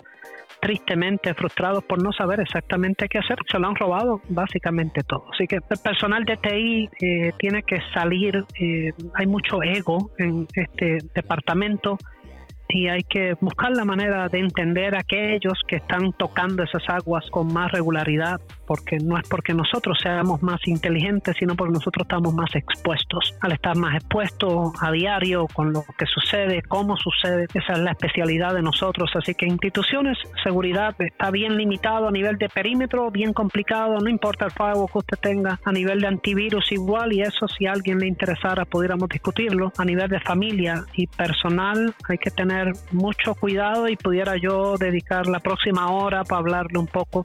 tristemente 0.61 1.35
frustrados 1.35 1.85
por 1.85 2.03
no 2.03 2.13
saber 2.13 2.41
exactamente 2.41 3.09
qué 3.09 3.19
hacer. 3.19 3.39
Se 3.51 3.59
lo 3.59 3.69
han 3.69 3.77
robado 3.77 4.21
básicamente 4.29 5.03
todo. 5.03 5.27
Así 5.33 5.47
que 5.47 5.57
el 5.57 5.63
personal 5.63 6.25
de 6.25 6.37
TI 6.37 6.89
eh, 7.01 7.33
tiene 7.39 7.63
que 7.63 7.79
salir. 7.95 8.45
Eh, 8.61 8.93
hay 9.15 9.27
mucho 9.27 9.63
ego 9.63 10.11
en 10.19 10.47
este 10.55 10.99
departamento 11.15 11.99
y 12.69 12.89
hay 12.89 13.03
que 13.03 13.35
buscar 13.41 13.71
la 13.73 13.85
manera 13.85 14.29
de 14.29 14.41
entender 14.41 14.95
a 14.95 15.01
aquellos 15.01 15.63
que 15.67 15.77
están 15.77 16.13
tocando 16.13 16.63
esas 16.63 16.83
aguas 16.89 17.25
con 17.31 17.53
más 17.53 17.73
regularidad, 17.73 18.41
porque 18.67 18.99
no 18.99 19.17
es 19.17 19.27
porque 19.29 19.55
nosotros 19.55 19.99
seamos 20.03 20.43
más 20.43 20.61
inteligentes, 20.67 21.37
sino 21.39 21.57
porque 21.57 21.73
nosotros 21.73 22.05
estamos 22.05 22.35
más 22.35 22.55
expuestos. 22.55 23.35
Al 23.41 23.53
estar 23.53 23.77
más 23.77 23.97
expuestos 23.97 24.73
a 24.81 24.91
diario 24.93 25.47
con 25.53 25.73
lo 25.73 25.83
que 25.97 26.05
sucede, 26.07 26.63
cómo 26.63 26.97
sucede, 26.97 27.47
esa 27.55 27.73
es 27.73 27.79
la 27.79 27.93
especialidad 27.93 28.55
de 28.55 28.63
nosotros. 28.63 29.11
Así 29.15 29.35
que 29.35 29.47
instituciones, 29.47 30.19
seguridad 30.45 30.95
está 30.99 31.31
bien 31.31 31.57
limitado 31.57 32.09
a 32.09 32.11
nivel 32.11 32.37
de 32.37 32.51
perímetro, 32.51 33.11
bien 33.11 33.33
complicado, 33.33 33.99
no 33.99 34.11
importa 34.11 34.45
el 34.45 34.51
firewall 34.51 34.91
que 34.93 34.99
usted 34.99 35.19
tenga, 35.19 35.59
a 35.65 35.73
nivel 35.73 36.01
de 36.01 36.09
antivirus 36.09 36.71
igual, 36.73 37.13
y 37.15 37.23
eso 37.23 37.49
si 37.49 37.67
a 37.67 37.73
alguien 37.73 37.99
le 37.99 38.07
interesara 38.07 38.67
pudiéramos 38.67 39.09
discutirlo. 39.09 39.73
A 39.79 39.85
nivel 39.85 40.09
de 40.09 40.21
familia 40.21 40.85
y 40.95 41.07
personal 41.07 41.95
hay 42.09 42.19
que 42.19 42.31
tener 42.31 42.58
mucho 42.93 43.35
cuidado 43.35 43.89
y 43.89 43.97
pudiera 43.97 44.37
yo 44.37 44.77
dedicar 44.77 45.27
la 45.27 45.41
próxima 45.41 45.91
hora 45.91 46.25
para 46.25 46.41
hablarle 46.41 46.79
un 46.79 46.87
poco 46.87 47.25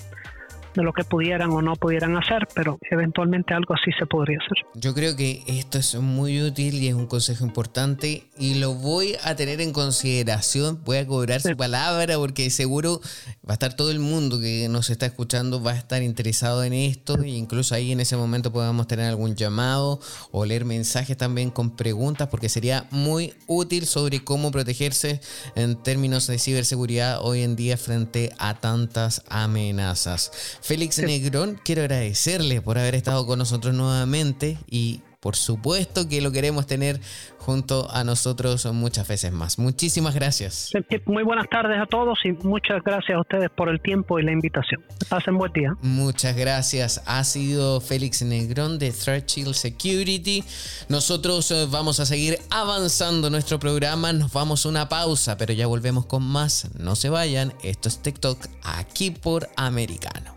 de 0.76 0.84
lo 0.84 0.94
que 0.94 1.04
pudieran 1.04 1.52
o 1.52 1.62
no 1.62 1.76
pudieran 1.76 2.16
hacer, 2.18 2.48
pero 2.54 2.78
eventualmente 2.90 3.54
algo 3.54 3.74
así 3.74 3.92
se 3.98 4.06
podría 4.06 4.38
hacer. 4.40 4.66
Yo 4.76 4.94
creo 4.94 5.16
que 5.16 5.44
esto 5.48 5.78
es 5.78 5.96
muy 5.96 6.42
útil 6.42 6.76
y 6.76 6.88
es 6.88 6.94
un 6.94 7.08
consejo 7.08 7.46
importante 7.46 8.24
y 8.38 8.56
lo 8.56 8.74
voy 8.74 9.16
a 9.24 9.36
tener 9.36 9.62
en 9.62 9.74
consideración, 9.74 10.80
voy 10.84 10.98
a 10.98 11.08
cobrar 11.08 11.42
su 11.42 11.56
palabra 11.56 12.18
porque 12.18 12.50
seguro 12.50 13.02
va 13.48 13.52
a 13.52 13.54
estar 13.54 13.76
todo 13.76 13.92
el 13.92 14.00
mundo 14.00 14.40
que 14.40 14.68
nos 14.70 14.90
está 14.90 15.06
escuchando, 15.06 15.62
va 15.62 15.72
a 15.72 15.78
estar 15.78 16.02
interesado 16.02 16.64
en 16.64 16.74
esto 16.74 17.22
e 17.22 17.30
incluso 17.30 17.76
ahí 17.76 17.92
en 17.92 18.00
ese 18.00 18.18
momento 18.18 18.52
podamos 18.52 18.88
tener 18.88 19.08
algún 19.08 19.36
llamado 19.36 20.00
o 20.32 20.46
leer 20.46 20.66
mensajes 20.66 21.18
también 21.18 21.50
con 21.50 21.76
preguntas 21.76 22.28
porque 22.30 22.50
sería 22.50 22.88
muy 22.92 23.34
útil 23.48 23.86
sobre 23.86 24.24
cómo 24.24 24.52
protegerse 24.52 25.22
en 25.56 25.76
términos 25.76 26.28
de 26.28 26.40
ciberseguridad 26.40 27.20
hoy 27.22 27.42
en 27.42 27.56
día 27.56 27.78
frente 27.78 28.32
a 28.38 28.56
tantas 28.60 29.24
amenazas. 29.30 30.32
Félix 30.64 31.00
Negrón, 31.00 31.60
quiero 31.62 31.82
agradecerle 31.82 32.62
por 32.62 32.78
haber 32.78 32.96
estado 32.96 33.28
con 33.28 33.38
nosotros 33.38 33.76
nuevamente 33.76 34.58
y 34.70 35.02
por 35.20 35.36
supuesto 35.36 36.08
que 36.08 36.22
lo 36.22 36.32
queremos 36.32 36.68
tener 36.68 37.02
junto 37.38 37.90
a 37.92 38.06
nosotros 38.06 38.66
muchas 38.74 39.06
veces 39.06 39.34
más. 39.34 39.60
Muchísimas 39.60 40.16
gracias. 40.16 40.72
Muy 41.06 41.24
buenas 41.24 41.50
tardes 41.50 41.82
a 41.82 41.86
todos 41.86 42.20
y 42.24 42.32
muchas 42.32 42.82
gracias 42.82 43.18
a 43.18 43.20
ustedes 43.20 43.50
por 43.50 43.68
el 43.68 43.82
tiempo 43.82 44.20
y 44.20 44.24
la 44.24 44.32
invitación. 44.32 44.82
Pasen 45.10 45.38
buen 45.38 45.52
día. 45.52 45.76
Muchas 45.82 46.36
gracias. 46.38 47.02
Ha 47.08 47.26
sido 47.26 47.82
Félix 47.82 48.22
Negrón 48.22 48.80
de 48.80 48.92
Threat 48.92 49.28
Shield 49.28 49.56
Security. 49.56 50.46
Nosotros 50.88 51.52
eh, 51.52 51.68
vamos 51.70 52.00
a 52.00 52.06
seguir 52.06 52.40
avanzando 52.50 53.30
nuestro 53.30 53.60
programa. 53.60 54.14
Nos 54.14 54.32
vamos 54.32 54.66
a 54.66 54.70
una 54.70 54.88
pausa, 54.88 55.36
pero 55.36 55.54
ya 55.54 55.68
volvemos 55.68 56.06
con 56.06 56.24
más. 56.24 56.74
No 56.80 56.96
se 56.96 57.10
vayan. 57.10 57.54
Esto 57.64 57.90
es 57.90 58.02
TikTok 58.02 58.48
aquí 58.64 59.12
por 59.12 59.50
Americano. 59.58 60.34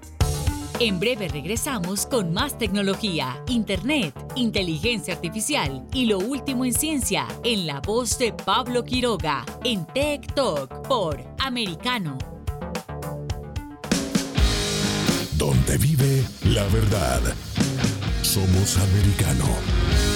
En 0.78 1.00
breve 1.00 1.28
regresamos 1.28 2.04
con 2.04 2.34
más 2.34 2.58
tecnología, 2.58 3.42
internet, 3.46 4.14
inteligencia 4.34 5.14
artificial 5.14 5.86
y 5.94 6.04
lo 6.04 6.18
último 6.18 6.66
en 6.66 6.74
ciencia 6.74 7.26
en 7.44 7.66
la 7.66 7.80
voz 7.80 8.18
de 8.18 8.34
Pablo 8.34 8.84
Quiroga 8.84 9.46
en 9.64 9.86
Tech 9.86 10.34
Talk 10.34 10.86
por 10.86 11.18
Americano. 11.38 12.18
Donde 15.38 15.78
vive 15.78 16.22
la 16.44 16.64
verdad. 16.64 17.22
Somos 18.20 18.76
americano. 18.76 20.15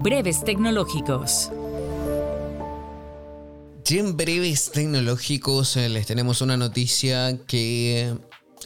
Breves 0.00 0.44
tecnológicos. 0.44 1.50
Y 3.92 3.98
en 3.98 4.16
breves 4.16 4.70
tecnológicos 4.70 5.76
eh, 5.76 5.90
les 5.90 6.06
tenemos 6.06 6.40
una 6.40 6.56
noticia 6.56 7.38
que 7.46 8.16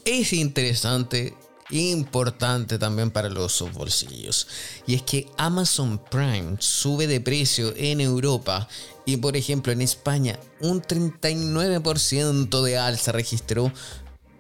es 0.05 0.33
interesante 0.33 1.35
importante 1.71 2.79
también 2.79 3.11
para 3.11 3.29
los 3.29 3.65
bolsillos. 3.73 4.47
Y 4.87 4.95
es 4.95 5.03
que 5.03 5.27
Amazon 5.37 5.99
Prime 5.99 6.59
sube 6.61 7.09
de 7.09 7.21
precio 7.21 7.75
en 7.77 8.01
Europa 8.01 8.69
y 9.05 9.17
por 9.17 9.37
ejemplo 9.37 9.73
en 9.73 9.81
España 9.81 10.39
un 10.61 10.81
39% 10.81 12.63
de 12.63 12.79
alza 12.79 13.11
registró. 13.11 13.73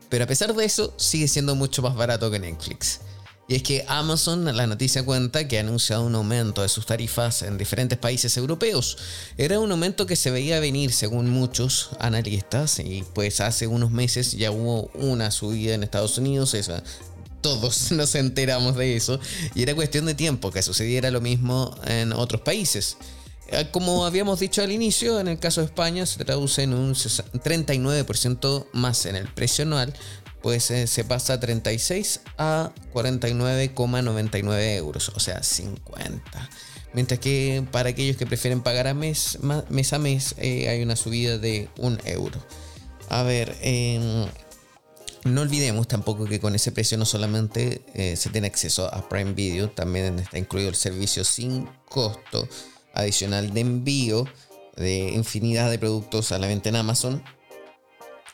Pero 0.09 0.22
a 0.22 0.28
pesar 0.28 0.55
de 0.55 0.64
eso 0.64 0.95
sigue 0.97 1.26
siendo 1.26 1.57
mucho 1.57 1.82
más 1.82 1.97
barato 1.97 2.30
que 2.30 2.39
Netflix. 2.39 3.01
Y 3.49 3.55
es 3.55 3.62
que 3.62 3.84
Amazon, 3.86 4.44
la 4.57 4.66
noticia 4.66 5.05
cuenta 5.05 5.47
que 5.47 5.59
ha 5.59 5.61
anunciado 5.61 6.05
un 6.05 6.16
aumento 6.16 6.62
de 6.62 6.68
sus 6.68 6.84
tarifas 6.84 7.42
en 7.42 7.57
diferentes 7.59 7.97
países 7.97 8.36
europeos. 8.36 8.99
Era 9.38 9.61
un 9.61 9.70
aumento 9.70 10.05
que 10.05 10.16
se 10.16 10.32
veía 10.32 10.59
venir 10.59 10.92
según 10.92 11.30
muchos 11.30 11.90
analistas 12.01 12.80
y 12.80 13.05
pues 13.14 13.40
hace 13.40 13.68
unos 13.68 13.92
meses 13.92 14.32
ya 14.32 14.51
hubo 14.51 14.90
una 14.94 15.30
subida 15.30 15.74
en 15.74 15.84
Estados 15.84 16.18
Unidos, 16.18 16.55
esa 16.55 16.82
todos 17.40 17.92
nos 17.92 18.16
enteramos 18.16 18.74
de 18.74 18.97
eso 18.97 19.20
y 19.55 19.62
era 19.62 19.74
cuestión 19.76 20.07
de 20.07 20.14
tiempo 20.14 20.51
que 20.51 20.62
sucediera 20.62 21.12
lo 21.12 21.20
mismo 21.20 21.72
en 21.86 22.12
otros 22.12 22.40
países. 22.40 22.97
Eh, 23.49 23.68
como 23.70 24.05
habíamos 24.05 24.40
dicho 24.40 24.62
al 24.62 24.72
inicio, 24.72 25.20
en 25.20 25.28
el 25.28 25.38
caso 25.38 25.61
de 25.61 25.66
España 25.66 26.05
se 26.05 26.24
traduce 26.24 26.64
en 26.64 26.74
un 26.74 26.94
39% 26.94 28.66
más 28.72 29.07
en 29.07 29.14
el 29.14 29.28
precio 29.28 29.62
anual, 29.62 29.94
pues 30.47 30.70
eh, 30.70 30.86
se 30.86 31.03
pasa 31.03 31.32
a 31.32 31.40
36 31.40 32.20
a 32.38 32.70
49,99 32.94 34.76
euros, 34.76 35.09
o 35.09 35.18
sea, 35.18 35.42
50. 35.42 36.22
Mientras 36.92 37.18
que 37.18 37.66
para 37.72 37.88
aquellos 37.88 38.16
que 38.16 38.26
prefieren 38.26 38.62
pagar 38.62 38.86
a 38.86 38.94
mes, 38.94 39.40
mes 39.70 39.92
a 39.92 39.99
mes, 39.99 40.36
eh, 40.38 40.68
hay 40.68 40.84
una 40.84 40.94
subida 40.94 41.38
de 41.38 41.68
un 41.78 41.99
euro. 42.05 42.40
A 43.09 43.24
ver, 43.24 43.57
eh, 43.61 44.28
no 45.24 45.40
olvidemos 45.40 45.88
tampoco 45.88 46.26
que 46.26 46.38
con 46.38 46.55
ese 46.55 46.70
precio 46.70 46.97
no 46.97 47.07
solamente 47.07 47.82
eh, 47.94 48.14
se 48.14 48.30
tiene 48.30 48.47
acceso 48.47 48.86
a 48.94 49.09
Prime 49.09 49.32
Video, 49.32 49.70
también 49.70 50.16
está 50.20 50.38
incluido 50.38 50.68
el 50.68 50.76
servicio 50.76 51.24
sin 51.24 51.68
costo 51.88 52.49
adicional 52.94 53.53
de 53.53 53.61
envío 53.62 54.26
de 54.76 55.11
infinidad 55.11 55.72
de 55.72 55.80
productos 55.80 56.30
a 56.30 56.38
la 56.38 56.47
venta 56.47 56.68
en 56.68 56.76
Amazon. 56.76 57.20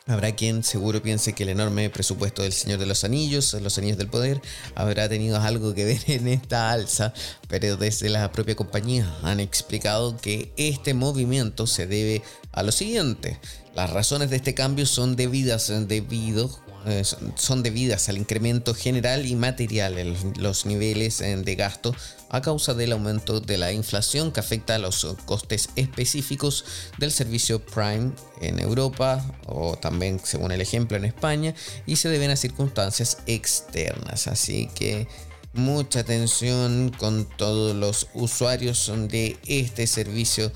Habrá 0.05 0.35
quien 0.35 0.63
seguro 0.63 1.01
piense 1.01 1.31
que 1.31 1.43
el 1.43 1.49
enorme 1.49 1.89
presupuesto 1.89 2.41
del 2.41 2.51
Señor 2.51 2.77
de 2.77 2.85
los 2.85 3.05
Anillos, 3.05 3.53
los 3.53 3.77
Anillos 3.77 3.97
del 3.97 4.09
Poder, 4.09 4.41
habrá 4.75 5.07
tenido 5.07 5.39
algo 5.39 5.73
que 5.73 5.85
ver 5.85 6.01
en 6.07 6.27
esta 6.27 6.71
alza, 6.71 7.13
pero 7.47 7.77
desde 7.77 8.09
la 8.09 8.29
propia 8.33 8.55
compañía 8.55 9.09
han 9.23 9.39
explicado 9.39 10.17
que 10.17 10.51
este 10.57 10.93
movimiento 10.93 11.67
se 11.67 11.87
debe 11.87 12.21
a 12.51 12.63
lo 12.63 12.73
siguiente. 12.73 13.39
Las 13.75 13.91
razones 13.91 14.29
de 14.29 14.35
este 14.35 14.53
cambio 14.53 14.85
son 14.85 15.15
debidas 15.15 15.71
debido 15.87 16.49
eh, 16.85 17.03
son 17.35 17.63
debidas 17.63 18.09
al 18.09 18.17
incremento 18.17 18.73
general 18.73 19.25
y 19.25 19.35
material 19.35 19.97
en 19.97 20.17
los 20.37 20.65
niveles 20.65 21.21
eh, 21.21 21.37
de 21.37 21.55
gasto 21.55 21.95
a 22.33 22.41
causa 22.41 22.73
del 22.73 22.91
aumento 22.91 23.39
de 23.39 23.57
la 23.57 23.71
inflación 23.71 24.31
que 24.31 24.39
afecta 24.39 24.75
a 24.75 24.79
los 24.79 25.05
costes 25.25 25.69
específicos 25.75 26.65
del 26.97 27.11
servicio 27.11 27.63
Prime 27.63 28.11
en 28.41 28.59
Europa 28.59 29.23
o 29.45 29.77
también 29.77 30.19
según 30.21 30.51
el 30.51 30.59
ejemplo 30.59 30.97
en 30.97 31.05
España 31.05 31.53
y 31.85 31.97
se 31.97 32.09
deben 32.09 32.31
a 32.31 32.35
circunstancias 32.35 33.19
externas 33.27 34.25
así 34.25 34.67
que 34.73 35.07
mucha 35.53 35.99
atención 35.99 36.91
con 36.97 37.25
todos 37.37 37.75
los 37.75 38.07
usuarios 38.15 38.91
de 39.09 39.37
este 39.45 39.85
servicio 39.85 40.51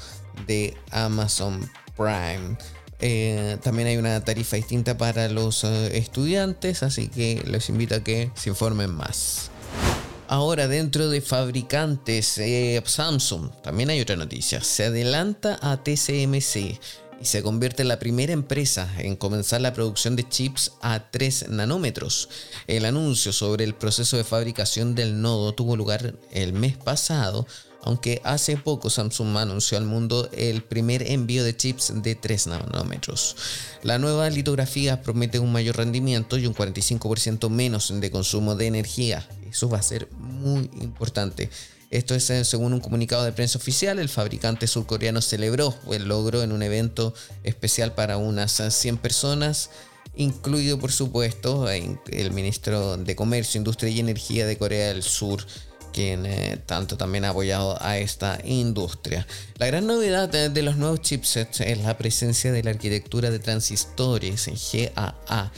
de 0.47 0.75
Amazon 0.89 1.69
Prime 1.95 2.57
eh, 2.99 3.57
también 3.61 3.87
hay 3.87 3.97
una 3.97 4.19
tarifa 4.21 4.55
distinta 4.55 4.97
para 4.97 5.29
los 5.29 5.63
eh, 5.63 5.99
estudiantes, 5.99 6.81
así 6.81 7.09
que 7.09 7.43
les 7.45 7.69
invito 7.69 7.93
a 7.93 7.99
que 7.99 8.31
se 8.33 8.49
informen 8.49 8.89
más. 8.89 9.51
Ahora 10.29 10.67
dentro 10.67 11.09
de 11.09 11.21
fabricantes, 11.21 12.37
eh, 12.37 12.81
Samsung, 12.85 13.49
también 13.61 13.89
hay 13.89 14.01
otra 14.01 14.17
noticia. 14.17 14.61
Se 14.61 14.85
adelanta 14.85 15.57
a 15.61 15.81
TSMC 15.81 16.77
y 17.19 17.25
se 17.25 17.41
convierte 17.41 17.83
en 17.83 17.87
la 17.87 17.97
primera 17.97 18.33
empresa 18.33 18.91
en 18.97 19.15
comenzar 19.15 19.61
la 19.61 19.71
producción 19.71 20.17
de 20.17 20.27
chips 20.27 20.73
a 20.81 21.09
3 21.11 21.49
nanómetros. 21.49 22.27
El 22.67 22.83
anuncio 22.83 23.31
sobre 23.31 23.63
el 23.63 23.73
proceso 23.73 24.17
de 24.17 24.25
fabricación 24.25 24.95
del 24.95 25.21
nodo 25.21 25.53
tuvo 25.53 25.77
lugar 25.77 26.15
el 26.31 26.51
mes 26.51 26.75
pasado 26.75 27.47
aunque 27.87 28.21
hace 28.25 28.57
poco 28.57 28.89
Samsung 28.89 29.37
anunció 29.37 29.77
al 29.77 29.85
mundo 29.85 30.27
el 30.33 30.61
primer 30.61 31.09
envío 31.09 31.45
de 31.45 31.55
chips 31.55 31.93
de 31.95 32.15
3 32.15 32.47
nanómetros. 32.47 33.37
La 33.81 33.97
nueva 33.97 34.29
litografía 34.29 35.01
promete 35.01 35.39
un 35.39 35.53
mayor 35.53 35.77
rendimiento 35.77 36.37
y 36.37 36.47
un 36.47 36.53
45% 36.53 37.49
menos 37.49 37.93
de 37.97 38.11
consumo 38.11 38.55
de 38.55 38.67
energía. 38.67 39.25
Eso 39.49 39.69
va 39.69 39.79
a 39.79 39.83
ser 39.83 40.09
muy 40.11 40.69
importante. 40.81 41.49
Esto 41.89 42.15
es 42.15 42.29
eh, 42.29 42.43
según 42.43 42.73
un 42.73 42.79
comunicado 42.79 43.23
de 43.23 43.31
prensa 43.31 43.57
oficial. 43.57 43.99
El 43.99 44.09
fabricante 44.09 44.67
surcoreano 44.67 45.21
celebró 45.21 45.73
el 45.91 46.07
logro 46.07 46.43
en 46.43 46.51
un 46.51 46.61
evento 46.61 47.13
especial 47.43 47.93
para 47.93 48.17
unas 48.17 48.61
100 48.69 48.97
personas, 48.97 49.69
incluido 50.15 50.79
por 50.79 50.91
supuesto 50.91 51.69
el 51.69 52.31
ministro 52.31 52.97
de 52.97 53.15
Comercio, 53.15 53.57
Industria 53.57 53.89
y 53.89 53.99
Energía 53.99 54.45
de 54.45 54.57
Corea 54.57 54.89
del 54.89 55.03
Sur, 55.03 55.45
quien 55.97 56.27
eh, 56.27 56.61
tanto 56.65 56.95
también 56.95 57.25
ha 57.25 57.29
apoyado 57.29 57.75
a 57.81 57.97
esta 57.97 58.39
industria. 58.43 59.25
La 59.57 59.65
gran 59.65 59.87
novedad 59.87 60.29
de, 60.29 60.61
los 60.61 60.77
nuevos 60.77 61.01
chipsets 61.01 61.61
es 61.61 61.79
la 61.79 61.97
presencia 61.97 62.51
de 62.51 62.63
la 62.63 62.69
arquitectura 62.69 63.31
de 63.31 63.39
transistores 63.39 64.47
en 64.47 64.55
GAA. 64.55 65.51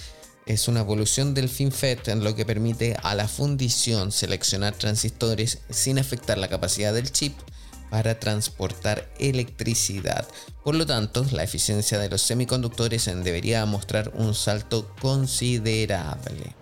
Es 0.50 0.68
una 0.68 0.80
evolución 0.80 1.36
del 1.36 1.48
FinFET 1.48 2.08
en 2.08 2.24
lo 2.24 2.36
que 2.36 2.44
permite 2.44 2.98
a 3.04 3.14
la 3.14 3.28
fundición 3.28 4.12
seleccionar 4.12 4.74
transistores 4.74 5.60
sin 5.70 6.00
afectar 6.00 6.40
la 6.40 6.48
capacidad 6.48 6.92
del 6.92 7.12
chip 7.12 7.38
para 7.92 8.20
transportar 8.20 9.08
electricidad. 9.20 10.28
Por 10.64 10.74
lo 10.74 10.88
tanto, 10.88 11.24
la 11.34 11.44
eficiencia 11.44 12.00
de 12.00 12.10
los 12.10 12.24
semiconductores 12.24 13.06
debería 13.06 13.64
mostrar 13.68 14.12
un 14.16 14.34
salto 14.34 14.92
considerable 15.00 16.56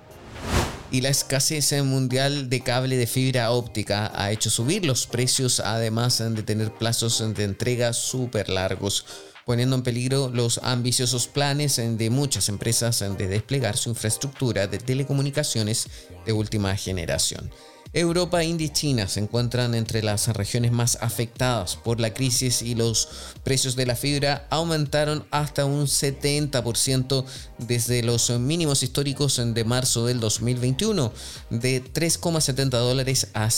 y 0.91 0.99
la 0.99 1.09
escasez 1.09 1.71
mundial 1.83 2.49
de 2.49 2.61
cable 2.61 2.97
de 2.97 3.07
fibra 3.07 3.51
óptica 3.51 4.11
ha 4.15 4.31
hecho 4.31 4.49
subir 4.49 4.85
los 4.85 5.07
precios 5.07 5.61
además 5.61 6.17
de 6.17 6.43
tener 6.43 6.73
plazos 6.73 7.23
de 7.35 7.43
entrega 7.43 7.93
súper 7.93 8.49
largos 8.49 9.05
poniendo 9.47 9.77
en 9.77 9.81
peligro 9.81 10.29
los 10.29 10.59
ambiciosos 10.61 11.27
planes 11.27 11.77
de 11.77 12.09
muchas 12.09 12.49
empresas 12.49 12.99
de 12.99 13.27
desplegar 13.27 13.77
su 13.77 13.89
infraestructura 13.89 14.67
de 14.67 14.77
telecomunicaciones 14.77 15.87
de 16.25 16.33
última 16.33 16.75
generación. 16.75 17.49
Europa, 17.93 18.43
India 18.43 18.67
y 18.67 18.69
China 18.69 19.07
se 19.07 19.21
encuentran 19.21 19.73
entre 19.73 20.03
las 20.03 20.27
regiones 20.27 20.73
más 20.73 20.97
afectadas 20.99 21.77
por 21.77 22.01
la 22.01 22.13
crisis 22.13 22.61
y 22.61 22.75
los 22.75 23.07
precios 23.45 23.77
de 23.77 23.85
la 23.85 23.95
fibra 23.95 24.45
aumentaron 24.49 25.25
hasta 25.31 25.63
un 25.63 25.85
70% 25.85 27.25
desde 27.57 28.03
los 28.03 28.29
mínimos 28.31 28.83
históricos 28.83 29.41
de 29.41 29.63
marzo 29.63 30.05
del 30.05 30.19
2021, 30.19 31.13
de 31.49 31.81
3,70 31.81 32.69
dólares 32.69 33.29
a 33.33 33.49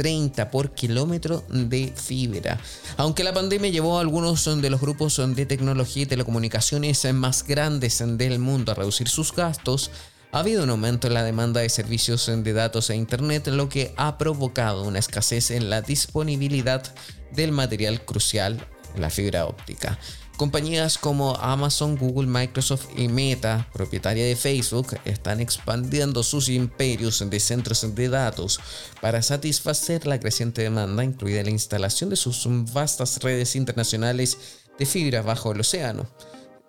6,30 0.00 0.50
por 0.50 0.72
kilómetro 0.72 1.44
de 1.48 1.92
fibra. 1.94 2.58
Aunque 2.96 3.24
la 3.24 3.32
pandemia 3.32 3.70
llevó 3.70 3.98
a 3.98 4.00
algunos 4.00 4.44
de 4.44 4.70
los 4.70 4.80
grupos 4.80 5.20
de 5.34 5.46
tecnología 5.46 6.04
y 6.04 6.06
telecomunicaciones 6.06 7.12
más 7.12 7.44
grandes 7.46 8.02
del 8.04 8.38
mundo 8.38 8.72
a 8.72 8.74
reducir 8.74 9.08
sus 9.08 9.34
gastos, 9.34 9.90
ha 10.32 10.40
habido 10.40 10.62
un 10.62 10.70
aumento 10.70 11.08
en 11.08 11.14
la 11.14 11.24
demanda 11.24 11.60
de 11.60 11.68
servicios 11.68 12.26
de 12.32 12.52
datos 12.52 12.88
e 12.90 12.96
Internet, 12.96 13.48
lo 13.48 13.68
que 13.68 13.92
ha 13.96 14.16
provocado 14.16 14.84
una 14.84 15.00
escasez 15.00 15.50
en 15.50 15.70
la 15.70 15.82
disponibilidad 15.82 16.82
del 17.32 17.52
material 17.52 18.04
crucial, 18.04 18.64
la 18.96 19.10
fibra 19.10 19.46
óptica. 19.46 19.98
Compañías 20.40 20.96
como 20.96 21.36
Amazon, 21.36 21.98
Google, 21.98 22.26
Microsoft 22.26 22.88
y 22.96 23.08
Meta, 23.08 23.68
propietaria 23.74 24.24
de 24.24 24.36
Facebook, 24.36 24.96
están 25.04 25.38
expandiendo 25.38 26.22
sus 26.22 26.48
imperios 26.48 27.22
de 27.28 27.38
centros 27.38 27.94
de 27.94 28.08
datos 28.08 28.58
para 29.02 29.20
satisfacer 29.20 30.06
la 30.06 30.18
creciente 30.18 30.62
demanda, 30.62 31.04
incluida 31.04 31.42
la 31.42 31.50
instalación 31.50 32.08
de 32.08 32.16
sus 32.16 32.48
vastas 32.72 33.22
redes 33.22 33.54
internacionales 33.54 34.38
de 34.78 34.86
fibra 34.86 35.20
bajo 35.20 35.52
el 35.52 35.60
océano. 35.60 36.08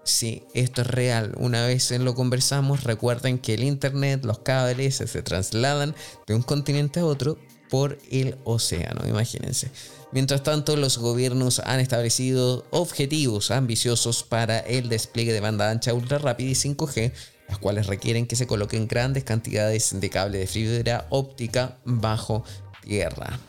Sí, 0.04 0.44
esto 0.54 0.82
es 0.82 0.88
real. 0.88 1.34
Una 1.38 1.66
vez 1.66 1.92
lo 1.92 2.14
conversamos, 2.14 2.84
recuerden 2.84 3.40
que 3.40 3.54
el 3.54 3.64
Internet, 3.64 4.26
los 4.26 4.40
cables 4.40 4.98
se 4.98 5.22
trasladan 5.22 5.96
de 6.28 6.36
un 6.36 6.42
continente 6.42 7.00
a 7.00 7.06
otro 7.06 7.38
por 7.70 7.98
el 8.12 8.38
océano, 8.44 9.08
imagínense. 9.08 9.72
Mientras 10.12 10.44
tanto, 10.44 10.76
los 10.76 10.98
gobiernos 10.98 11.60
han 11.60 11.80
establecido 11.80 12.66
objetivos 12.72 13.50
ambiciosos 13.50 14.24
para 14.24 14.60
el 14.60 14.90
despliegue 14.90 15.32
de 15.32 15.40
banda 15.40 15.70
ancha 15.70 15.94
ultra 15.94 16.18
rápida 16.18 16.50
y 16.50 16.54
5G, 16.54 17.14
las 17.48 17.58
cuales 17.60 17.88
requieren 17.88 18.28
que 18.28 18.36
se 18.36 18.46
coloquen 18.46 18.88
grandes 18.88 19.24
cantidades 19.24 20.00
de 20.00 20.10
cable 20.10 20.40
de 20.40 20.48
fibra 20.48 21.08
óptica 21.10 21.78
bajo 21.86 22.44
tierra. 22.82 23.40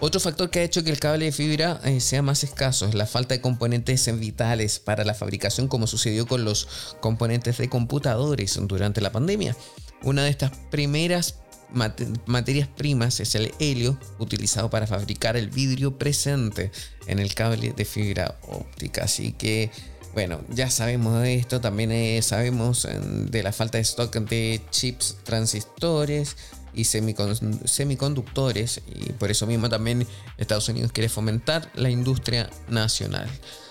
Otro 0.00 0.20
factor 0.20 0.50
que 0.50 0.58
ha 0.58 0.64
hecho 0.64 0.84
que 0.84 0.90
el 0.90 1.00
cable 1.00 1.24
de 1.24 1.32
fibra 1.32 1.80
eh, 1.82 1.98
sea 1.98 2.20
más 2.20 2.44
escaso 2.44 2.86
es 2.86 2.94
la 2.94 3.06
falta 3.06 3.34
de 3.34 3.40
componentes 3.40 4.18
vitales 4.18 4.78
para 4.78 5.02
la 5.02 5.14
fabricación 5.14 5.66
como 5.66 5.86
sucedió 5.86 6.26
con 6.26 6.44
los 6.44 6.96
componentes 7.00 7.56
de 7.56 7.70
computadores 7.70 8.58
durante 8.64 9.00
la 9.00 9.12
pandemia. 9.12 9.56
Una 10.02 10.24
de 10.24 10.30
estas 10.30 10.50
primeras 10.70 11.36
materias 11.74 12.68
primas 12.68 13.20
es 13.20 13.34
el 13.34 13.52
helio 13.58 13.98
utilizado 14.18 14.70
para 14.70 14.86
fabricar 14.86 15.36
el 15.36 15.48
vidrio 15.48 15.98
presente 15.98 16.70
en 17.06 17.18
el 17.18 17.34
cable 17.34 17.72
de 17.72 17.84
fibra 17.84 18.38
óptica. 18.48 19.04
Así 19.04 19.32
que, 19.32 19.70
bueno, 20.14 20.40
ya 20.50 20.70
sabemos 20.70 21.20
de 21.22 21.34
esto. 21.34 21.60
También 21.60 21.92
eh, 21.92 22.22
sabemos 22.22 22.84
eh, 22.84 22.98
de 23.00 23.42
la 23.42 23.52
falta 23.52 23.78
de 23.78 23.82
stock 23.82 24.14
de 24.14 24.60
chips 24.70 25.18
transistores 25.24 26.36
y 26.72 26.84
semiconductores 26.84 28.82
y 28.86 29.12
por 29.12 29.30
eso 29.30 29.46
mismo 29.46 29.68
también 29.68 30.06
Estados 30.38 30.68
Unidos 30.68 30.92
quiere 30.92 31.08
fomentar 31.08 31.70
la 31.74 31.90
industria 31.90 32.50
nacional. 32.68 33.28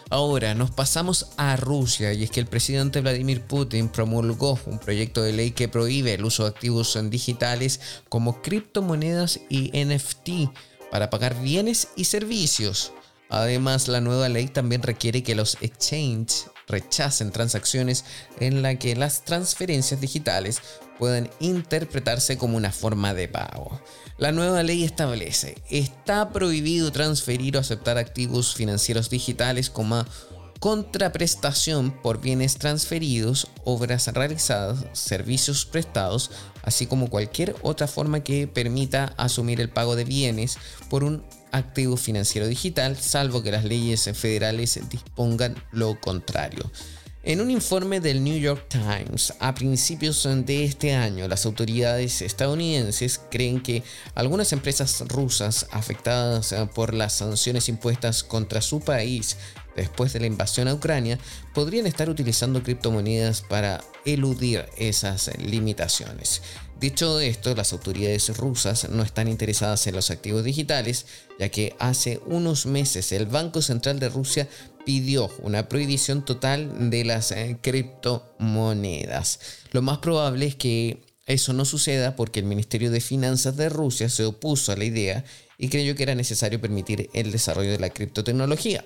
Ahora 0.09 0.53
nos 0.53 0.71
pasamos 0.71 1.31
a 1.37 1.55
Rusia 1.55 2.13
y 2.13 2.23
es 2.23 2.31
que 2.31 2.39
el 2.39 2.45
presidente 2.45 3.01
Vladimir 3.01 3.41
Putin 3.41 3.89
promulgó 3.89 4.59
un 4.65 4.79
proyecto 4.79 5.23
de 5.23 5.33
ley 5.33 5.51
que 5.51 5.67
prohíbe 5.67 6.13
el 6.13 6.25
uso 6.25 6.43
de 6.43 6.49
activos 6.49 6.97
digitales 7.09 7.79
como 8.09 8.41
criptomonedas 8.41 9.39
y 9.49 9.71
NFT 9.83 10.51
para 10.91 11.09
pagar 11.09 11.41
bienes 11.41 11.87
y 11.95 12.05
servicios. 12.05 12.93
Además, 13.29 13.87
la 13.87 14.01
nueva 14.01 14.29
ley 14.29 14.47
también 14.47 14.83
requiere 14.83 15.23
que 15.23 15.33
los 15.33 15.57
exchanges 15.61 16.51
rechacen 16.67 17.31
transacciones 17.31 18.05
en 18.39 18.61
las 18.61 18.77
que 18.77 18.95
las 18.95 19.25
transferencias 19.25 19.99
digitales 19.99 20.61
puedan 20.99 21.29
interpretarse 21.39 22.37
como 22.37 22.57
una 22.57 22.71
forma 22.71 23.13
de 23.15 23.27
pago. 23.27 23.81
La 24.17 24.31
nueva 24.31 24.61
ley 24.61 24.83
establece, 24.83 25.55
está 25.69 26.29
prohibido 26.29 26.91
transferir 26.91 27.57
o 27.57 27.59
aceptar 27.59 27.97
activos 27.97 28.53
financieros 28.53 29.09
digitales 29.09 29.71
como 29.71 30.05
contraprestación 30.59 31.91
por 31.91 32.21
bienes 32.21 32.57
transferidos, 32.57 33.47
obras 33.65 34.07
realizadas, 34.13 34.85
servicios 34.93 35.65
prestados, 35.65 36.31
así 36.61 36.85
como 36.85 37.09
cualquier 37.09 37.55
otra 37.63 37.87
forma 37.87 38.23
que 38.23 38.47
permita 38.47 39.13
asumir 39.17 39.59
el 39.59 39.69
pago 39.69 39.95
de 39.95 40.05
bienes 40.05 40.57
por 40.89 41.03
un 41.03 41.23
activo 41.51 41.97
financiero 41.97 42.47
digital, 42.47 42.95
salvo 42.95 43.43
que 43.43 43.51
las 43.51 43.65
leyes 43.65 44.09
federales 44.13 44.79
dispongan 44.89 45.55
lo 45.71 45.99
contrario. 45.99 46.71
En 47.25 47.39
un 47.39 47.49
informe 47.49 48.01
del 48.01 48.21
New 48.21 48.37
York 48.37 48.65
Times 48.67 49.33
a 49.39 49.55
principios 49.55 50.27
de 50.45 50.65
este 50.65 50.93
año, 50.93 51.25
las 51.29 51.45
autoridades 51.45 52.21
estadounidenses 52.21 53.21
creen 53.31 53.61
que 53.61 53.81
algunas 54.13 54.51
empresas 54.51 55.01
rusas 55.07 55.67
afectadas 55.71 56.51
eh, 56.51 56.67
por 56.75 56.93
las 56.93 57.13
sanciones 57.13 57.69
impuestas 57.69 58.23
contra 58.23 58.59
su 58.59 58.81
país 58.81 59.37
después 59.73 60.11
de 60.11 60.19
la 60.19 60.27
invasión 60.27 60.67
a 60.67 60.73
Ucrania 60.73 61.17
podrían 61.53 61.87
estar 61.87 62.09
utilizando 62.09 62.61
criptomonedas 62.61 63.41
para 63.41 63.81
eludir 64.03 64.65
esas 64.75 65.31
limitaciones. 65.37 66.41
Dicho 66.83 67.21
esto, 67.21 67.55
las 67.55 67.71
autoridades 67.71 68.35
rusas 68.37 68.89
no 68.89 69.03
están 69.03 69.29
interesadas 69.29 69.87
en 69.87 69.95
los 69.95 70.11
activos 70.11 70.43
digitales, 70.43 71.05
ya 71.39 71.47
que 71.47 71.77
hace 71.79 72.19
unos 72.25 72.65
meses 72.65 73.13
el 73.13 73.25
Banco 73.25 73.61
Central 73.61 74.01
de 74.01 74.09
Rusia 74.09 74.49
pidió 74.85 75.31
una 75.43 75.69
prohibición 75.69 76.25
total 76.25 76.89
de 76.89 77.05
las 77.05 77.31
eh, 77.31 77.57
criptomonedas. 77.61 79.39
Lo 79.71 79.81
más 79.81 79.99
probable 79.99 80.45
es 80.45 80.55
que 80.55 81.05
eso 81.25 81.53
no 81.53 81.63
suceda 81.63 82.17
porque 82.17 82.41
el 82.41 82.47
Ministerio 82.47 82.91
de 82.91 82.99
Finanzas 82.99 83.55
de 83.55 83.69
Rusia 83.69 84.09
se 84.09 84.25
opuso 84.25 84.73
a 84.73 84.75
la 84.75 84.83
idea 84.83 85.23
y 85.57 85.69
creyó 85.69 85.95
que 85.95 86.03
era 86.03 86.15
necesario 86.15 86.59
permitir 86.59 87.09
el 87.13 87.31
desarrollo 87.31 87.71
de 87.71 87.79
la 87.79 87.91
criptotecnología. 87.91 88.83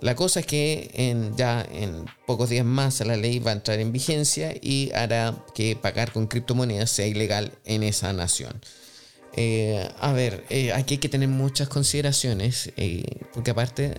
La 0.00 0.14
cosa 0.16 0.40
es 0.40 0.46
que 0.46 0.90
ya 1.36 1.66
en 1.70 2.06
pocos 2.26 2.48
días 2.48 2.64
más 2.64 3.00
la 3.00 3.16
ley 3.16 3.38
va 3.38 3.50
a 3.50 3.54
entrar 3.54 3.78
en 3.80 3.92
vigencia 3.92 4.54
y 4.60 4.90
hará 4.94 5.44
que 5.54 5.76
pagar 5.76 6.12
con 6.12 6.26
criptomonedas 6.26 6.90
sea 6.90 7.06
ilegal 7.06 7.52
en 7.64 7.82
esa 7.82 8.12
nación. 8.12 8.60
Eh, 9.32 9.88
a 10.00 10.12
ver, 10.12 10.44
eh, 10.50 10.72
aquí 10.72 10.94
hay 10.94 10.98
que 10.98 11.08
tener 11.08 11.28
muchas 11.28 11.68
consideraciones, 11.68 12.72
eh, 12.76 13.04
porque 13.32 13.52
aparte 13.52 13.94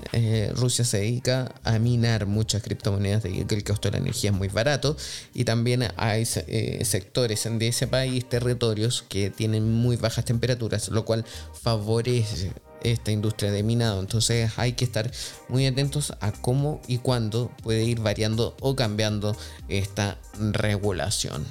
Rusia 0.56 0.84
se 0.84 0.98
dedica 0.98 1.56
a 1.64 1.80
minar 1.80 2.26
muchas 2.26 2.62
criptomonedas, 2.62 3.24
de 3.24 3.46
que 3.46 3.56
el 3.56 3.64
costo 3.64 3.88
de 3.88 3.94
la 3.94 3.98
energía 4.00 4.32
es 4.32 4.36
muy 4.36 4.50
barato, 4.50 4.98
y 5.34 5.46
también 5.46 5.88
hay 5.96 6.26
sectores 6.26 7.48
de 7.50 7.68
ese 7.68 7.88
país, 7.88 8.28
territorios 8.28 9.06
que 9.08 9.30
tienen 9.30 9.72
muy 9.72 9.96
bajas 9.96 10.26
temperaturas, 10.26 10.90
lo 10.90 11.06
cual 11.06 11.24
favorece 11.54 12.52
esta 12.84 13.12
industria 13.12 13.52
de 13.52 13.64
minado. 13.64 14.00
Entonces 14.00 14.52
hay 14.58 14.74
que 14.74 14.86
estar 14.86 15.12
muy 15.50 15.66
atentos 15.66 16.14
a 16.20 16.32
cómo 16.32 16.82
y 16.88 16.98
cuándo 16.98 17.52
puede 17.64 17.84
ir 17.84 18.00
variando 18.00 18.56
o 18.60 18.76
cambiando 18.76 19.36
esta 19.68 20.18
regulación. 20.40 21.46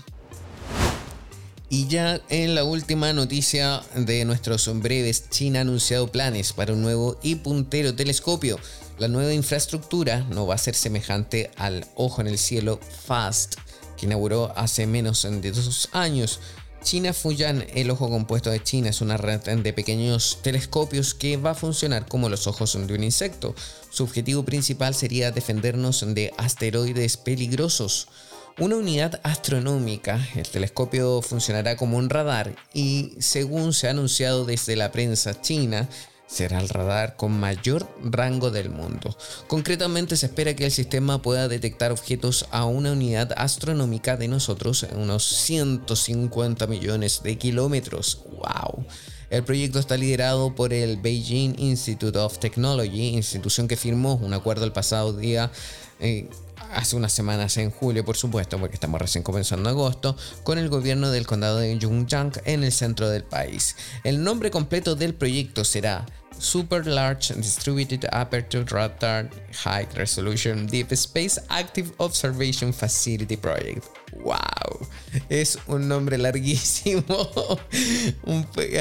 Y 1.72 1.86
ya 1.86 2.20
en 2.30 2.56
la 2.56 2.64
última 2.64 3.12
noticia 3.12 3.80
de 3.94 4.24
nuestros 4.24 4.68
breves, 4.80 5.30
China 5.30 5.60
ha 5.60 5.62
anunciado 5.62 6.10
planes 6.10 6.52
para 6.52 6.72
un 6.72 6.82
nuevo 6.82 7.16
y 7.22 7.36
puntero 7.36 7.94
telescopio. 7.94 8.58
La 8.98 9.06
nueva 9.06 9.32
infraestructura 9.32 10.26
no 10.30 10.48
va 10.48 10.56
a 10.56 10.58
ser 10.58 10.74
semejante 10.74 11.52
al 11.56 11.86
Ojo 11.94 12.22
en 12.22 12.26
el 12.26 12.38
Cielo 12.38 12.80
FAST, 13.06 13.54
que 13.96 14.06
inauguró 14.06 14.52
hace 14.56 14.88
menos 14.88 15.22
de 15.22 15.52
dos 15.52 15.88
años. 15.92 16.40
China 16.82 17.12
Fuyan, 17.12 17.64
el 17.74 17.90
ojo 17.90 18.08
compuesto 18.08 18.50
de 18.50 18.62
China, 18.62 18.88
es 18.88 19.00
una 19.00 19.16
red 19.16 19.40
de 19.40 19.72
pequeños 19.72 20.38
telescopios 20.42 21.14
que 21.14 21.36
va 21.36 21.50
a 21.50 21.54
funcionar 21.54 22.06
como 22.06 22.28
los 22.28 22.46
ojos 22.46 22.78
de 22.86 22.94
un 22.94 23.04
insecto. 23.04 23.54
Su 23.90 24.04
objetivo 24.04 24.44
principal 24.44 24.94
sería 24.94 25.30
defendernos 25.30 26.04
de 26.14 26.32
asteroides 26.38 27.16
peligrosos 27.16 28.08
una 28.58 28.76
unidad 28.76 29.20
astronómica. 29.22 30.20
El 30.34 30.46
telescopio 30.46 31.22
funcionará 31.22 31.76
como 31.76 31.96
un 31.96 32.10
radar 32.10 32.54
y, 32.74 33.14
según 33.18 33.72
se 33.72 33.86
ha 33.86 33.90
anunciado 33.90 34.44
desde 34.44 34.76
la 34.76 34.92
prensa 34.92 35.40
china, 35.40 35.88
será 36.30 36.60
el 36.60 36.68
radar 36.68 37.16
con 37.16 37.38
mayor 37.38 37.88
rango 38.02 38.50
del 38.50 38.70
mundo. 38.70 39.16
Concretamente 39.48 40.16
se 40.16 40.26
espera 40.26 40.54
que 40.54 40.66
el 40.66 40.70
sistema 40.70 41.20
pueda 41.20 41.48
detectar 41.48 41.90
objetos 41.90 42.46
a 42.52 42.66
una 42.66 42.92
unidad 42.92 43.32
astronómica 43.36 44.16
de 44.16 44.28
nosotros 44.28 44.84
en 44.84 44.98
unos 44.98 45.24
150 45.24 46.66
millones 46.68 47.22
de 47.24 47.36
kilómetros. 47.36 48.22
¡Wow! 48.30 48.86
El 49.28 49.42
proyecto 49.42 49.80
está 49.80 49.96
liderado 49.96 50.54
por 50.54 50.72
el 50.72 50.98
Beijing 50.98 51.56
Institute 51.58 52.18
of 52.18 52.38
Technology, 52.38 53.08
institución 53.08 53.66
que 53.66 53.76
firmó 53.76 54.14
un 54.14 54.32
acuerdo 54.32 54.64
el 54.64 54.72
pasado 54.72 55.12
día 55.12 55.50
eh, 55.98 56.28
hace 56.72 56.96
unas 56.96 57.12
semanas 57.12 57.56
en 57.56 57.70
julio, 57.70 58.04
por 58.04 58.16
supuesto, 58.16 58.58
porque 58.58 58.74
estamos 58.74 59.00
recién 59.00 59.24
comenzando 59.24 59.68
agosto, 59.68 60.16
con 60.44 60.58
el 60.58 60.68
gobierno 60.68 61.10
del 61.10 61.26
condado 61.26 61.58
de 61.58 61.76
Yunjiang 61.76 62.32
en 62.44 62.62
el 62.62 62.72
centro 62.72 63.08
del 63.08 63.24
país. 63.24 63.76
El 64.04 64.22
nombre 64.22 64.50
completo 64.50 64.94
del 64.94 65.14
proyecto 65.14 65.64
será 65.64 66.06
Super 66.40 66.86
Large 66.86 67.34
Distributed 67.34 68.06
Aperture 68.12 68.64
Radar 68.64 69.28
High 69.62 69.86
Resolution 69.94 70.66
Deep 70.66 70.90
Space 70.92 71.38
Active 71.50 71.92
Observation 71.98 72.72
Facility 72.72 73.36
Project. 73.36 73.84
¡Wow! 74.24 74.86
Es 75.28 75.58
un 75.66 75.86
nombre 75.86 76.16
larguísimo. 76.18 77.04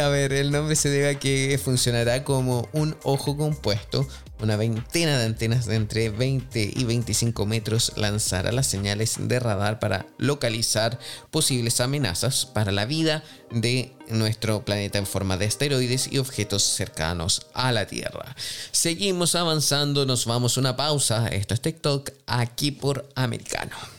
a 0.02 0.08
ver, 0.08 0.34
el 0.34 0.52
nombre 0.52 0.76
se 0.76 0.90
debe 0.90 1.10
a 1.10 1.20
que 1.20 1.60
funcionará 1.64 2.24
como 2.24 2.68
un 2.72 2.96
ojo 3.04 3.36
compuesto 3.36 4.08
una 4.42 4.56
veintena 4.56 5.18
de 5.18 5.26
antenas 5.26 5.66
de 5.66 5.76
entre 5.76 6.10
20 6.10 6.74
y 6.76 6.84
25 6.84 7.46
metros 7.46 7.94
lanzará 7.96 8.52
las 8.52 8.68
señales 8.68 9.16
de 9.20 9.40
radar 9.40 9.80
para 9.80 10.06
localizar 10.18 11.00
posibles 11.32 11.82
amenazas 11.82 12.46
para 12.46 12.72
la 12.72 12.86
vida 12.86 13.24
de 13.52 13.94
nuestro 14.10 14.64
planeta 14.64 14.98
en 14.98 15.06
forma 15.06 15.38
de 15.38 15.46
asteroides 15.46 16.12
y 16.12 16.18
objetos 16.18 16.64
cercanos 16.64 17.48
a 17.54 17.72
la 17.72 17.86
Tierra. 17.86 18.36
Seguimos 18.72 19.36
avanzando, 19.36 20.06
nos 20.06 20.26
vamos 20.26 20.58
a 20.58 20.62
una 20.62 20.76
pausa. 20.76 21.28
Esto 21.28 21.54
es 21.54 21.62
TikTok 21.62 22.12
aquí 22.28 22.72
por 22.72 23.08
Americano. 23.16 23.99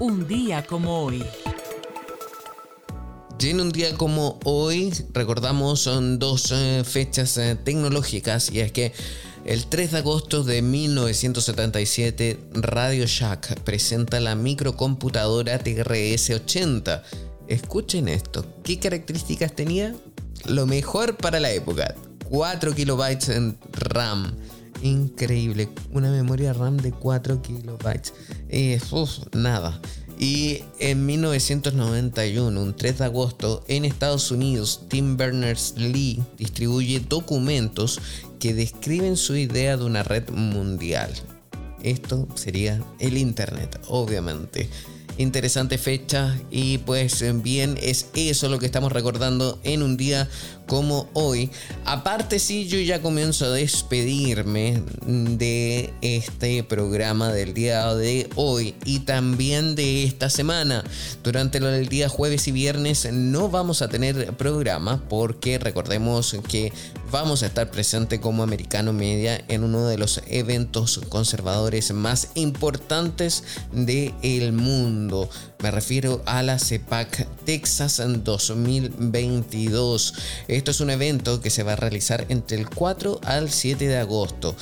Un 0.00 0.28
día 0.28 0.64
como 0.64 1.04
hoy. 1.04 1.24
Y 3.40 3.50
en 3.50 3.60
un 3.60 3.70
día 3.70 3.94
como 3.94 4.38
hoy 4.44 4.92
recordamos 5.12 5.80
son 5.80 6.20
dos 6.20 6.52
eh, 6.52 6.82
fechas 6.84 7.36
eh, 7.36 7.56
tecnológicas 7.56 8.50
y 8.52 8.60
es 8.60 8.70
que 8.70 8.92
el 9.44 9.66
3 9.66 9.92
de 9.92 9.98
agosto 9.98 10.44
de 10.44 10.62
1977 10.62 12.38
Radio 12.52 13.06
Shack 13.06 13.60
presenta 13.60 14.20
la 14.20 14.36
microcomputadora 14.36 15.58
TRS-80. 15.58 17.02
Escuchen 17.48 18.08
esto, 18.08 18.46
¿qué 18.62 18.78
características 18.78 19.52
tenía? 19.54 19.96
Lo 20.46 20.66
mejor 20.66 21.16
para 21.16 21.40
la 21.40 21.50
época, 21.50 21.94
4 22.28 22.74
kilobytes 22.74 23.30
en 23.30 23.58
RAM. 23.72 24.36
Increíble, 24.82 25.68
una 25.92 26.10
memoria 26.10 26.52
RAM 26.52 26.76
de 26.76 26.92
4 26.92 27.42
kilobytes. 27.42 28.14
Eh, 28.48 28.80
nada. 29.34 29.80
Y 30.18 30.64
en 30.80 31.06
1991, 31.06 32.60
un 32.60 32.74
3 32.74 32.98
de 32.98 33.04
agosto, 33.04 33.64
en 33.68 33.84
Estados 33.84 34.30
Unidos, 34.32 34.82
Tim 34.88 35.16
Berners-Lee 35.16 36.22
distribuye 36.36 37.00
documentos 37.00 38.00
que 38.40 38.52
describen 38.52 39.16
su 39.16 39.36
idea 39.36 39.76
de 39.76 39.84
una 39.84 40.02
red 40.02 40.28
mundial. 40.30 41.12
Esto 41.82 42.26
sería 42.34 42.82
el 42.98 43.16
Internet, 43.16 43.80
obviamente 43.86 44.68
interesante 45.18 45.78
fecha 45.78 46.38
y 46.50 46.78
pues 46.78 47.24
bien 47.42 47.76
es 47.82 48.06
eso 48.14 48.48
lo 48.48 48.58
que 48.58 48.66
estamos 48.66 48.92
recordando 48.92 49.58
en 49.64 49.82
un 49.82 49.96
día 49.96 50.28
como 50.68 51.08
hoy. 51.14 51.50
Aparte 51.84 52.38
sí, 52.38 52.68
yo 52.68 52.78
ya 52.78 53.02
comienzo 53.02 53.46
a 53.46 53.50
despedirme 53.50 54.82
de 55.06 55.92
este 56.02 56.62
programa 56.62 57.32
del 57.32 57.54
día 57.54 57.92
de 57.94 58.28
hoy 58.36 58.76
y 58.84 59.00
también 59.00 59.74
de 59.74 60.04
esta 60.04 60.30
semana. 60.30 60.84
Durante 61.24 61.58
el 61.58 61.88
día 61.88 62.08
jueves 62.08 62.46
y 62.46 62.52
viernes 62.52 63.08
no 63.12 63.48
vamos 63.48 63.82
a 63.82 63.88
tener 63.88 64.36
programa 64.36 65.02
porque 65.08 65.58
recordemos 65.58 66.36
que 66.48 66.72
vamos 67.10 67.42
a 67.42 67.46
estar 67.46 67.70
presente 67.70 68.20
como 68.20 68.42
Americano 68.42 68.92
Media 68.92 69.42
en 69.48 69.64
uno 69.64 69.86
de 69.86 69.98
los 69.98 70.20
eventos 70.28 71.00
conservadores 71.08 71.92
más 71.92 72.28
importantes 72.34 73.42
del 73.72 74.52
mundo. 74.52 75.30
Me 75.60 75.70
refiero 75.72 76.22
a 76.26 76.42
la 76.42 76.58
CEPAC 76.58 77.26
Texas 77.44 77.98
en 77.98 78.22
2022. 78.22 80.14
Esto 80.58 80.72
es 80.72 80.80
un 80.80 80.90
evento 80.90 81.40
que 81.40 81.50
se 81.50 81.62
va 81.62 81.74
a 81.74 81.76
realizar 81.76 82.26
entre 82.30 82.58
el 82.58 82.68
4 82.68 83.20
al 83.22 83.48
7 83.48 83.86
de 83.86 83.96
agosto. 83.96 84.56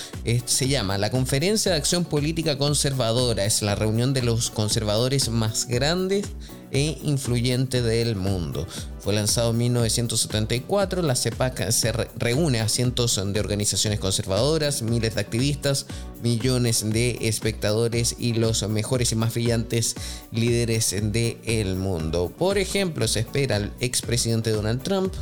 Se 0.44 0.68
llama 0.68 0.99
la 0.99 1.11
Conferencia 1.11 1.72
de 1.72 1.78
Acción 1.78 2.05
Política 2.05 2.59
Conservadora. 2.59 3.47
Es 3.47 3.62
la 3.62 3.76
reunión 3.76 4.12
de 4.12 4.20
los 4.20 4.51
conservadores 4.51 5.30
más 5.30 5.66
grandes 5.66 6.26
e 6.70 6.99
influyente 7.03 7.80
del 7.80 8.14
mundo. 8.14 8.66
Fue 8.99 9.14
lanzado 9.14 9.53
en 9.53 9.57
1974, 9.57 11.01
la 11.01 11.14
CEPAC 11.14 11.70
se 11.70 11.92
reúne 11.92 12.61
a 12.61 12.68
cientos 12.68 13.18
de 13.24 13.40
organizaciones 13.40 13.99
conservadoras, 13.99 14.82
miles 14.82 15.14
de 15.14 15.20
activistas, 15.22 15.86
millones 16.22 16.84
de 16.90 17.16
espectadores 17.22 18.16
y 18.18 18.34
los 18.34 18.68
mejores 18.68 19.12
y 19.12 19.14
más 19.14 19.32
brillantes 19.32 19.94
líderes 20.30 20.94
del 21.01 21.76
mundo. 21.76 22.30
Por 22.36 22.59
ejemplo, 22.59 23.09
se 23.09 23.20
espera 23.20 23.57
al 23.57 23.72
expresidente 23.80 24.51
Donald 24.51 24.82
Trump, 24.82 25.14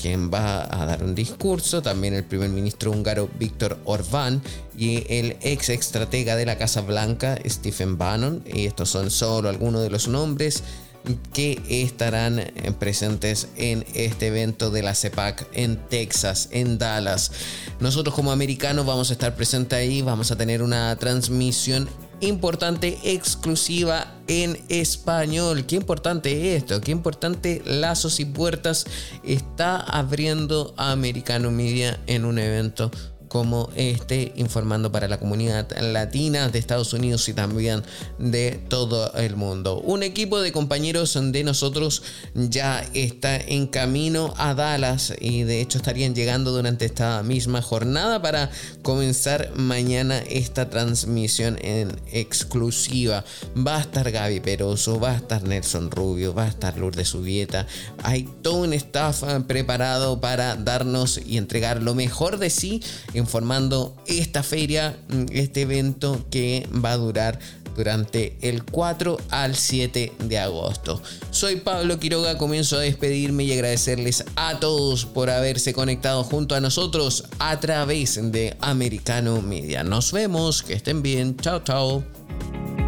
quien 0.00 0.30
va 0.30 0.62
a 0.70 0.86
dar 0.86 1.02
un 1.02 1.14
discurso, 1.14 1.82
también 1.82 2.14
el 2.14 2.24
primer 2.24 2.48
ministro 2.48 2.90
húngaro 2.90 3.28
Víctor 3.38 3.78
Orbán 3.84 4.40
y 4.76 5.04
el 5.12 5.36
ex 5.42 5.68
estratega 5.68 6.36
de 6.36 6.46
la 6.46 6.56
Casa 6.56 6.80
Blanca 6.80 7.38
Stephen 7.44 7.98
Bannon. 7.98 8.42
Y 8.46 8.66
estos 8.66 8.88
son 8.88 9.10
solo 9.10 9.48
algunos 9.48 9.82
de 9.82 9.90
los 9.90 10.08
nombres 10.08 10.62
que 11.32 11.60
estarán 11.68 12.38
eh, 12.38 12.72
presentes 12.78 13.48
en 13.56 13.84
este 13.94 14.28
evento 14.28 14.70
de 14.70 14.82
la 14.82 14.94
CEPAC 14.94 15.46
en 15.52 15.76
Texas, 15.88 16.48
en 16.52 16.78
Dallas. 16.78 17.32
Nosotros 17.80 18.14
como 18.14 18.32
americanos 18.32 18.86
vamos 18.86 19.10
a 19.10 19.14
estar 19.14 19.34
presentes 19.34 19.78
ahí, 19.78 20.02
vamos 20.02 20.30
a 20.30 20.36
tener 20.36 20.62
una 20.62 20.94
transmisión 20.96 21.88
importante 22.20 22.98
exclusiva 23.04 24.14
en 24.26 24.58
español. 24.68 25.66
Qué 25.66 25.76
importante 25.76 26.56
esto, 26.56 26.80
qué 26.80 26.90
importante 26.90 27.62
lazos 27.64 28.20
y 28.20 28.24
puertas 28.24 28.86
está 29.22 29.78
abriendo 29.80 30.74
Americano 30.76 31.50
Media 31.50 31.98
en 32.06 32.24
un 32.24 32.38
evento 32.38 32.90
como 33.28 33.70
este, 33.76 34.32
informando 34.36 34.90
para 34.90 35.08
la 35.08 35.18
comunidad 35.18 35.70
latina 35.80 36.48
de 36.48 36.58
Estados 36.58 36.92
Unidos 36.92 37.28
y 37.28 37.34
también 37.34 37.82
de 38.18 38.60
todo 38.68 39.12
el 39.14 39.36
mundo. 39.36 39.80
Un 39.80 40.02
equipo 40.02 40.40
de 40.40 40.52
compañeros 40.52 41.18
de 41.20 41.44
nosotros 41.44 42.02
ya 42.34 42.84
está 42.94 43.36
en 43.36 43.66
camino 43.66 44.34
a 44.36 44.54
Dallas 44.54 45.12
y 45.20 45.42
de 45.42 45.60
hecho 45.60 45.78
estarían 45.78 46.14
llegando 46.14 46.52
durante 46.52 46.84
esta 46.84 47.22
misma 47.22 47.62
jornada 47.62 48.20
para 48.22 48.50
comenzar 48.82 49.52
mañana 49.56 50.18
esta 50.18 50.70
transmisión 50.70 51.58
en 51.60 52.00
exclusiva. 52.12 53.24
Va 53.56 53.76
a 53.76 53.80
estar 53.80 54.10
Gaby 54.10 54.40
Peroso, 54.40 54.98
va 54.98 55.12
a 55.12 55.16
estar 55.16 55.42
Nelson 55.42 55.90
Rubio, 55.90 56.34
va 56.34 56.44
a 56.44 56.48
estar 56.48 56.76
Lourdes 56.76 57.08
Subieta. 57.08 57.66
Hay 58.02 58.28
todo 58.42 58.62
un 58.62 58.72
staff 58.72 59.22
preparado 59.46 60.20
para 60.20 60.56
darnos 60.56 61.20
y 61.24 61.36
entregar 61.36 61.82
lo 61.82 61.94
mejor 61.94 62.38
de 62.38 62.50
sí 62.50 62.82
informando 63.18 63.96
esta 64.06 64.42
feria, 64.42 64.96
mm, 65.08 65.24
este 65.32 65.62
evento 65.62 66.24
que 66.30 66.66
va 66.72 66.92
a 66.92 66.96
durar 66.96 67.38
durante 67.78 68.36
el 68.42 68.64
4 68.64 69.18
al 69.30 69.54
7 69.54 70.12
de 70.18 70.38
agosto. 70.38 71.00
Soy 71.30 71.56
Pablo 71.56 72.00
Quiroga, 72.00 72.36
comienzo 72.36 72.76
a 72.76 72.80
despedirme 72.80 73.44
y 73.44 73.52
agradecerles 73.52 74.24
a 74.34 74.58
todos 74.58 75.06
por 75.06 75.30
haberse 75.30 75.72
conectado 75.72 76.24
junto 76.24 76.56
a 76.56 76.60
nosotros 76.60 77.24
a 77.38 77.60
través 77.60 78.18
de 78.32 78.56
Americano 78.60 79.40
Media. 79.42 79.84
Nos 79.84 80.10
vemos, 80.10 80.64
que 80.64 80.74
estén 80.74 81.02
bien, 81.02 81.36
chao 81.36 81.60
chao. 81.62 82.87